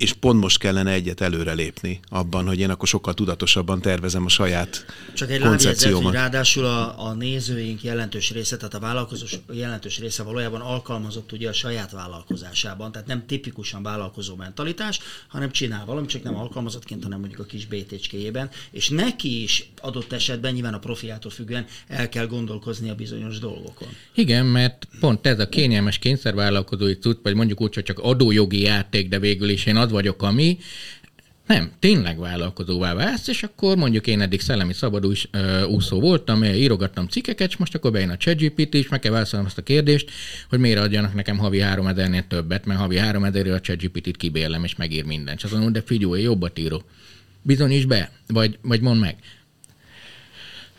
és 0.00 0.12
pont 0.12 0.40
most 0.40 0.58
kellene 0.58 0.92
egyet 0.92 1.20
előre 1.20 1.52
lépni 1.52 2.00
abban, 2.08 2.46
hogy 2.46 2.58
én 2.58 2.70
akkor 2.70 2.88
sokkal 2.88 3.14
tudatosabban 3.14 3.80
tervezem 3.80 4.24
a 4.24 4.28
saját 4.28 4.84
Csak 5.14 5.30
egy 5.30 5.40
lábjegyzet, 5.40 5.92
hogy 5.92 6.12
ráadásul 6.12 6.64
a, 6.64 7.06
a 7.06 7.12
nézőink 7.12 7.82
jelentős 7.82 8.30
része, 8.30 8.56
tehát 8.56 8.74
a 8.74 8.78
vállalkozós 8.78 9.38
jelentős 9.52 9.98
része 9.98 10.22
valójában 10.22 10.60
alkalmazott 10.60 11.32
ugye 11.32 11.48
a 11.48 11.52
saját 11.52 11.90
vállalkozásában, 11.90 12.92
tehát 12.92 13.06
nem 13.06 13.26
tipikusan 13.26 13.82
vállalkozó 13.82 14.34
mentalitás, 14.34 14.98
hanem 15.28 15.50
csinál 15.50 15.84
valamit, 15.84 16.10
csak 16.10 16.22
nem 16.22 16.36
alkalmazottként, 16.36 17.02
hanem 17.02 17.18
mondjuk 17.18 17.40
a 17.40 17.44
kis 17.44 17.66
BTC-jében, 17.66 18.50
és 18.70 18.88
neki 18.88 19.42
is 19.42 19.70
adott 19.80 20.12
esetben 20.12 20.52
nyilván 20.52 20.74
a 20.74 20.78
profiától 20.78 21.30
függően 21.30 21.66
el 21.88 22.08
kell 22.08 22.26
gondolkozni 22.26 22.90
a 22.90 22.94
bizonyos 22.94 23.38
dolgokon. 23.38 23.88
Igen, 24.14 24.46
mert 24.46 24.88
pont 25.00 25.26
ez 25.26 25.38
a 25.38 25.48
kényelmes 25.48 25.98
kényszervállalkozói 25.98 26.98
cucc, 26.98 27.18
vagy 27.22 27.34
mondjuk 27.34 27.60
úgy, 27.60 27.74
hogy 27.74 27.84
csak 27.84 27.98
adójogi 27.98 28.60
játék, 28.60 29.08
de 29.08 29.18
végül 29.18 29.48
is 29.48 29.66
én 29.66 29.76
az 29.76 29.88
vagyok, 29.90 30.22
ami, 30.22 30.58
nem, 31.50 31.70
tényleg 31.78 32.18
vállalkozóvá 32.18 32.94
válsz, 32.94 33.28
és 33.28 33.42
akkor 33.42 33.76
mondjuk 33.76 34.06
én 34.06 34.20
eddig 34.20 34.40
szellemi 34.40 34.72
szabadús 34.72 35.28
úszó 35.68 36.00
voltam, 36.00 36.44
írogattam 36.44 37.06
cikkeket, 37.06 37.48
és 37.48 37.56
most 37.56 37.74
akkor 37.74 37.90
bejön 37.90 38.10
a 38.10 38.16
ChatGPT, 38.16 38.74
és 38.74 38.88
meg 38.88 39.00
kell 39.00 39.12
válaszolnom 39.12 39.46
azt 39.46 39.58
a 39.58 39.62
kérdést, 39.62 40.10
hogy 40.48 40.58
miért 40.58 40.80
adjanak 40.80 41.14
nekem 41.14 41.38
havi 41.38 41.60
3000-nél 41.62 42.26
többet, 42.26 42.64
mert 42.64 42.80
havi 42.80 42.96
3000 42.96 43.46
a 43.46 43.60
ChatGPT-t 43.60 44.16
kibérlem, 44.16 44.64
és 44.64 44.76
megír 44.76 45.04
mindent. 45.04 45.38
És 45.38 45.44
azt 45.44 45.52
mondom, 45.52 45.72
de 45.72 45.82
figyelj, 45.82 46.22
jobbat 46.22 46.58
írok. 46.58 46.84
Bizonyíts 47.42 47.86
be, 47.86 48.10
vagy, 48.26 48.58
vagy 48.62 48.80
mondd 48.80 49.00
meg. 49.00 49.16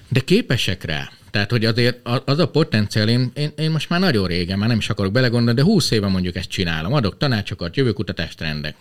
De 0.10 0.20
képesek 0.20 0.84
rá. 0.84 1.12
Tehát, 1.32 1.52
hogy 1.52 1.66
azért 1.66 2.08
az 2.26 2.40
a 2.40 2.48
potenciál, 2.48 3.10
én, 3.10 3.32
én, 3.34 3.52
én 3.58 3.72
most 3.72 3.90
már 3.90 4.00
nagyon 4.00 4.28
régen, 4.28 4.60
már 4.60 4.68
nem 4.68 4.78
is 4.78 4.90
akarok 4.90 5.12
belegondolni, 5.12 5.60
de 5.60 5.66
20 5.66 5.92
éve 5.92 6.08
mondjuk 6.08 6.36
ezt 6.36 6.50
csinálom. 6.50 6.94
Adok 6.94 7.18
tanácsokat, 7.18 7.76
jövőkutatás 7.76 8.36
trendek 8.36 8.76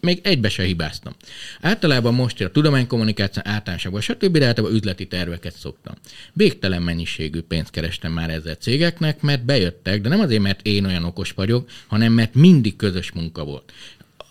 még 0.00 0.20
egybe 0.22 0.48
se 0.48 0.62
hibáztam. 0.62 1.14
Általában 1.60 2.14
most 2.14 2.40
a 2.40 2.50
tudománykommunikáció 2.50 3.42
általánosabban, 3.44 4.00
stb. 4.00 4.38
de 4.38 4.46
általában 4.46 4.76
üzleti 4.76 5.06
terveket 5.06 5.54
szoktam. 5.56 5.94
Végtelen 6.32 6.82
mennyiségű 6.82 7.40
pénzt 7.40 7.70
kerestem 7.70 8.12
már 8.12 8.30
ezzel 8.30 8.54
cégeknek, 8.54 9.20
mert 9.20 9.44
bejöttek, 9.44 10.00
de 10.00 10.08
nem 10.08 10.20
azért, 10.20 10.42
mert 10.42 10.66
én 10.66 10.84
olyan 10.84 11.04
okos 11.04 11.30
vagyok, 11.30 11.70
hanem 11.86 12.12
mert 12.12 12.34
mindig 12.34 12.76
közös 12.76 13.12
munka 13.12 13.44
volt 13.44 13.72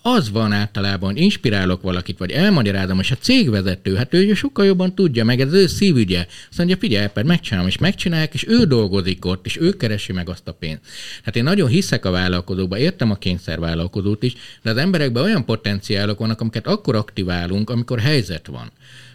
az 0.08 0.32
van 0.32 0.52
általában, 0.52 1.16
inspirálok 1.16 1.82
valakit, 1.82 2.18
vagy 2.18 2.32
elmagyarázom, 2.32 3.00
és 3.00 3.12
a 3.12 3.16
cégvezető, 3.16 3.96
hát 3.96 4.14
ő 4.14 4.34
sokkal 4.34 4.66
jobban 4.66 4.96
tudja, 4.96 5.24
meg 5.24 5.42
ez 5.42 5.54
ő 5.54 5.68
szívügye. 5.68 6.26
Azt 6.50 6.58
mondja, 6.58 6.78
figyelj, 6.78 7.08
mert 7.14 7.28
megcsinálom, 7.28 7.68
és 7.68 7.78
megcsinálják, 7.78 8.34
és 8.34 8.48
ő 8.48 8.64
dolgozik 8.64 9.26
ott, 9.26 9.46
és 9.46 9.58
ő 9.58 9.72
keresi 9.72 10.12
meg 10.12 10.30
azt 10.30 10.48
a 10.48 10.52
pénzt. 10.54 10.82
Hát 11.24 11.36
én 11.36 11.44
nagyon 11.44 11.68
hiszek 11.68 12.06
a 12.06 12.12
vállalkozóba, 12.12 12.78
értem 12.78 13.12
a 13.12 13.16
kényszervállalkozót 13.16 14.24
is, 14.24 14.34
de 14.62 14.70
az 14.70 14.78
emberekben 14.78 15.24
olyan 15.24 15.46
potenciálok 15.46 16.20
vannak, 16.20 16.42
amiket 16.42 16.68
akkor 16.68 16.96
aktiválunk, 16.96 17.70
amikor 17.70 18.00
helyzet 18.00 18.48
van. 18.48 18.72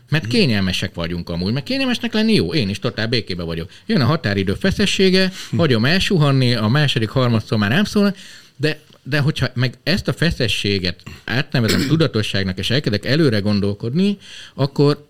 Mert 0.08 0.26
kényelmesek 0.26 0.94
vagyunk 0.94 1.28
amúgy, 1.28 1.52
mert 1.52 1.64
kényelmesnek 1.64 2.12
lenni 2.12 2.34
jó, 2.34 2.54
én 2.54 2.68
is 2.68 2.78
totál 2.78 3.06
békébe 3.06 3.42
vagyok. 3.42 3.70
Jön 3.86 4.00
a 4.00 4.04
határidő 4.04 4.54
feszessége, 4.54 5.32
hagyom 5.56 5.84
elsuhanni, 5.84 6.54
a 6.54 6.68
második, 6.68 7.08
harmadszor 7.08 7.58
már 7.58 7.70
nem 7.70 7.84
szólnak, 7.84 8.16
de 8.56 8.80
de 9.02 9.20
hogyha 9.20 9.48
meg 9.54 9.78
ezt 9.82 10.08
a 10.08 10.12
feszességet 10.12 11.02
átnevezem 11.24 11.86
tudatosságnak, 11.86 12.58
és 12.58 12.70
elkezdek 12.70 13.04
előre 13.04 13.38
gondolkodni, 13.38 14.18
akkor 14.54 15.06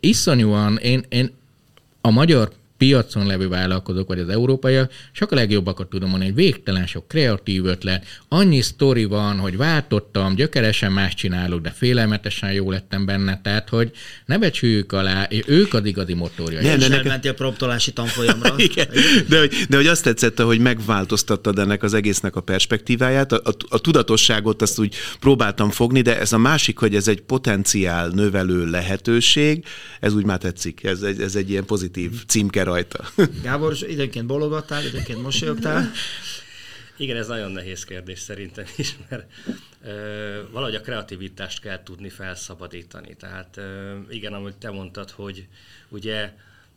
iszonyúan 0.00 0.76
én, 0.76 1.04
én 1.08 1.30
a 2.00 2.10
magyar 2.10 2.52
piacon 2.80 3.26
levő 3.26 3.48
vállalkozók, 3.48 4.08
vagy 4.08 4.18
az 4.18 4.28
európaiak, 4.28 4.92
csak 5.12 5.32
a 5.32 5.34
legjobbakat 5.34 5.88
tudom 5.88 6.08
mondani, 6.08 6.30
hogy 6.30 6.42
végtelen 6.42 6.86
sok 6.86 7.08
kreatív 7.08 7.64
ötlet, 7.64 8.04
annyi 8.28 8.60
sztori 8.60 9.04
van, 9.04 9.38
hogy 9.38 9.56
váltottam, 9.56 10.34
gyökeresen 10.34 10.92
más 10.92 11.14
csinálok, 11.14 11.60
de 11.60 11.70
félelmetesen 11.70 12.52
jó 12.52 12.70
lettem 12.70 13.06
benne, 13.06 13.40
tehát 13.42 13.68
hogy 13.68 13.90
ne 14.26 14.38
becsüljük 14.38 14.92
alá, 14.92 15.24
és 15.24 15.42
ők 15.46 15.74
az 15.74 15.84
igazi 15.84 16.14
motorja. 16.14 16.60
Nem, 16.60 16.78
de 16.78 16.88
neked... 16.88 17.24
a 17.24 17.34
proptolási 17.34 17.92
tanfolyamra. 17.92 18.54
Igen, 18.70 18.88
de, 19.28 19.38
hogy, 19.38 19.52
de 19.68 19.76
hogy 19.76 19.86
azt 19.86 20.02
tetszett, 20.02 20.40
hogy 20.40 20.60
megváltoztattad 20.60 21.58
ennek 21.58 21.82
az 21.82 21.94
egésznek 21.94 22.36
a 22.36 22.40
perspektíváját, 22.40 23.32
a, 23.32 23.40
a, 23.44 23.54
a 23.68 23.78
tudatosságot 23.78 24.62
azt 24.62 24.78
úgy 24.78 24.94
próbáltam 25.20 25.70
fogni, 25.70 26.00
de 26.00 26.18
ez 26.18 26.32
a 26.32 26.38
másik, 26.38 26.78
hogy 26.78 26.94
ez 26.94 27.08
egy 27.08 27.20
potenciál 27.20 28.08
növelő 28.08 28.70
lehetőség, 28.70 29.64
ez 30.00 30.14
úgy 30.14 30.24
már 30.24 30.38
tetszik, 30.38 30.84
ez, 30.84 31.02
ez, 31.02 31.18
ez 31.18 31.34
egy 31.34 31.50
ilyen 31.50 31.64
pozitív 31.64 32.10
címker 32.26 32.68
rajta. 32.70 33.04
Gábor, 33.42 33.76
időnként 33.80 34.26
bologattál, 34.26 34.84
időnként 34.84 35.22
mosolyogtál. 35.22 35.90
Igen, 36.96 37.16
ez 37.16 37.26
nagyon 37.26 37.50
nehéz 37.50 37.84
kérdés 37.84 38.18
szerintem 38.18 38.64
is, 38.76 38.96
mert 39.08 39.32
ö, 39.84 40.40
valahogy 40.50 40.74
a 40.74 40.80
kreativitást 40.80 41.60
kell 41.60 41.82
tudni 41.82 42.08
felszabadítani. 42.08 43.16
Tehát 43.16 43.56
ö, 43.56 43.96
igen, 44.10 44.32
amit 44.32 44.56
te 44.56 44.70
mondtad, 44.70 45.10
hogy 45.10 45.46
ugye 45.88 46.32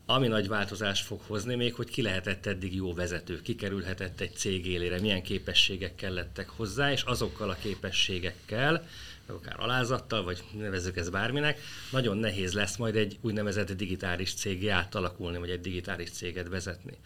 ami 0.05 0.27
nagy 0.27 0.47
változást 0.47 1.05
fog 1.05 1.21
hozni, 1.27 1.55
még 1.55 1.73
hogy 1.73 1.89
ki 1.89 2.01
lehetett 2.01 2.45
eddig 2.45 2.75
jó 2.75 2.93
vezető, 2.93 3.41
kikerülhetett 3.41 4.19
egy 4.19 4.35
cég 4.35 4.67
élére, 4.67 4.99
milyen 4.99 5.23
képességek 5.23 5.95
kellettek 5.95 6.49
hozzá, 6.49 6.91
és 6.91 7.01
azokkal 7.01 7.49
a 7.49 7.57
képességekkel, 7.61 8.87
akár 9.27 9.59
alázattal, 9.59 10.23
vagy 10.23 10.43
nevezzük 10.57 10.97
ezt 10.97 11.11
bárminek, 11.11 11.59
nagyon 11.91 12.17
nehéz 12.17 12.53
lesz 12.53 12.75
majd 12.75 12.95
egy 12.95 13.17
úgynevezett 13.21 13.71
digitális 13.71 14.33
cégé 14.33 14.67
átalakulni, 14.67 15.37
vagy 15.37 15.49
egy 15.49 15.61
digitális 15.61 16.11
céget 16.11 16.47
vezetni. 16.47 16.97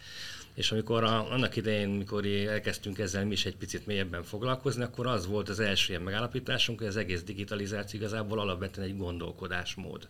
És 0.54 0.72
amikor 0.72 1.04
a, 1.04 1.32
annak 1.32 1.56
idején, 1.56 1.88
mikor 1.88 2.26
elkezdtünk 2.26 2.98
ezzel 2.98 3.24
mi 3.24 3.32
is 3.32 3.46
egy 3.46 3.56
picit 3.56 3.86
mélyebben 3.86 4.22
foglalkozni, 4.22 4.82
akkor 4.82 5.06
az 5.06 5.26
volt 5.26 5.48
az 5.48 5.60
első 5.60 5.90
ilyen 5.90 6.02
megállapításunk, 6.02 6.78
hogy 6.78 6.88
az 6.88 6.96
egész 6.96 7.22
digitalizáció 7.22 8.00
igazából 8.00 8.40
alapvetően 8.40 8.88
egy 8.88 8.96
gondolkodásmód 8.96 10.08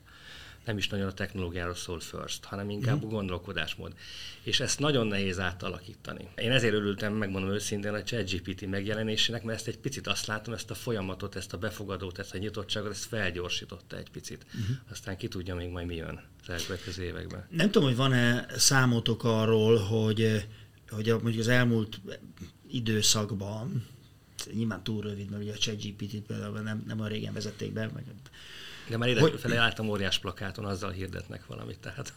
nem 0.68 0.78
is 0.78 0.88
nagyon 0.88 1.06
a 1.06 1.12
technológiáról 1.12 1.74
szól 1.74 2.00
first, 2.00 2.44
hanem 2.44 2.70
inkább 2.70 3.04
mm. 3.04 3.06
a 3.06 3.10
gondolkodásmód. 3.10 3.92
És 4.42 4.60
ezt 4.60 4.78
nagyon 4.78 5.06
nehéz 5.06 5.38
átalakítani. 5.38 6.28
Én 6.36 6.50
ezért 6.50 6.74
örültem, 6.74 7.12
megmondom 7.12 7.50
őszintén, 7.50 7.94
a 7.94 8.02
ChatGPT 8.02 8.66
megjelenésének, 8.66 9.42
mert 9.42 9.58
ezt 9.58 9.68
egy 9.68 9.78
picit 9.78 10.06
azt 10.06 10.26
látom, 10.26 10.54
ezt 10.54 10.70
a 10.70 10.74
folyamatot, 10.74 11.36
ezt 11.36 11.52
a 11.52 11.58
befogadót, 11.58 12.18
ezt 12.18 12.34
a 12.34 12.38
nyitottságot, 12.38 12.90
ezt 12.90 13.04
felgyorsította 13.04 13.96
egy 13.96 14.10
picit. 14.10 14.46
Mm. 14.56 14.74
Aztán 14.90 15.16
ki 15.16 15.28
tudja 15.28 15.54
még 15.54 15.68
majd 15.68 15.86
mi 15.86 15.94
jön 15.94 16.20
az 16.42 16.48
elkövetkező 16.48 17.02
években. 17.02 17.46
Nem 17.50 17.70
tudom, 17.70 17.88
hogy 17.88 17.96
van-e 17.96 18.46
számotok 18.56 19.24
arról, 19.24 19.76
hogy 19.76 20.46
hogy 20.90 21.08
a, 21.08 21.18
mondjuk 21.18 21.40
az 21.40 21.48
elmúlt 21.48 22.00
időszakban, 22.70 23.86
nyilván 24.52 24.82
túl 24.82 25.02
rövid, 25.02 25.30
mert 25.30 25.42
ugye 25.42 25.52
a 25.52 25.56
ChatGPT-t 25.56 26.26
például 26.26 26.58
nem, 26.60 26.84
nem 26.86 26.98
olyan 26.98 27.12
régen 27.12 27.32
vezették 27.32 27.72
be, 27.72 27.90
meg 27.94 28.04
de 28.88 28.96
már 28.96 29.08
idefelé 29.08 29.56
láttam 29.56 29.88
óriás 29.88 30.18
plakáton, 30.18 30.64
azzal 30.64 30.90
hirdetnek 30.90 31.46
valamit. 31.46 31.78
Tehát, 31.78 32.12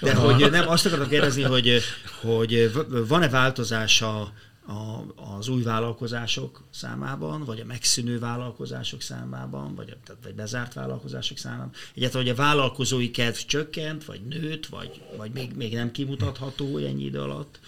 De 0.00 0.14
hogy 0.14 0.50
nem, 0.50 0.68
azt 0.68 0.86
akartam 0.86 1.08
kérdezni, 1.08 1.42
hogy, 1.42 1.80
hogy 2.20 2.72
van-e 3.08 3.28
változás 3.28 4.02
a, 4.02 4.32
a, 4.66 5.04
az 5.36 5.48
új 5.48 5.62
vállalkozások 5.62 6.64
számában, 6.70 7.44
vagy 7.44 7.60
a 7.60 7.64
megszűnő 7.64 8.18
vállalkozások 8.18 9.02
számában, 9.02 9.74
vagy, 9.74 9.90
a, 9.90 9.96
tehát, 10.04 10.22
vagy 10.22 10.34
bezárt 10.34 10.74
vállalkozások 10.74 11.38
számában. 11.38 11.70
Egyáltalán, 11.94 12.26
hogy 12.26 12.34
a 12.34 12.42
vállalkozói 12.42 13.10
kedv 13.10 13.36
csökkent, 13.36 14.04
vagy 14.04 14.20
nőtt, 14.20 14.66
vagy, 14.66 15.00
vagy 15.16 15.30
még, 15.32 15.52
még 15.56 15.74
nem 15.74 15.90
kimutatható 15.90 16.76
ennyi 16.76 17.04
idő 17.04 17.20
alatt. 17.20 17.60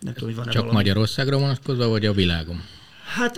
Nem 0.00 0.12
tudom, 0.12 0.28
hogy 0.28 0.38
van 0.38 0.46
Csak 0.46 0.54
valami... 0.54 0.72
Magyarországra 0.72 1.38
vonatkozva, 1.38 1.88
vagy 1.88 2.06
a 2.06 2.12
világon? 2.12 2.62
Hát 3.06 3.36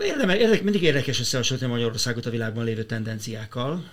érdemes, 0.00 0.36
érdek, 0.36 0.62
mindig 0.62 0.82
érdekes 0.82 1.20
összehasonlítani 1.20 1.72
Magyarországot 1.72 2.26
a 2.26 2.30
világban 2.30 2.64
lévő 2.64 2.84
tendenciákkal, 2.84 3.84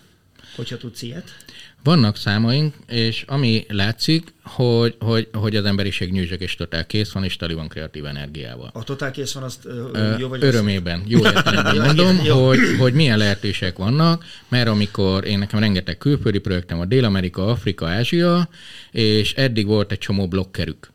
hogyha 0.55 0.77
tudsz 0.77 1.01
ilyet. 1.01 1.35
Vannak 1.83 2.17
számaink, 2.17 2.75
és 2.87 3.23
ami 3.27 3.65
látszik, 3.69 4.33
hogy, 4.43 4.95
hogy, 4.99 5.29
hogy 5.33 5.55
az 5.55 5.65
emberiség 5.65 6.11
nyűzsök 6.11 6.41
és 6.41 6.55
totál 6.55 6.85
kész 6.85 7.11
van, 7.11 7.23
és 7.23 7.35
tali 7.35 7.53
van 7.53 7.67
kreatív 7.67 8.05
energiával. 8.05 8.69
A 8.73 8.83
totál 8.83 9.11
kész 9.11 9.33
van, 9.33 9.43
azt 9.43 9.65
ö, 9.65 10.15
jó 10.17 10.27
vagy 10.27 10.43
Örömében, 10.43 11.03
jó 11.07 11.19
értelemben 11.19 11.77
mondom, 11.85 12.17
hogy, 12.17 12.59
hogy 12.79 12.93
milyen 12.93 13.17
lehetőségek 13.17 13.77
vannak, 13.77 14.25
mert 14.47 14.67
amikor 14.67 15.25
én 15.25 15.39
nekem 15.39 15.59
rengeteg 15.59 15.97
külföldi 15.97 16.39
projektem 16.39 16.79
a 16.79 16.85
Dél-Amerika, 16.85 17.47
Afrika, 17.47 17.87
Ázsia, 17.87 18.49
és 18.91 19.33
eddig 19.33 19.65
volt 19.65 19.91
egy 19.91 19.97
csomó 19.97 20.27
blokkerük, 20.27 20.91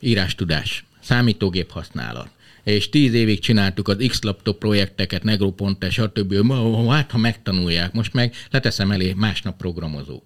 írástudás, 0.00 0.84
számítógép 1.00 1.70
használat 1.70 2.28
és 2.64 2.88
tíz 2.88 3.14
évig 3.14 3.38
csináltuk 3.38 3.88
az 3.88 4.04
X-laptop 4.08 4.58
projekteket, 4.58 5.22
Negroponte, 5.22 5.90
stb. 5.90 6.34
Hát, 6.88 7.10
ha 7.10 7.18
megtanulják, 7.18 7.92
most 7.92 8.12
meg 8.12 8.34
leteszem 8.50 8.90
elé 8.90 9.12
másnap 9.16 9.56
programozó. 9.56 10.22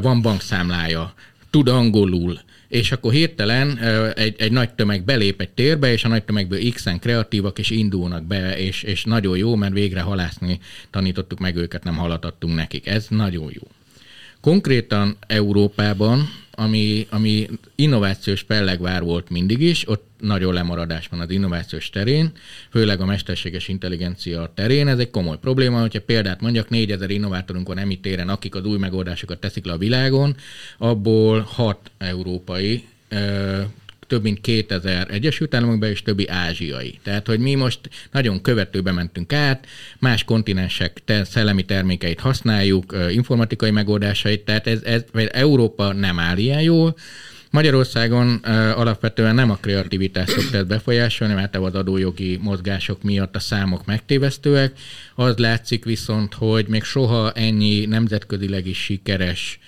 Van 0.00 0.22
bankszámlája, 0.22 1.14
tud 1.50 1.68
angolul, 1.68 2.40
és 2.68 2.92
akkor 2.92 3.12
hirtelen 3.12 3.78
egy, 4.14 4.34
egy 4.38 4.52
nagy 4.52 4.74
tömeg 4.74 5.04
belép 5.04 5.40
egy 5.40 5.50
térbe, 5.50 5.92
és 5.92 6.04
a 6.04 6.08
nagy 6.08 6.24
tömegből 6.24 6.70
X-en 6.70 6.98
kreatívak, 6.98 7.58
és 7.58 7.70
indulnak 7.70 8.24
be, 8.24 8.58
és, 8.58 8.82
és 8.82 9.04
nagyon 9.04 9.36
jó, 9.36 9.54
mert 9.54 9.72
végre 9.72 10.00
halászni 10.00 10.58
tanítottuk 10.90 11.38
meg 11.38 11.56
őket, 11.56 11.84
nem 11.84 11.96
halatattunk 11.96 12.54
nekik. 12.54 12.86
Ez 12.86 13.06
nagyon 13.08 13.50
jó. 13.52 13.62
Konkrétan 14.40 15.16
Európában 15.26 16.28
ami, 16.56 17.06
ami 17.10 17.48
innovációs 17.74 18.42
pellegvár 18.42 19.02
volt 19.02 19.30
mindig 19.30 19.60
is, 19.60 19.88
ott 19.88 20.04
nagyon 20.20 20.52
lemaradás 20.52 21.08
van 21.08 21.20
az 21.20 21.30
innovációs 21.30 21.90
terén, 21.90 22.32
főleg 22.70 23.00
a 23.00 23.04
mesterséges 23.04 23.68
intelligencia 23.68 24.52
terén. 24.54 24.88
Ez 24.88 24.98
egy 24.98 25.10
komoly 25.10 25.38
probléma, 25.38 25.80
hogyha 25.80 26.00
példát 26.00 26.40
mondjak, 26.40 26.68
4000 26.68 27.10
innovátorunk 27.10 27.68
van 27.68 27.78
emi 27.78 28.00
téren, 28.00 28.28
akik 28.28 28.54
az 28.54 28.64
új 28.64 28.78
megoldásokat 28.78 29.40
teszik 29.40 29.64
le 29.64 29.72
a 29.72 29.78
világon, 29.78 30.36
abból 30.78 31.40
6 31.40 31.90
európai 31.98 32.84
több 34.06 34.22
mint 34.22 34.40
2000 34.40 35.10
Egyesült 35.10 35.54
Államokban, 35.54 35.88
és 35.88 36.02
többi 36.02 36.28
ázsiai. 36.28 36.98
Tehát, 37.02 37.26
hogy 37.26 37.38
mi 37.38 37.54
most 37.54 37.80
nagyon 38.12 38.42
követőbe 38.42 38.92
mentünk 38.92 39.32
át, 39.32 39.66
más 39.98 40.24
kontinensek 40.24 41.00
te, 41.04 41.24
szellemi 41.24 41.64
termékeit 41.64 42.20
használjuk, 42.20 42.96
informatikai 43.10 43.70
megoldásait, 43.70 44.44
tehát 44.44 44.66
ez, 44.66 44.82
ez 44.82 45.04
Európa 45.32 45.92
nem 45.92 46.18
áll 46.18 46.36
ilyen 46.36 46.62
jól, 46.62 46.96
Magyarországon 47.50 48.40
uh, 48.44 48.78
alapvetően 48.78 49.34
nem 49.34 49.50
a 49.50 49.56
kreativitás 49.56 50.28
szokta 50.28 50.64
befolyásolni, 50.64 51.34
mert 51.34 51.56
az 51.56 51.74
adójogi 51.74 52.38
mozgások 52.42 53.02
miatt 53.02 53.36
a 53.36 53.38
számok 53.38 53.84
megtévesztőek. 53.84 54.72
Az 55.14 55.36
látszik 55.36 55.84
viszont, 55.84 56.34
hogy 56.34 56.66
még 56.68 56.82
soha 56.82 57.32
ennyi 57.32 57.86
nemzetközileg 57.86 58.66
is 58.66 58.78
sikeres 58.78 59.58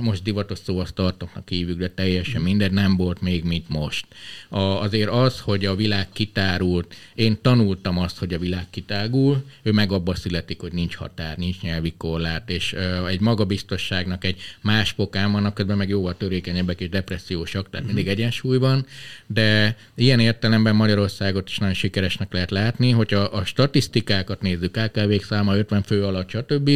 most 0.00 0.22
divatos 0.22 0.58
szó 0.58 0.78
azt 0.78 0.94
tartoknak 0.94 1.44
kívül, 1.44 1.74
de 1.74 1.88
teljesen 1.88 2.42
mindegy, 2.42 2.72
nem 2.72 2.96
volt 2.96 3.20
még, 3.20 3.44
mint 3.44 3.68
most. 3.68 4.06
A, 4.48 4.58
azért 4.58 5.10
az, 5.10 5.40
hogy 5.40 5.64
a 5.64 5.74
világ 5.74 6.08
kitárult, 6.12 6.94
én 7.14 7.38
tanultam 7.42 7.98
azt, 7.98 8.18
hogy 8.18 8.34
a 8.34 8.38
világ 8.38 8.66
kitágul, 8.70 9.44
ő 9.62 9.72
meg 9.72 9.92
abban 9.92 10.14
születik, 10.14 10.60
hogy 10.60 10.72
nincs 10.72 10.94
határ, 10.94 11.36
nincs 11.36 11.60
nyelvi 11.60 11.94
korlát, 11.96 12.50
és 12.50 12.72
uh, 12.72 13.08
egy 13.08 13.20
magabiztosságnak 13.20 14.24
egy 14.24 14.40
más 14.60 14.92
pokán 14.92 15.32
vannak, 15.32 15.54
közben 15.54 15.76
meg 15.76 15.88
jóval 15.88 16.16
törékenyebbek 16.16 16.80
és 16.80 16.88
depressziósak, 16.88 17.70
tehát 17.70 17.86
mindig 17.86 18.04
mhm. 18.04 18.12
egyensúlyban, 18.12 18.86
de 19.26 19.76
ilyen 19.94 20.20
értelemben 20.20 20.76
Magyarországot 20.76 21.48
is 21.48 21.58
nagyon 21.58 21.74
sikeresnek 21.74 22.32
lehet 22.32 22.50
látni, 22.50 22.90
hogyha 22.90 23.18
a 23.18 23.44
statisztikákat 23.44 24.40
nézzük, 24.40 24.72
KKV 24.72 25.24
száma 25.28 25.56
50 25.56 25.82
fő 25.82 26.04
alatt, 26.04 26.30
stb., 26.30 26.70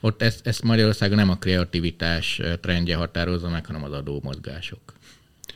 ott 0.00 0.22
ezt, 0.22 0.46
ezt 0.46 0.62
Magyarországon 0.62 1.16
nem 1.16 1.30
a 1.30 1.38
kreativitás 1.38 2.40
trendje 2.70 2.96
határozza 2.96 3.48
meg, 3.48 3.66
hanem 3.66 3.84
az 3.84 3.92
adómozgások. 3.92 4.80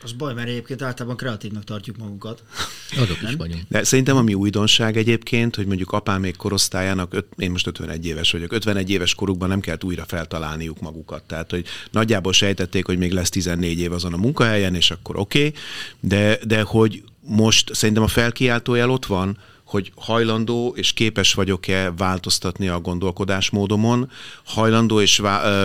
Az 0.03 0.11
baj, 0.11 0.33
mert 0.33 0.47
egyébként 0.47 0.81
általában 0.81 1.17
kreatívnak 1.17 1.63
tartjuk 1.63 1.97
magunkat. 1.97 2.43
Azok 3.01 3.21
is 3.21 3.33
vagyunk. 3.37 3.61
De 3.67 3.83
szerintem 3.83 4.17
ami 4.17 4.33
újdonság 4.33 4.97
egyébként, 4.97 5.55
hogy 5.55 5.65
mondjuk 5.65 5.91
apám 5.91 6.21
még 6.21 6.35
korosztályának, 6.35 7.13
öt, 7.13 7.25
én 7.37 7.51
most 7.51 7.67
51 7.67 8.05
éves 8.05 8.31
vagyok, 8.31 8.51
51 8.51 8.89
éves 8.89 9.15
korukban 9.15 9.49
nem 9.49 9.59
kell 9.59 9.77
újra 9.81 10.05
feltalálniuk 10.07 10.79
magukat. 10.79 11.23
Tehát, 11.23 11.51
hogy 11.51 11.65
nagyjából 11.91 12.33
sejtették, 12.33 12.85
hogy 12.85 12.97
még 12.97 13.11
lesz 13.11 13.29
14 13.29 13.79
év 13.79 13.91
azon 13.91 14.13
a 14.13 14.17
munkahelyen, 14.17 14.75
és 14.75 14.91
akkor 14.91 15.17
oké, 15.17 15.37
okay, 15.37 15.53
de, 15.99 16.39
de 16.45 16.61
hogy 16.61 17.03
most 17.19 17.75
szerintem 17.75 18.03
a 18.03 18.07
felkiáltójel 18.07 18.89
ott 18.89 19.05
van, 19.05 19.37
hogy 19.75 19.91
hajlandó 19.95 20.73
és 20.77 20.93
képes 20.93 21.33
vagyok-e 21.33 21.91
változtatni 21.97 22.67
a 22.67 22.79
gondolkodásmódomon, 22.79 24.09
hajlandó 24.45 25.01
és, 25.01 25.21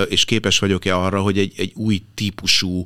és 0.09 0.25
képes 0.25 0.59
vagyok-e 0.59 0.97
arra, 0.97 1.21
hogy 1.21 1.39
egy, 1.39 1.53
egy 1.57 1.73
új 1.75 2.03
típusú 2.15 2.85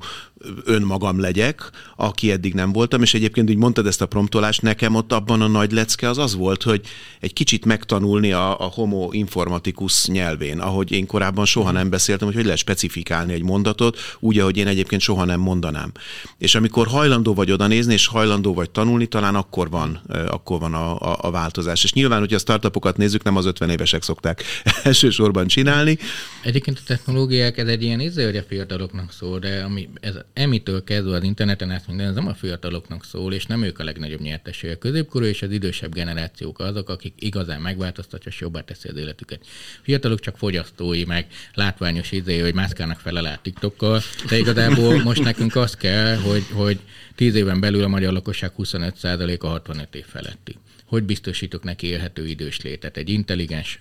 önmagam 0.64 1.20
legyek, 1.20 1.70
aki 1.96 2.30
eddig 2.30 2.54
nem 2.54 2.72
voltam, 2.72 3.02
és 3.02 3.14
egyébként 3.14 3.50
úgy 3.50 3.56
mondtad 3.56 3.86
ezt 3.86 4.02
a 4.02 4.06
promptolást, 4.06 4.62
nekem 4.62 4.94
ott 4.94 5.12
abban 5.12 5.40
a 5.40 5.46
nagy 5.46 5.72
lecke 5.72 6.08
az 6.08 6.18
az 6.18 6.34
volt, 6.34 6.62
hogy 6.62 6.80
egy 7.20 7.32
kicsit 7.32 7.64
megtanulni 7.64 8.32
a, 8.32 8.60
a 8.60 8.64
homo 8.64 9.08
informatikus 9.12 10.06
nyelvén, 10.06 10.58
ahogy 10.58 10.92
én 10.92 11.06
korábban 11.06 11.44
soha 11.44 11.70
nem 11.70 11.90
beszéltem, 11.90 12.26
hogy 12.26 12.36
hogy 12.36 12.44
lehet 12.44 12.58
specifikálni 12.60 13.32
egy 13.32 13.42
mondatot, 13.42 13.98
úgy, 14.20 14.38
ahogy 14.38 14.56
én 14.56 14.66
egyébként 14.66 15.00
soha 15.00 15.24
nem 15.24 15.40
mondanám. 15.40 15.92
És 16.38 16.54
amikor 16.54 16.86
hajlandó 16.86 17.34
vagy 17.34 17.50
oda 17.50 17.66
nézni, 17.66 17.92
és 17.92 18.06
hajlandó 18.06 18.54
vagy 18.54 18.70
tanulni, 18.70 19.06
talán 19.06 19.34
akkor 19.34 19.70
van, 19.70 20.00
akkor 20.26 20.58
van 20.58 20.74
a, 20.74 20.98
a, 20.98 21.18
a 21.20 21.30
változás. 21.30 21.84
És 21.84 21.92
nyilván, 21.92 22.18
hogy 22.18 22.34
a 22.34 22.38
startupokat 22.38 22.96
nézzük, 22.96 23.22
nem 23.22 23.36
az 23.36 23.46
50 23.46 23.70
évesek 23.70 24.02
szokták 24.02 24.42
elsősorban 24.82 25.46
csinálni. 25.46 25.98
Egyébként 26.42 26.78
a 26.78 26.82
technológiák, 26.86 27.58
ez 27.58 27.68
egy 27.68 27.82
ilyen 27.82 28.00
izé, 28.00 28.24
hogy 28.24 28.36
a 28.36 28.42
fiataloknak 28.42 29.12
szól, 29.12 29.38
de 29.38 29.62
ami, 29.62 29.88
ez 30.00 30.14
emitől 30.34 30.84
kezdve 30.84 31.16
az 31.16 31.22
interneten 31.22 31.70
ezt 31.70 31.86
minden, 31.86 32.06
ez 32.06 32.14
nem 32.14 32.26
a 32.26 32.34
fiataloknak 32.34 33.04
szól, 33.04 33.32
és 33.32 33.46
nem 33.46 33.62
ők 33.62 33.78
a 33.78 33.84
legnagyobb 33.84 34.20
nyerteség. 34.20 34.70
A 34.70 34.78
középkorú 34.78 35.24
és 35.24 35.42
az 35.42 35.50
idősebb 35.50 35.94
generációk 35.94 36.58
azok, 36.58 36.88
akik 36.88 37.14
igazán 37.18 37.60
megváltoztatja, 37.60 38.30
és 38.30 38.40
jobbá 38.40 38.60
teszi 38.60 38.88
az 38.88 38.96
életüket. 38.96 39.46
Fiatalok 39.82 40.20
csak 40.20 40.36
fogyasztói, 40.36 41.04
meg 41.04 41.26
látványos 41.54 42.12
izé, 42.12 42.38
hogy 42.38 42.54
mászkálnak 42.54 42.98
fel 42.98 43.16
alá 43.16 43.36
TikTokkal, 43.42 44.02
de 44.28 44.38
igazából 44.38 45.02
most 45.02 45.22
nekünk 45.22 45.56
az 45.56 45.76
kell, 45.76 46.16
hogy, 46.16 46.44
hogy 46.52 46.78
10 47.14 47.34
éven 47.34 47.60
belül 47.60 47.82
a 47.82 47.88
magyar 47.88 48.12
lakosság 48.12 48.52
25% 48.58 49.40
a 49.40 49.46
65 49.46 49.94
év 49.94 50.04
feletti. 50.04 50.56
Hogy 50.84 51.02
biztosítok 51.02 51.62
neki 51.62 51.86
élhető 51.86 52.26
idős 52.26 52.60
létet? 52.60 52.96
Egy 52.96 53.08
intelligens 53.08 53.80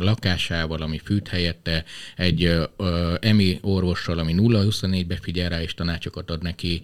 lakásával, 0.00 0.82
ami 0.82 1.00
fűt 1.04 1.28
helyette, 1.28 1.84
egy 2.16 2.58
EMI 3.20 3.58
orvossal, 3.62 4.18
ami 4.18 4.34
0-24-be 4.36 5.18
figyel 5.20 5.48
rá 5.48 5.62
és 5.62 5.74
tanácsokat 5.74 6.30
ad 6.30 6.42
neki. 6.42 6.82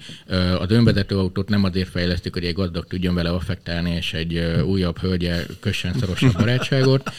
Az 0.59 0.70
önvezető 0.70 1.18
autót 1.18 1.49
nem 1.49 1.64
azért 1.64 1.89
fejlesztik, 1.89 2.33
hogy 2.33 2.45
egy 2.45 2.55
gazdag 2.55 2.87
tudjon 2.87 3.14
vele 3.14 3.30
affektálni, 3.30 3.91
és 3.91 4.12
egy 4.12 4.39
újabb 4.64 4.99
hölgye 4.99 5.43
kössen 5.61 5.95
szorosabb 5.99 6.33
barátságot, 6.33 7.11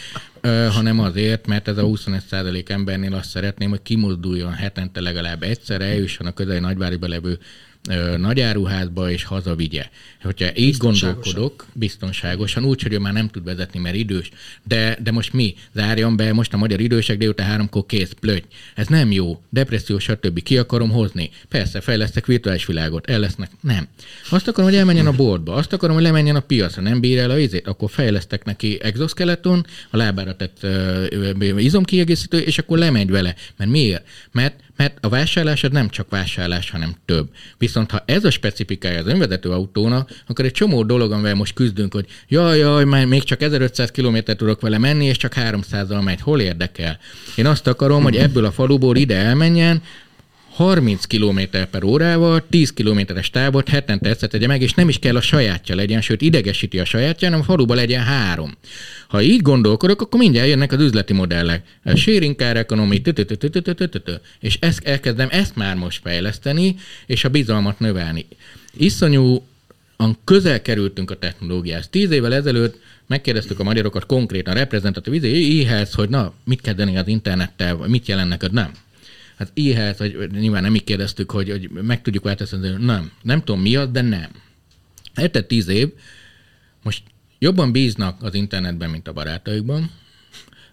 hanem 0.69 0.99
azért, 0.99 1.47
mert 1.47 1.67
ez 1.67 1.77
a 1.77 1.83
25% 1.83 2.69
embernél 2.69 3.13
azt 3.13 3.29
szeretném, 3.29 3.69
hogy 3.69 3.81
kimozduljon 3.83 4.53
hetente 4.53 5.01
legalább 5.01 5.43
egyszer, 5.43 5.81
eljusson 5.81 6.27
a 6.27 6.33
közeli 6.33 6.59
nagyváriba 6.59 7.07
levő 7.07 7.39
nagyáruházba 8.17 9.11
és 9.11 9.23
hazavigye. 9.23 9.85
Hogyha 10.21 10.55
így 10.55 10.77
gondolkodok, 10.77 11.65
biztonságosan, 11.73 12.65
úgy, 12.65 12.81
hogy 12.81 12.93
ő 12.93 12.99
már 12.99 13.13
nem 13.13 13.27
tud 13.27 13.43
vezetni, 13.43 13.79
mert 13.79 13.95
idős, 13.95 14.29
de, 14.63 14.97
de 15.03 15.11
most 15.11 15.33
mi? 15.33 15.55
Zárjam 15.73 16.15
be, 16.15 16.33
most 16.33 16.53
a 16.53 16.57
magyar 16.57 16.79
idősek 16.79 17.17
délután 17.17 17.47
háromkor 17.47 17.85
kész, 17.85 18.11
plöty. 18.19 18.45
Ez 18.75 18.87
nem 18.87 19.11
jó, 19.11 19.41
depresszió, 19.49 19.99
stb. 19.99 20.43
Ki 20.43 20.57
akarom 20.57 20.89
hozni? 20.89 21.29
Persze, 21.49 21.81
fejlesztek 21.81 22.25
virtuális 22.25 22.65
világot, 22.65 23.09
el 23.09 23.19
lesznek. 23.19 23.49
Nem. 23.61 23.87
Azt 24.29 24.47
akarom, 24.47 24.69
hogy 24.69 24.79
elmenjen 24.79 25.07
a 25.07 25.11
boltba, 25.11 25.53
azt 25.53 25.73
akarom, 25.73 25.95
hogy 25.95 26.05
lemenjen 26.05 26.35
a 26.35 26.39
piacra, 26.39 26.81
nem 26.81 26.99
bír 26.99 27.17
el 27.17 27.29
a 27.29 27.37
izét, 27.37 27.67
akkor 27.67 27.89
fejlesztek 27.89 28.45
neki 28.45 28.79
exoskeleton, 28.81 29.65
a 29.89 29.97
lábára 29.97 30.35
tett 30.35 30.57
uh, 30.63 31.63
izomkiegészítő, 31.63 32.39
és 32.39 32.57
akkor 32.57 32.77
lemegy 32.77 33.09
vele. 33.09 33.35
Mert 33.57 33.71
miért? 33.71 34.07
Mert 34.31 34.62
mert 34.83 34.97
a 35.01 35.09
vásárlás 35.09 35.63
az 35.63 35.71
nem 35.71 35.89
csak 35.89 36.09
vásárlás, 36.09 36.69
hanem 36.69 36.95
több. 37.05 37.29
Viszont 37.57 37.91
ha 37.91 38.03
ez 38.05 38.23
a 38.23 38.31
specifikája 38.31 38.99
az 38.99 39.07
önvezető 39.07 39.49
autónak, 39.49 40.09
akkor 40.27 40.45
egy 40.45 40.51
csomó 40.51 40.83
dolog, 40.83 41.11
amivel 41.11 41.35
most 41.35 41.53
küzdünk, 41.53 41.93
hogy 41.93 42.05
jaj, 42.27 42.57
jaj, 42.57 42.83
már 42.83 43.05
még 43.05 43.23
csak 43.23 43.41
1500 43.41 43.91
km 43.91 44.17
tudok 44.25 44.61
vele 44.61 44.77
menni, 44.77 45.05
és 45.05 45.17
csak 45.17 45.33
300-al 45.35 46.03
megy. 46.03 46.21
Hol 46.21 46.41
érdekel? 46.41 46.99
Én 47.35 47.45
azt 47.45 47.67
akarom, 47.67 48.03
hogy 48.03 48.15
ebből 48.15 48.45
a 48.45 48.51
faluból 48.51 48.95
ide 48.95 49.15
elmenjen, 49.15 49.81
30 50.53 51.05
km 51.05 51.39
per 51.71 51.83
órával, 51.83 52.43
10 52.49 52.73
kilométeres 52.73 53.29
távot 53.29 53.69
hetente 53.69 54.09
egyszer 54.09 54.29
tegye 54.29 54.47
meg, 54.47 54.61
és 54.61 54.73
nem 54.73 54.89
is 54.89 54.99
kell 54.99 55.15
a 55.15 55.21
sajátja 55.21 55.75
legyen, 55.75 56.01
sőt 56.01 56.21
idegesíti 56.21 56.79
a 56.79 56.85
sajátja, 56.85 57.27
hanem 57.27 57.43
faluba 57.43 57.73
legyen 57.73 58.03
három. 58.03 58.57
Ha 59.07 59.21
így 59.21 59.41
gondolkodok, 59.41 60.01
akkor 60.01 60.19
mindjárt 60.19 60.47
jönnek 60.47 60.71
az 60.71 60.81
üzleti 60.81 61.13
modellek. 61.13 61.63
A 61.83 61.95
sharing 61.95 62.35
car 62.35 62.57
economy, 62.57 63.01
és 64.39 64.57
ezt 64.59 64.83
elkezdem 64.83 65.27
ezt 65.31 65.55
már 65.55 65.75
most 65.75 66.01
fejleszteni, 66.03 66.75
és 67.05 67.23
a 67.23 67.29
bizalmat 67.29 67.79
növelni. 67.79 68.25
Iszonyú 68.77 69.45
közel 70.23 70.61
kerültünk 70.61 71.11
a 71.11 71.17
technológiához. 71.17 71.87
Tíz 71.87 72.11
évvel 72.11 72.33
ezelőtt 72.33 72.79
megkérdeztük 73.07 73.59
a 73.59 73.63
magyarokat 73.63 74.05
konkrétan, 74.05 74.53
reprezentatív 74.53 75.23
íhez, 75.23 75.93
hogy 75.93 76.09
na, 76.09 76.33
mit 76.43 76.61
kezdeni 76.61 76.97
az 76.97 77.07
internettel, 77.07 77.75
vagy 77.75 77.89
mit 77.89 78.07
jelent 78.07 78.29
neked, 78.29 78.51
nem 78.51 78.71
Hát 79.43 79.51
ilyet, 79.53 79.97
hogy 79.97 80.31
nyilván 80.31 80.61
nem 80.61 80.75
így 80.75 80.83
kérdeztük, 80.83 81.31
hogy, 81.31 81.49
hogy 81.49 81.69
meg 81.69 82.01
tudjuk 82.01 82.23
változtatni, 82.23 82.85
nem. 82.85 83.11
Nem 83.21 83.43
tudom 83.43 83.61
mi 83.61 83.75
az, 83.75 83.89
de 83.91 84.01
nem. 84.01 84.29
Eltett 85.13 85.47
tíz 85.47 85.67
év, 85.67 85.93
most 86.83 87.03
jobban 87.39 87.71
bíznak 87.71 88.23
az 88.23 88.33
internetben, 88.33 88.89
mint 88.89 89.07
a 89.07 89.13
barátaikban, 89.13 89.91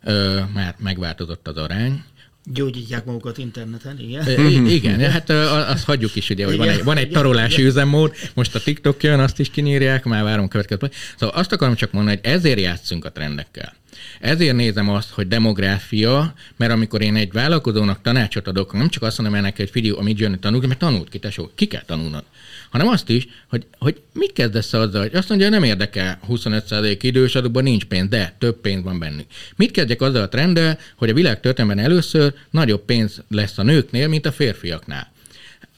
ö, 0.02 0.40
mert 0.54 0.80
megváltozott 0.80 1.48
az 1.48 1.56
arány, 1.56 2.04
Gyógyítják 2.45 3.05
magukat 3.05 3.38
interneten, 3.38 3.99
igen. 4.01 4.41
I- 4.51 4.74
igen, 4.74 5.11
hát 5.11 5.30
azt 5.30 5.84
hagyjuk 5.84 6.16
is, 6.16 6.30
ugye, 6.30 6.45
hogy 6.45 6.55
igen, 6.55 6.66
van 6.66 6.76
egy, 6.76 6.84
van 6.84 6.97
egy 6.97 7.11
tarolási 7.11 7.62
üzemmód, 7.62 8.14
most 8.34 8.55
a 8.55 8.61
TikTok 8.61 9.03
jön, 9.03 9.20
azt 9.20 9.38
is 9.38 9.51
kinyírják, 9.51 10.05
már 10.05 10.22
várom 10.22 10.45
a 10.45 10.49
következő. 10.49 10.91
Szóval 11.18 11.36
azt 11.36 11.53
akarom 11.53 11.74
csak 11.74 11.93
mondani, 11.93 12.18
hogy 12.22 12.32
ezért 12.32 12.61
játszunk 12.61 13.05
a 13.05 13.12
trendekkel. 13.12 13.74
Ezért 14.20 14.57
nézem 14.57 14.88
azt, 14.88 15.11
hogy 15.11 15.28
demográfia, 15.28 16.34
mert 16.57 16.72
amikor 16.72 17.03
én 17.03 17.16
egy 17.16 17.32
vállalkozónak 17.32 18.03
tanácsot 18.03 18.49
adok, 18.49 18.72
nem 18.72 18.88
csak 18.88 19.03
azt 19.03 19.18
mondom 19.18 19.36
ennek, 19.36 19.57
hogy 19.57 19.70
figyelj, 19.70 19.95
amit 19.99 20.18
jön, 20.18 20.41
tanulj, 20.41 20.66
mert 20.66 20.78
tanult 20.78 21.09
ki, 21.09 21.18
tesó, 21.18 21.51
ki 21.55 21.66
kell 21.66 21.82
tanulnod 21.86 22.24
hanem 22.70 22.88
azt 22.88 23.08
is, 23.08 23.28
hogy, 23.48 23.66
hogy 23.78 24.00
mit 24.12 24.32
kezdesz 24.32 24.72
azzal, 24.72 25.00
hogy 25.00 25.14
azt 25.14 25.28
mondja, 25.28 25.48
nem 25.48 25.62
érdekel 25.62 26.20
25% 26.28 26.98
idős 27.00 27.34
adóban 27.34 27.62
nincs 27.62 27.84
pénz, 27.84 28.08
de 28.08 28.34
több 28.38 28.60
pénz 28.60 28.82
van 28.82 28.98
bennük. 28.98 29.26
Mit 29.56 29.70
kezdjek 29.70 30.00
azzal 30.00 30.22
a 30.22 30.28
trenddel, 30.28 30.78
hogy 30.96 31.10
a 31.10 31.14
világ 31.14 31.40
történetben 31.40 31.84
először 31.84 32.34
nagyobb 32.50 32.84
pénz 32.84 33.22
lesz 33.28 33.58
a 33.58 33.62
nőknél, 33.62 34.08
mint 34.08 34.26
a 34.26 34.32
férfiaknál 34.32 35.12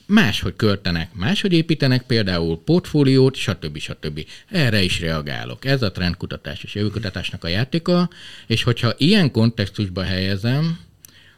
máshogy 0.07 0.57
költenek, 0.57 1.15
máshogy 1.15 1.53
építenek 1.53 2.03
például 2.03 2.63
portfóliót, 2.65 3.35
stb. 3.35 3.79
stb. 3.79 4.27
Erre 4.49 4.83
is 4.83 5.01
reagálok. 5.01 5.65
Ez 5.65 5.83
a 5.83 5.93
trendkutatás 5.93 6.63
és 6.63 6.75
jövőkutatásnak 6.75 7.45
a 7.45 7.49
játéka, 7.49 8.09
és 8.47 8.63
hogyha 8.63 8.93
ilyen 8.97 9.31
kontextusba 9.31 10.03
helyezem, 10.03 10.79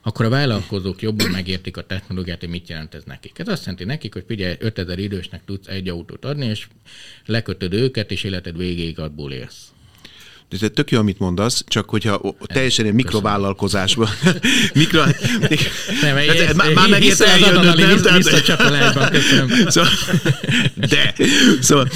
akkor 0.07 0.25
a 0.25 0.29
vállalkozók 0.29 1.03
jobban 1.03 1.31
megértik 1.31 1.77
a 1.77 1.87
technológiát, 1.87 2.41
hogy 2.41 2.49
mit 2.49 2.69
jelent 2.69 2.95
ez 2.95 3.03
nekik. 3.05 3.39
Ez 3.39 3.49
azt 3.49 3.61
jelenti 3.61 3.85
nekik, 3.85 4.13
hogy 4.13 4.25
figyelj, 4.27 4.55
5000 4.59 4.99
idősnek 4.99 5.45
tudsz 5.45 5.67
egy 5.67 5.89
autót 5.89 6.25
adni, 6.25 6.47
és 6.47 6.67
lekötöd 7.27 7.73
őket, 7.73 8.11
és 8.11 8.25
életed 8.25 8.57
végéig 8.57 8.99
abból 8.99 9.33
élsz. 9.33 9.69
De 10.49 10.57
ez 10.61 10.71
tök 10.75 10.91
jó, 10.91 10.99
amit 10.99 11.19
mondasz, 11.19 11.65
csak 11.69 11.91
hogyha 11.91 12.35
teljesen 12.47 12.87
egy 12.87 12.93
mikrovállalkozásban. 12.93 14.09
Mikro... 14.75 15.03
nem, 16.03 16.17
ez, 16.17 16.41
ez, 16.41 16.57
már, 16.57 16.73
már 16.73 16.89
megint 16.89 17.21
eljön, 17.21 17.77
nem? 17.77 18.17
Visszacsatolásban, 18.17 19.11
köszönöm. 19.11 19.49
Szóval, 19.69 19.91
de, 20.75 21.15
szóval, 21.61 21.89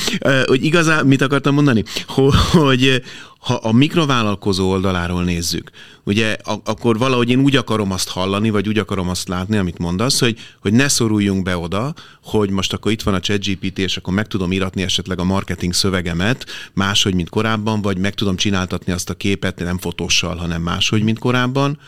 hogy 0.46 0.64
igazán 0.64 1.06
mit 1.06 1.22
akartam 1.22 1.54
mondani? 1.54 1.84
Hogy, 2.06 3.02
ha 3.38 3.54
a 3.54 3.72
mikrovállalkozó 3.72 4.70
oldaláról 4.70 5.24
nézzük, 5.24 5.70
ugye 6.04 6.36
akkor 6.64 6.98
valahogy 6.98 7.30
én 7.30 7.40
úgy 7.40 7.56
akarom 7.56 7.92
azt 7.92 8.08
hallani, 8.08 8.50
vagy 8.50 8.68
úgy 8.68 8.78
akarom 8.78 9.08
azt 9.08 9.28
látni, 9.28 9.56
amit 9.56 9.78
mondasz, 9.78 10.20
hogy, 10.20 10.38
hogy 10.60 10.72
ne 10.72 10.88
szoruljunk 10.88 11.42
be 11.42 11.56
oda, 11.56 11.94
hogy 12.22 12.50
most 12.50 12.72
akkor 12.72 12.92
itt 12.92 13.02
van 13.02 13.14
a 13.14 13.20
ChatGPT, 13.20 13.78
és 13.78 13.96
akkor 13.96 14.14
meg 14.14 14.26
tudom 14.26 14.52
iratni 14.52 14.82
esetleg 14.82 15.18
a 15.18 15.24
marketing 15.24 15.72
szövegemet 15.72 16.46
máshogy, 16.72 17.14
mint 17.14 17.28
korábban, 17.28 17.82
vagy 17.82 17.98
meg 17.98 18.14
tudom 18.14 18.36
csináltatni 18.36 18.92
azt 18.92 19.10
a 19.10 19.14
képet 19.14 19.58
nem 19.58 19.78
fotóssal, 19.78 20.36
hanem 20.36 20.62
máshogy, 20.62 21.02
mint 21.02 21.18
korábban, 21.18 21.78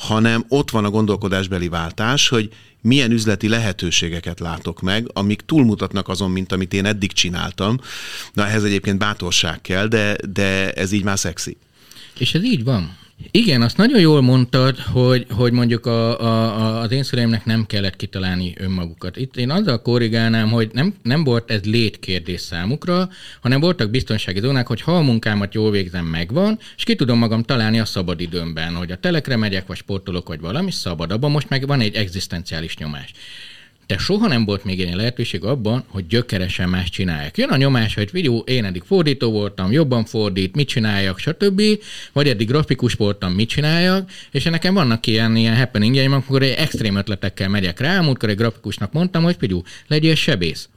hanem 0.00 0.44
ott 0.48 0.70
van 0.70 0.84
a 0.84 0.90
gondolkodásbeli 0.90 1.68
váltás, 1.68 2.28
hogy 2.28 2.52
milyen 2.80 3.10
üzleti 3.10 3.48
lehetőségeket 3.48 4.40
látok 4.40 4.80
meg, 4.80 5.10
amik 5.12 5.40
túlmutatnak 5.40 6.08
azon, 6.08 6.30
mint 6.30 6.52
amit 6.52 6.72
én 6.72 6.84
eddig 6.84 7.12
csináltam. 7.12 7.80
Na, 8.32 8.46
ehhez 8.46 8.64
egyébként 8.64 8.98
bátorság 8.98 9.60
kell, 9.60 9.86
de, 9.86 10.16
de 10.32 10.72
ez 10.72 10.92
így 10.92 11.04
már 11.04 11.18
szexi. 11.18 11.56
És 12.18 12.34
ez 12.34 12.44
így 12.44 12.64
van. 12.64 12.96
Igen, 13.30 13.62
azt 13.62 13.76
nagyon 13.76 14.00
jól 14.00 14.20
mondtad, 14.20 14.78
hogy, 14.78 15.26
hogy 15.30 15.52
mondjuk 15.52 15.86
a, 15.86 16.20
a, 16.20 16.80
az 16.80 16.90
én 16.92 17.02
szüleimnek 17.02 17.44
nem 17.44 17.66
kellett 17.66 17.96
kitalálni 17.96 18.54
önmagukat. 18.58 19.16
Itt 19.16 19.36
én 19.36 19.50
azzal 19.50 19.82
korrigálnám, 19.82 20.50
hogy 20.50 20.70
nem, 20.72 20.94
nem 21.02 21.24
volt 21.24 21.50
ez 21.50 21.64
létkérdés 21.64 22.40
számukra, 22.40 23.08
hanem 23.40 23.60
voltak 23.60 23.90
biztonsági 23.90 24.40
zónák, 24.40 24.66
hogy 24.66 24.80
ha 24.80 24.96
a 24.96 25.02
munkámat 25.02 25.54
jól 25.54 25.70
végzem, 25.70 26.04
megvan, 26.04 26.58
és 26.76 26.84
ki 26.84 26.94
tudom 26.94 27.18
magam 27.18 27.42
találni 27.42 27.80
a 27.80 27.84
szabadidőmben, 27.84 28.74
hogy 28.74 28.90
a 28.90 28.96
telekre 28.96 29.36
megyek, 29.36 29.66
vagy 29.66 29.76
sportolok, 29.76 30.28
vagy 30.28 30.40
valami 30.40 30.70
szabad. 30.70 31.12
Abban 31.12 31.30
most 31.30 31.48
meg 31.48 31.66
van 31.66 31.80
egy 31.80 31.94
egzisztenciális 31.94 32.76
nyomás 32.76 33.12
de 33.90 33.98
soha 33.98 34.26
nem 34.26 34.44
volt 34.44 34.64
még 34.64 34.78
ilyen 34.78 34.96
lehetőség 34.96 35.44
abban, 35.44 35.84
hogy 35.86 36.06
gyökeresen 36.06 36.68
más 36.68 36.90
csinálják. 36.90 37.36
Jön 37.36 37.48
a 37.48 37.56
nyomás, 37.56 37.94
hogy 37.94 38.10
videó, 38.12 38.38
én 38.46 38.64
eddig 38.64 38.82
fordító 38.86 39.30
voltam, 39.30 39.72
jobban 39.72 40.04
fordít, 40.04 40.54
mit 40.54 40.68
csináljak, 40.68 41.18
stb. 41.18 41.62
Vagy 42.12 42.28
eddig 42.28 42.48
grafikus 42.48 42.94
voltam, 42.94 43.32
mit 43.32 43.48
csináljak, 43.48 44.10
és 44.30 44.44
nekem 44.44 44.74
vannak 44.74 45.06
ilyen, 45.06 45.36
ilyen 45.36 45.56
happeningjeim, 45.56 46.12
amikor 46.12 46.42
egy 46.42 46.54
extrém 46.56 46.96
ötletekkel 46.96 47.48
megyek 47.48 47.80
rá, 47.80 47.98
amikor 47.98 48.28
egy 48.28 48.36
grafikusnak 48.36 48.92
mondtam, 48.92 49.22
hogy 49.22 49.36
figyú, 49.38 49.62
legyél 49.86 50.14
sebész. 50.14 50.68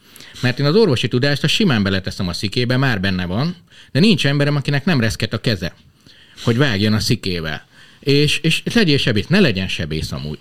Mert 0.42 0.60
én 0.60 0.66
az 0.66 0.76
orvosi 0.76 1.08
tudást 1.08 1.44
a 1.44 1.48
simán 1.48 1.84
beleteszem 1.84 2.28
a 2.28 2.34
szikébe, 2.34 2.78
már 2.78 3.02
benne 3.02 3.26
van, 3.26 3.56
de 3.92 4.00
nincs 4.00 4.26
emberem, 4.26 4.56
akinek 4.56 4.86
nem 4.86 5.00
reszket 5.00 5.34
a 5.34 5.42
keze, 5.42 5.76
hogy 6.44 6.58
vágjon 6.58 6.94
a 6.94 7.00
szikével 7.00 7.72
és, 8.04 8.40
és 8.42 8.62
legyél 8.74 8.98
sebész, 8.98 9.28
ne 9.28 9.40
legyen 9.40 9.68
sebész 9.68 10.12
amúgy. 10.12 10.38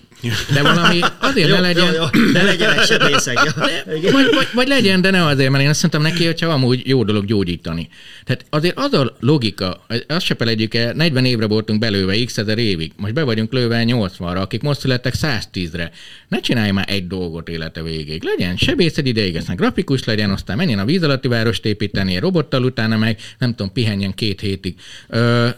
De 0.54 0.62
valami 0.62 1.00
azért 1.18 1.48
jó, 1.48 1.54
ne 1.54 1.60
legyen... 1.60 1.86
Jó, 1.86 1.92
jó, 1.92 2.30
ne 2.32 2.42
legyenek 2.42 2.84
sebészek. 2.84 3.40
Ja. 3.44 3.52
De, 3.66 3.84
vagy, 4.10 4.34
vagy, 4.34 4.48
vagy, 4.54 4.68
legyen, 4.68 5.00
de 5.00 5.10
ne 5.10 5.24
azért, 5.24 5.50
mert 5.50 5.62
én 5.62 5.68
azt 5.68 5.80
mondtam 5.80 6.02
neki, 6.02 6.24
hogyha 6.24 6.48
amúgy 6.48 6.82
jó 6.86 7.04
dolog 7.04 7.24
gyógyítani. 7.24 7.88
Tehát 8.24 8.44
azért 8.50 8.78
az 8.78 8.92
a 8.92 9.16
logika, 9.20 9.86
azt 10.08 10.24
se 10.24 10.34
felejtjük 10.34 10.74
el, 10.74 10.92
40 10.92 11.24
évre 11.24 11.46
voltunk 11.46 11.78
belőve, 11.78 12.24
x 12.24 12.38
ezer 12.38 12.58
évig, 12.58 12.92
most 12.96 13.14
be 13.14 13.22
vagyunk 13.22 13.52
lőve 13.52 13.84
80-ra, 13.86 14.40
akik 14.40 14.62
most 14.62 14.80
születtek 14.80 15.14
110-re. 15.16 15.90
Ne 16.28 16.40
csinálj 16.40 16.70
már 16.70 16.86
egy 16.88 17.06
dolgot 17.06 17.48
élete 17.48 17.82
végéig. 17.82 18.22
Legyen 18.22 18.56
sebészed 18.56 19.06
ideig, 19.06 19.36
aztán 19.36 19.56
grafikus 19.56 20.04
legyen, 20.04 20.30
aztán 20.30 20.56
menjen 20.56 20.78
a 20.78 20.84
víz 20.84 21.02
alatti 21.02 21.28
várost 21.28 21.64
építeni, 21.64 22.18
robottal 22.18 22.64
utána 22.64 22.96
meg, 22.96 23.18
nem 23.38 23.50
tudom, 23.50 23.72
pihenjen 23.72 24.14
két 24.14 24.40
hétig. 24.40 24.74
Ö, 25.08 25.48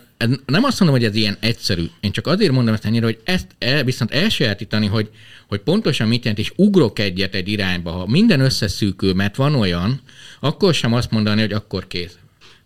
nem 0.47 0.65
azt 0.65 0.81
mondom, 0.81 0.99
hogy 0.99 1.09
ez 1.09 1.15
ilyen 1.15 1.37
egyszerű. 1.41 1.87
Én 2.01 2.13
csak 2.13 2.27
azért 2.27 2.53
mondom 2.53 2.75
ezt 2.75 2.85
ennyire, 2.85 3.05
hogy 3.05 3.21
ezt 3.25 3.47
el, 3.59 3.85
viszont 3.85 4.11
elsajátítani, 4.11 4.87
hogy, 4.87 5.11
hogy 5.49 5.61
pontosan 5.61 6.09
mit 6.09 6.25
jelent, 6.25 6.39
és 6.39 6.53
ugrok 6.57 6.99
egyet 6.99 7.35
egy 7.35 7.49
irányba, 7.49 7.91
ha 7.91 8.07
minden 8.07 8.41
összeszűkül, 8.41 9.15
mert 9.15 9.37
van 9.37 9.55
olyan, 9.55 10.01
akkor 10.41 10.75
sem 10.75 10.93
azt 10.93 11.11
mondani, 11.11 11.41
hogy 11.41 11.53
akkor 11.53 11.87
kész. 11.87 12.17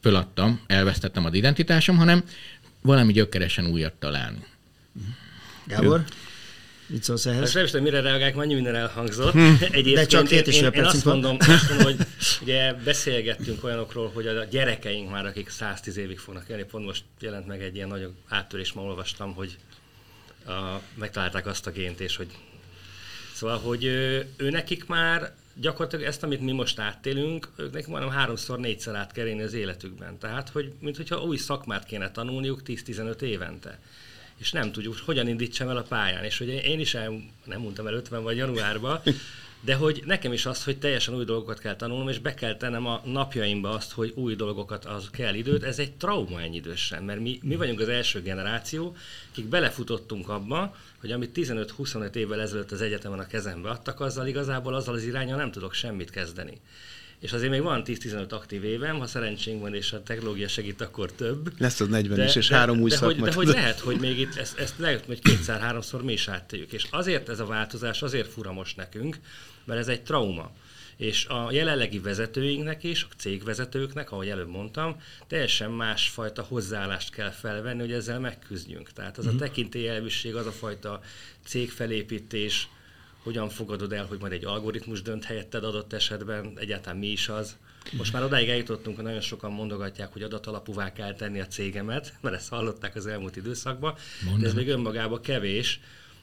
Föladtam, 0.01 0.61
elvesztettem 0.67 1.25
az 1.25 1.35
identitásom, 1.35 1.97
hanem 1.97 2.23
valami 2.83 3.13
gyökeresen 3.13 3.67
újat 3.67 3.93
találni. 3.93 4.45
Gábor? 5.65 6.05
Mit 6.89 7.03
szólsz 7.03 7.27
ehhez? 7.27 7.55
Nem 7.55 7.67
tudom, 7.67 7.83
mire 7.83 8.01
reagálják, 8.01 8.37
annyi 8.37 8.55
minden 8.55 8.75
elhangzott. 8.75 9.33
Hm. 9.33 9.39
Egyébként 9.61 9.95
De 9.95 10.07
csak 10.07 10.31
én, 10.31 10.43
én, 10.45 10.73
én 10.73 10.85
azt, 10.85 11.05
mondom, 11.05 11.37
azt 11.41 11.69
mondom, 11.69 11.87
hogy 11.87 12.07
ugye 12.43 12.73
beszélgettünk 12.73 13.65
olyanokról, 13.65 14.11
hogy 14.15 14.27
a 14.27 14.45
gyerekeink 14.45 15.11
már, 15.11 15.27
akik 15.27 15.49
110 15.49 15.97
évig 15.97 16.19
fognak 16.19 16.49
élni, 16.49 16.65
pont 16.65 16.85
most 16.85 17.05
jelent 17.21 17.47
meg 17.47 17.63
egy 17.63 17.75
ilyen 17.75 17.89
nagyon 17.89 18.17
áttörés, 18.29 18.73
ma 18.73 18.83
olvastam, 18.83 19.35
hogy 19.35 19.57
a, 20.47 20.53
megtalálták 20.95 21.47
azt 21.47 21.67
a 21.67 21.71
gént, 21.71 22.01
és 22.01 22.17
hogy 22.17 22.29
Szóval, 23.39 23.59
hogy 23.59 23.85
ő, 23.85 24.29
ő 24.37 24.51
nekik 24.51 24.87
már 24.87 25.33
gyakorlatilag 25.55 26.05
ezt, 26.05 26.23
amit 26.23 26.41
mi 26.41 26.53
most 26.53 26.79
áttélünk, 26.79 27.49
ők 27.57 27.73
nekik 27.73 27.89
majdnem 27.89 28.13
háromszor, 28.13 28.59
négyszer 28.59 28.95
át 28.95 29.13
kell 29.13 29.41
az 29.41 29.53
életükben. 29.53 30.19
Tehát, 30.19 30.49
hogy 30.49 30.73
mint 30.81 30.97
hogyha 30.97 31.23
új 31.23 31.37
szakmát 31.37 31.85
kéne 31.85 32.11
tanulniuk 32.11 32.61
10-15 32.67 33.21
évente 33.21 33.79
és 34.39 34.53
nem 34.53 34.73
tudjuk, 34.73 34.95
hogy 34.95 35.05
hogyan 35.05 35.29
indítsam 35.29 35.69
el 35.69 35.77
a 35.77 35.83
pályán. 35.83 36.25
És 36.25 36.39
hogy 36.39 36.49
én 36.49 36.81
is 36.81 36.95
el, 36.95 37.23
nem 37.45 37.61
mondtam 37.61 37.87
el 37.87 37.95
50 37.95 38.23
vagy 38.23 38.37
januárban, 38.37 39.01
de 39.61 39.75
hogy 39.75 40.03
nekem 40.07 40.33
is 40.33 40.47
az, 40.47 40.65
hogy 40.65 40.79
teljesen 40.79 41.15
új 41.15 41.25
dolgokat 41.25 41.59
kell 41.59 41.77
tanulnom, 41.77 42.09
és 42.09 42.19
be 42.19 42.35
kell 42.35 42.57
tennem 42.57 42.87
a 42.87 43.03
napjaimba 43.05 43.71
azt, 43.71 43.93
hogy 43.93 44.13
új 44.15 44.35
dolgokat 44.35 44.85
az 44.85 45.11
kell 45.11 45.35
időt, 45.35 45.63
ez 45.63 45.79
egy 45.79 45.93
trauma 45.93 46.41
ennyi 46.41 46.57
idősen, 46.57 47.03
mert 47.03 47.21
mi, 47.21 47.39
mi 47.43 47.57
vagyunk 47.57 47.81
az 47.81 47.89
első 47.89 48.23
generáció, 48.23 48.97
akik 49.31 49.45
belefutottunk 49.45 50.29
abba, 50.29 50.77
hogy 51.01 51.13
amit 51.13 51.39
15-25 51.39 52.15
évvel 52.15 52.41
ezelőtt 52.41 52.73
az 52.73 52.81
egyetemen 52.81 53.19
a 53.19 53.27
kezembe 53.27 53.71
adtak, 53.71 54.01
azzal 54.01 54.27
igazából 54.27 54.75
azzal 54.75 54.95
az 54.95 55.05
irányal 55.05 55.37
nem 55.37 55.51
tudok 55.51 55.75
semmit 55.75 56.11
kezdeni. 56.11 56.61
És 57.21 57.33
azért 57.33 57.51
még 57.51 57.63
van 57.63 57.83
10-15 57.85 58.29
aktív 58.29 58.65
évem, 58.65 58.99
ha 58.99 59.07
szerencsénk 59.07 59.61
van, 59.61 59.75
és 59.75 59.93
a 59.93 60.03
technológia 60.03 60.49
segít, 60.49 60.81
akkor 60.81 61.13
több. 61.13 61.53
Lesz 61.59 61.81
az 61.81 61.89
40 61.89 62.17
de, 62.17 62.25
is, 62.25 62.37
és 62.37 62.49
de, 62.49 62.57
három 62.57 62.81
új 62.81 62.91
de, 62.91 62.99
hogy, 62.99 63.21
de 63.21 63.33
hogy 63.33 63.47
lehet, 63.47 63.79
hogy 63.79 63.99
még 64.01 64.19
itt 64.19 64.37
ezt, 64.37 64.59
ezt 64.59 64.75
lehet, 64.79 65.05
hogy 65.05 65.21
kétszer-háromszor 65.21 66.03
mi 66.03 66.13
is 66.13 66.29
áttéljük. 66.29 66.73
És 66.73 66.87
azért 66.91 67.29
ez 67.29 67.41
a 67.41 67.47
változás 67.47 68.03
azért 68.03 68.33
fura 68.33 68.53
most 68.53 68.77
nekünk, 68.77 69.19
mert 69.65 69.81
ez 69.81 69.89
egy 69.89 70.03
trauma. 70.03 70.53
És 70.97 71.27
a 71.27 71.53
jelenlegi 71.53 71.99
vezetőinknek 71.99 72.85
is, 72.85 73.07
a 73.11 73.15
cégvezetőknek, 73.17 74.11
ahogy 74.13 74.29
előbb 74.29 74.49
mondtam, 74.49 74.97
teljesen 75.27 75.71
másfajta 75.71 76.43
hozzáállást 76.43 77.11
kell 77.11 77.31
felvenni, 77.31 77.81
hogy 77.81 77.93
ezzel 77.93 78.21
megküzdjünk. 78.21 78.93
Tehát 78.93 79.19
az 79.19 79.25
mm. 79.25 79.29
a 79.29 79.31
mhm. 79.31 79.41
tekintélyelvűség, 79.41 80.35
az 80.35 80.47
a 80.47 80.53
fajta 80.53 81.01
cégfelépítés, 81.45 82.69
hogyan 83.29 83.49
fogadod 83.49 83.93
el, 83.93 84.05
hogy 84.05 84.21
majd 84.21 84.33
egy 84.33 84.45
algoritmus 84.45 85.03
dönt 85.03 85.25
helyetted 85.25 85.65
adott 85.65 85.93
esetben, 85.93 86.53
egyáltalán 86.57 86.99
mi 86.99 87.07
is 87.07 87.29
az. 87.29 87.57
Most 87.93 88.13
már 88.13 88.23
odáig 88.23 88.49
eljutottunk, 88.49 88.97
hogy 88.97 89.05
nagyon 89.05 89.21
sokan 89.21 89.53
mondogatják, 89.53 90.13
hogy 90.13 90.23
adatalapúvá 90.23 90.93
kell 90.93 91.15
tenni 91.15 91.41
a 91.41 91.47
cégemet, 91.47 92.13
mert 92.21 92.35
ezt 92.35 92.49
hallották 92.49 92.97
az 92.97 93.07
elmúlt 93.07 93.37
időszakban, 93.37 93.95
Mondom. 94.25 94.43
de 94.43 94.49
ez 94.49 94.55
még 94.55 94.69
önmagában 94.69 95.21
kevés, 95.21 95.81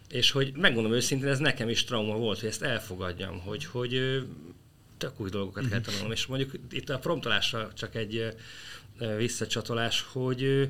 és 0.10 0.32
hogy 0.32 0.51
megmondom 0.56 0.93
őszintén, 0.93 1.28
ez 1.28 1.39
nekem 1.39 1.70
is 1.70 1.84
trauma 1.84 2.16
volt, 2.16 2.39
hogy 2.39 2.49
ezt 2.49 2.62
elfogadjam, 2.62 3.39
hogy, 3.39 3.66
hogy 3.66 4.24
tök 4.97 5.20
új 5.20 5.30
dolgokat 5.30 5.68
kell 5.68 5.80
mhm. 5.80 5.88
tanulnom. 5.88 6.12
És 6.12 6.26
mondjuk 6.26 6.51
itt 6.72 6.89
a 6.89 6.99
promptolásra 6.99 7.72
csak 7.74 7.95
egy 7.95 8.36
visszacsatolás, 9.18 10.06
hogy 10.12 10.70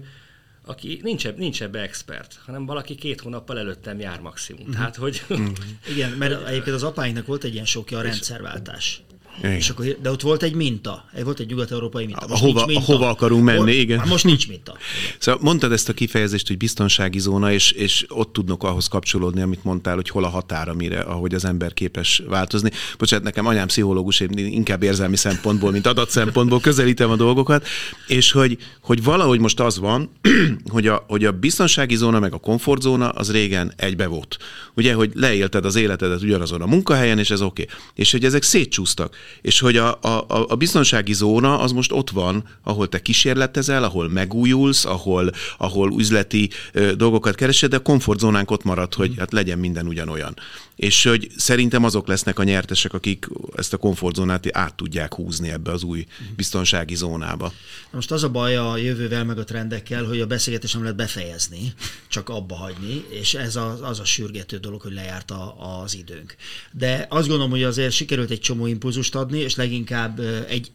aki 0.66 1.00
nincs, 1.04 1.28
nincs 1.36 1.62
ebbe 1.62 1.80
expert, 1.80 2.40
hanem 2.46 2.66
valaki 2.66 2.96
két 2.96 3.22
hónappal 3.22 3.60
előttem 3.60 4.00
jár 4.00 4.20
maximum. 4.20 4.62
Uh-huh. 4.62 4.76
Tehát, 4.76 4.96
hogy... 4.96 5.22
Uh-huh. 5.30 5.50
Igen, 5.94 6.12
mert 6.12 6.48
egyébként 6.48 6.76
az 6.76 6.84
apáinknak 6.84 7.26
volt 7.26 7.44
egy 7.44 7.54
ilyen 7.54 7.66
sokja 7.66 7.98
a 7.98 8.02
rendszerváltás. 8.02 9.02
Igen. 9.38 9.52
És 9.52 9.70
akkor, 9.70 9.86
de 10.02 10.12
ott 10.12 10.22
volt 10.22 10.44
egy 10.44 10.54
minta, 10.54 11.06
volt 11.24 11.40
egy 11.40 11.48
nyugat-európai 11.48 12.06
minta. 12.06 12.28
Most 12.28 12.42
hova, 12.42 12.66
minta. 12.66 12.82
hova 12.82 13.10
akarunk 13.10 13.44
menni, 13.44 13.74
igen. 13.74 14.08
Most 14.08 14.24
nincs 14.24 14.48
minta. 14.48 14.78
Szóval 15.18 15.42
mondtad 15.44 15.72
ezt 15.72 15.90
a 15.90 15.94
kifejezést, 15.94 16.48
hogy 16.48 16.58
biztonsági 16.58 17.20
zóna, 17.20 17.52
és, 17.52 17.72
és 17.72 18.06
ott 18.10 18.34
tudnak 18.34 18.64
ahhoz 18.64 18.88
kapcsolódni, 18.88 19.42
amit 19.42 19.64
mondtál, 19.64 19.96
hogy 19.96 20.10
hol 20.10 20.24
a 20.24 20.30
határa, 20.30 20.74
mire, 20.74 21.00
ahogy 21.00 21.34
az 21.34 21.46
ember 21.46 21.74
képes 21.74 22.22
változni. 22.28 22.72
Bocsánat, 22.98 23.26
nekem 23.26 23.46
anyám 23.46 23.68
pszichológus, 23.68 24.20
én 24.20 24.38
inkább 24.38 24.84
érzelmi 24.84 25.16
szempontból, 25.16 25.72
mint 25.72 25.88
adat 25.88 26.10
szempontból 26.10 26.60
közelítem 26.60 27.10
a 27.10 27.16
dolgokat, 27.16 27.68
és 28.08 28.32
hogy, 28.32 28.58
hogy 28.82 29.04
valahogy 29.04 29.40
most 29.40 29.60
az 29.60 29.80
van, 29.80 30.10
hogy 30.74 30.88
a, 30.88 31.06
hogy 31.08 31.26
a 31.26 31.32
biztonsági 31.32 31.96
zóna 31.96 32.20
meg 32.20 32.34
a 32.34 32.38
komfortzóna 32.38 33.10
az 33.10 33.32
régen 33.32 33.74
egybe 33.76 34.08
volt. 34.08 34.38
Ugye, 34.76 34.94
hogy 34.94 35.12
leélted 35.14 35.66
az 35.66 35.76
életedet 35.76 36.22
ugyanazon 36.22 36.62
a 36.62 36.66
munkahelyen, 36.66 37.20
és 37.20 37.30
ez 37.30 37.42
oké. 37.42 37.62
Okay. 37.62 37.76
És 37.94 38.12
hogy 38.12 38.26
ezek 38.26 38.44
szétcsúsztak 38.44 39.16
és 39.42 39.60
hogy 39.60 39.78
a, 39.78 40.00
a, 40.02 40.26
a 40.48 40.56
biztonsági 40.56 41.14
zóna 41.14 41.60
az 41.60 41.72
most 41.72 41.92
ott 41.92 42.10
van, 42.10 42.44
ahol 42.64 42.90
te 42.90 43.02
kísérletezel, 43.02 43.84
ahol 43.84 44.10
megújulsz, 44.10 44.86
ahol, 44.86 45.32
ahol 45.58 45.94
üzleti 46.00 46.50
ö, 46.72 46.96
dolgokat 46.96 47.36
keresed, 47.36 47.70
de 47.70 47.76
a 47.76 47.80
komfortzónánk 47.80 48.52
ott 48.52 48.64
marad, 48.64 48.94
hogy 48.94 49.14
hát 49.18 49.32
legyen 49.32 49.60
minden 49.60 49.88
ugyanolyan. 49.88 50.36
És 50.76 51.04
hogy 51.04 51.30
szerintem 51.38 51.84
azok 51.84 52.08
lesznek 52.08 52.40
a 52.40 52.44
nyertesek, 52.44 52.94
akik 52.94 53.28
ezt 53.56 53.74
a 53.74 53.78
komfortzónát 53.78 54.48
át 54.52 54.76
tudják 54.76 55.14
húzni 55.14 55.50
ebbe 55.50 55.72
az 55.72 55.84
új 55.84 56.06
biztonsági 56.36 56.96
zónába. 56.96 57.54
Most 57.92 58.12
az 58.12 58.24
a 58.24 58.30
baj 58.30 58.56
a 58.56 58.78
jövővel 58.78 59.24
meg 59.24 59.38
a 59.38 59.44
trendekkel, 59.44 60.04
hogy 60.04 60.22
a 60.22 60.26
beszélgetés 60.26 60.74
nem 60.74 60.82
lehet 60.82 60.98
befejezni, 60.98 61.74
csak 62.08 62.30
abba 62.30 62.56
hagyni, 62.56 63.06
és 63.10 63.34
ez 63.34 63.56
az, 63.56 63.82
az 63.82 64.00
a 64.00 64.06
sürgető 64.06 64.58
dolog, 64.58 64.82
hogy 64.82 64.94
lejárt 64.94 65.32
a, 65.32 65.56
az 65.84 65.96
időnk. 65.96 66.36
De 66.72 67.06
azt 67.10 67.28
gondolom, 67.28 67.52
hogy 67.52 67.64
azért 67.64 67.92
sikerült 67.92 68.30
egy 68.30 68.40
csomó 68.40 68.66
impulzust 68.66 69.15
adni, 69.16 69.40
és 69.40 69.56
leginkább 69.56 70.20
egy 70.48 70.72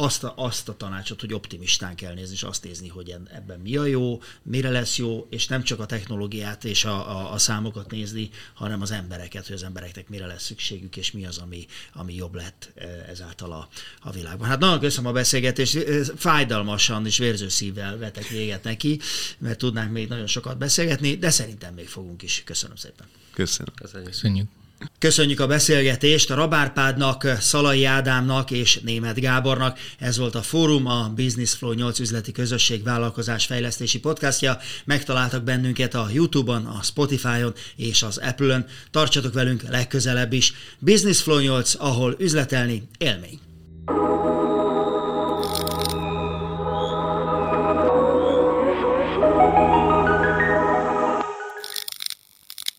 azt 0.00 0.24
a, 0.24 0.32
azt 0.36 0.68
a 0.68 0.76
tanácsot, 0.76 1.20
hogy 1.20 1.34
optimistán 1.34 1.94
kell 1.94 2.14
nézni, 2.14 2.34
és 2.34 2.42
azt 2.42 2.64
nézni, 2.64 2.88
hogy 2.88 3.14
ebben 3.32 3.60
mi 3.60 3.76
a 3.76 3.84
jó, 3.84 4.20
mire 4.42 4.70
lesz 4.70 4.96
jó, 4.96 5.26
és 5.30 5.46
nem 5.46 5.62
csak 5.62 5.80
a 5.80 5.86
technológiát 5.86 6.64
és 6.64 6.84
a, 6.84 7.10
a, 7.18 7.32
a 7.32 7.38
számokat 7.38 7.90
nézni, 7.90 8.30
hanem 8.54 8.82
az 8.82 8.90
embereket, 8.90 9.46
hogy 9.46 9.54
az 9.54 9.62
embereknek 9.62 10.08
mire 10.08 10.26
lesz 10.26 10.44
szükségük, 10.44 10.96
és 10.96 11.12
mi 11.12 11.26
az, 11.26 11.38
ami, 11.38 11.66
ami 11.92 12.14
jobb 12.14 12.34
lett 12.34 12.72
ezáltal 13.08 13.52
a, 13.52 13.68
a 14.00 14.10
világban. 14.10 14.48
Hát 14.48 14.58
nagyon 14.58 14.80
köszönöm 14.80 15.10
a 15.10 15.12
beszélgetést, 15.12 15.78
fájdalmasan 16.16 17.06
és 17.06 17.18
vérző 17.18 17.48
szívvel 17.48 17.98
vetek 17.98 18.28
véget 18.28 18.64
neki, 18.64 19.00
mert 19.38 19.58
tudnánk 19.58 19.92
még 19.92 20.08
nagyon 20.08 20.26
sokat 20.26 20.58
beszélgetni, 20.58 21.16
de 21.16 21.30
szerintem 21.30 21.74
még 21.74 21.88
fogunk 21.88 22.22
is. 22.22 22.42
Köszönöm 22.44 22.76
szépen. 22.76 23.06
Köszönöm. 23.32 23.74
Köszönjük. 23.74 24.10
Köszönjük. 24.10 24.57
Köszönjük 24.98 25.40
a 25.40 25.46
beszélgetést 25.46 26.30
a 26.30 26.34
Rabárpádnak, 26.34 27.26
Szalai 27.40 27.84
Ádámnak 27.84 28.50
és 28.50 28.80
Német 28.80 29.20
Gábornak. 29.20 29.78
Ez 29.98 30.18
volt 30.18 30.34
a 30.34 30.42
Fórum, 30.42 30.86
a 30.86 31.12
Business 31.16 31.54
Flow 31.54 31.72
8 31.72 31.98
üzleti 31.98 32.32
közösség 32.32 32.82
vállalkozás 32.82 33.46
fejlesztési 33.46 33.98
podcastja. 34.00 34.58
Megtaláltak 34.84 35.42
bennünket 35.42 35.94
a 35.94 36.08
YouTube-on, 36.12 36.64
a 36.66 36.82
Spotify-on 36.82 37.54
és 37.76 38.02
az 38.02 38.18
Apple-ön. 38.18 38.66
Tartsatok 38.90 39.32
velünk 39.32 39.62
legközelebb 39.68 40.32
is. 40.32 40.52
Business 40.78 41.22
Flow 41.22 41.38
8, 41.38 41.74
ahol 41.78 42.16
üzletelni 42.18 42.88
élmény. 42.98 43.38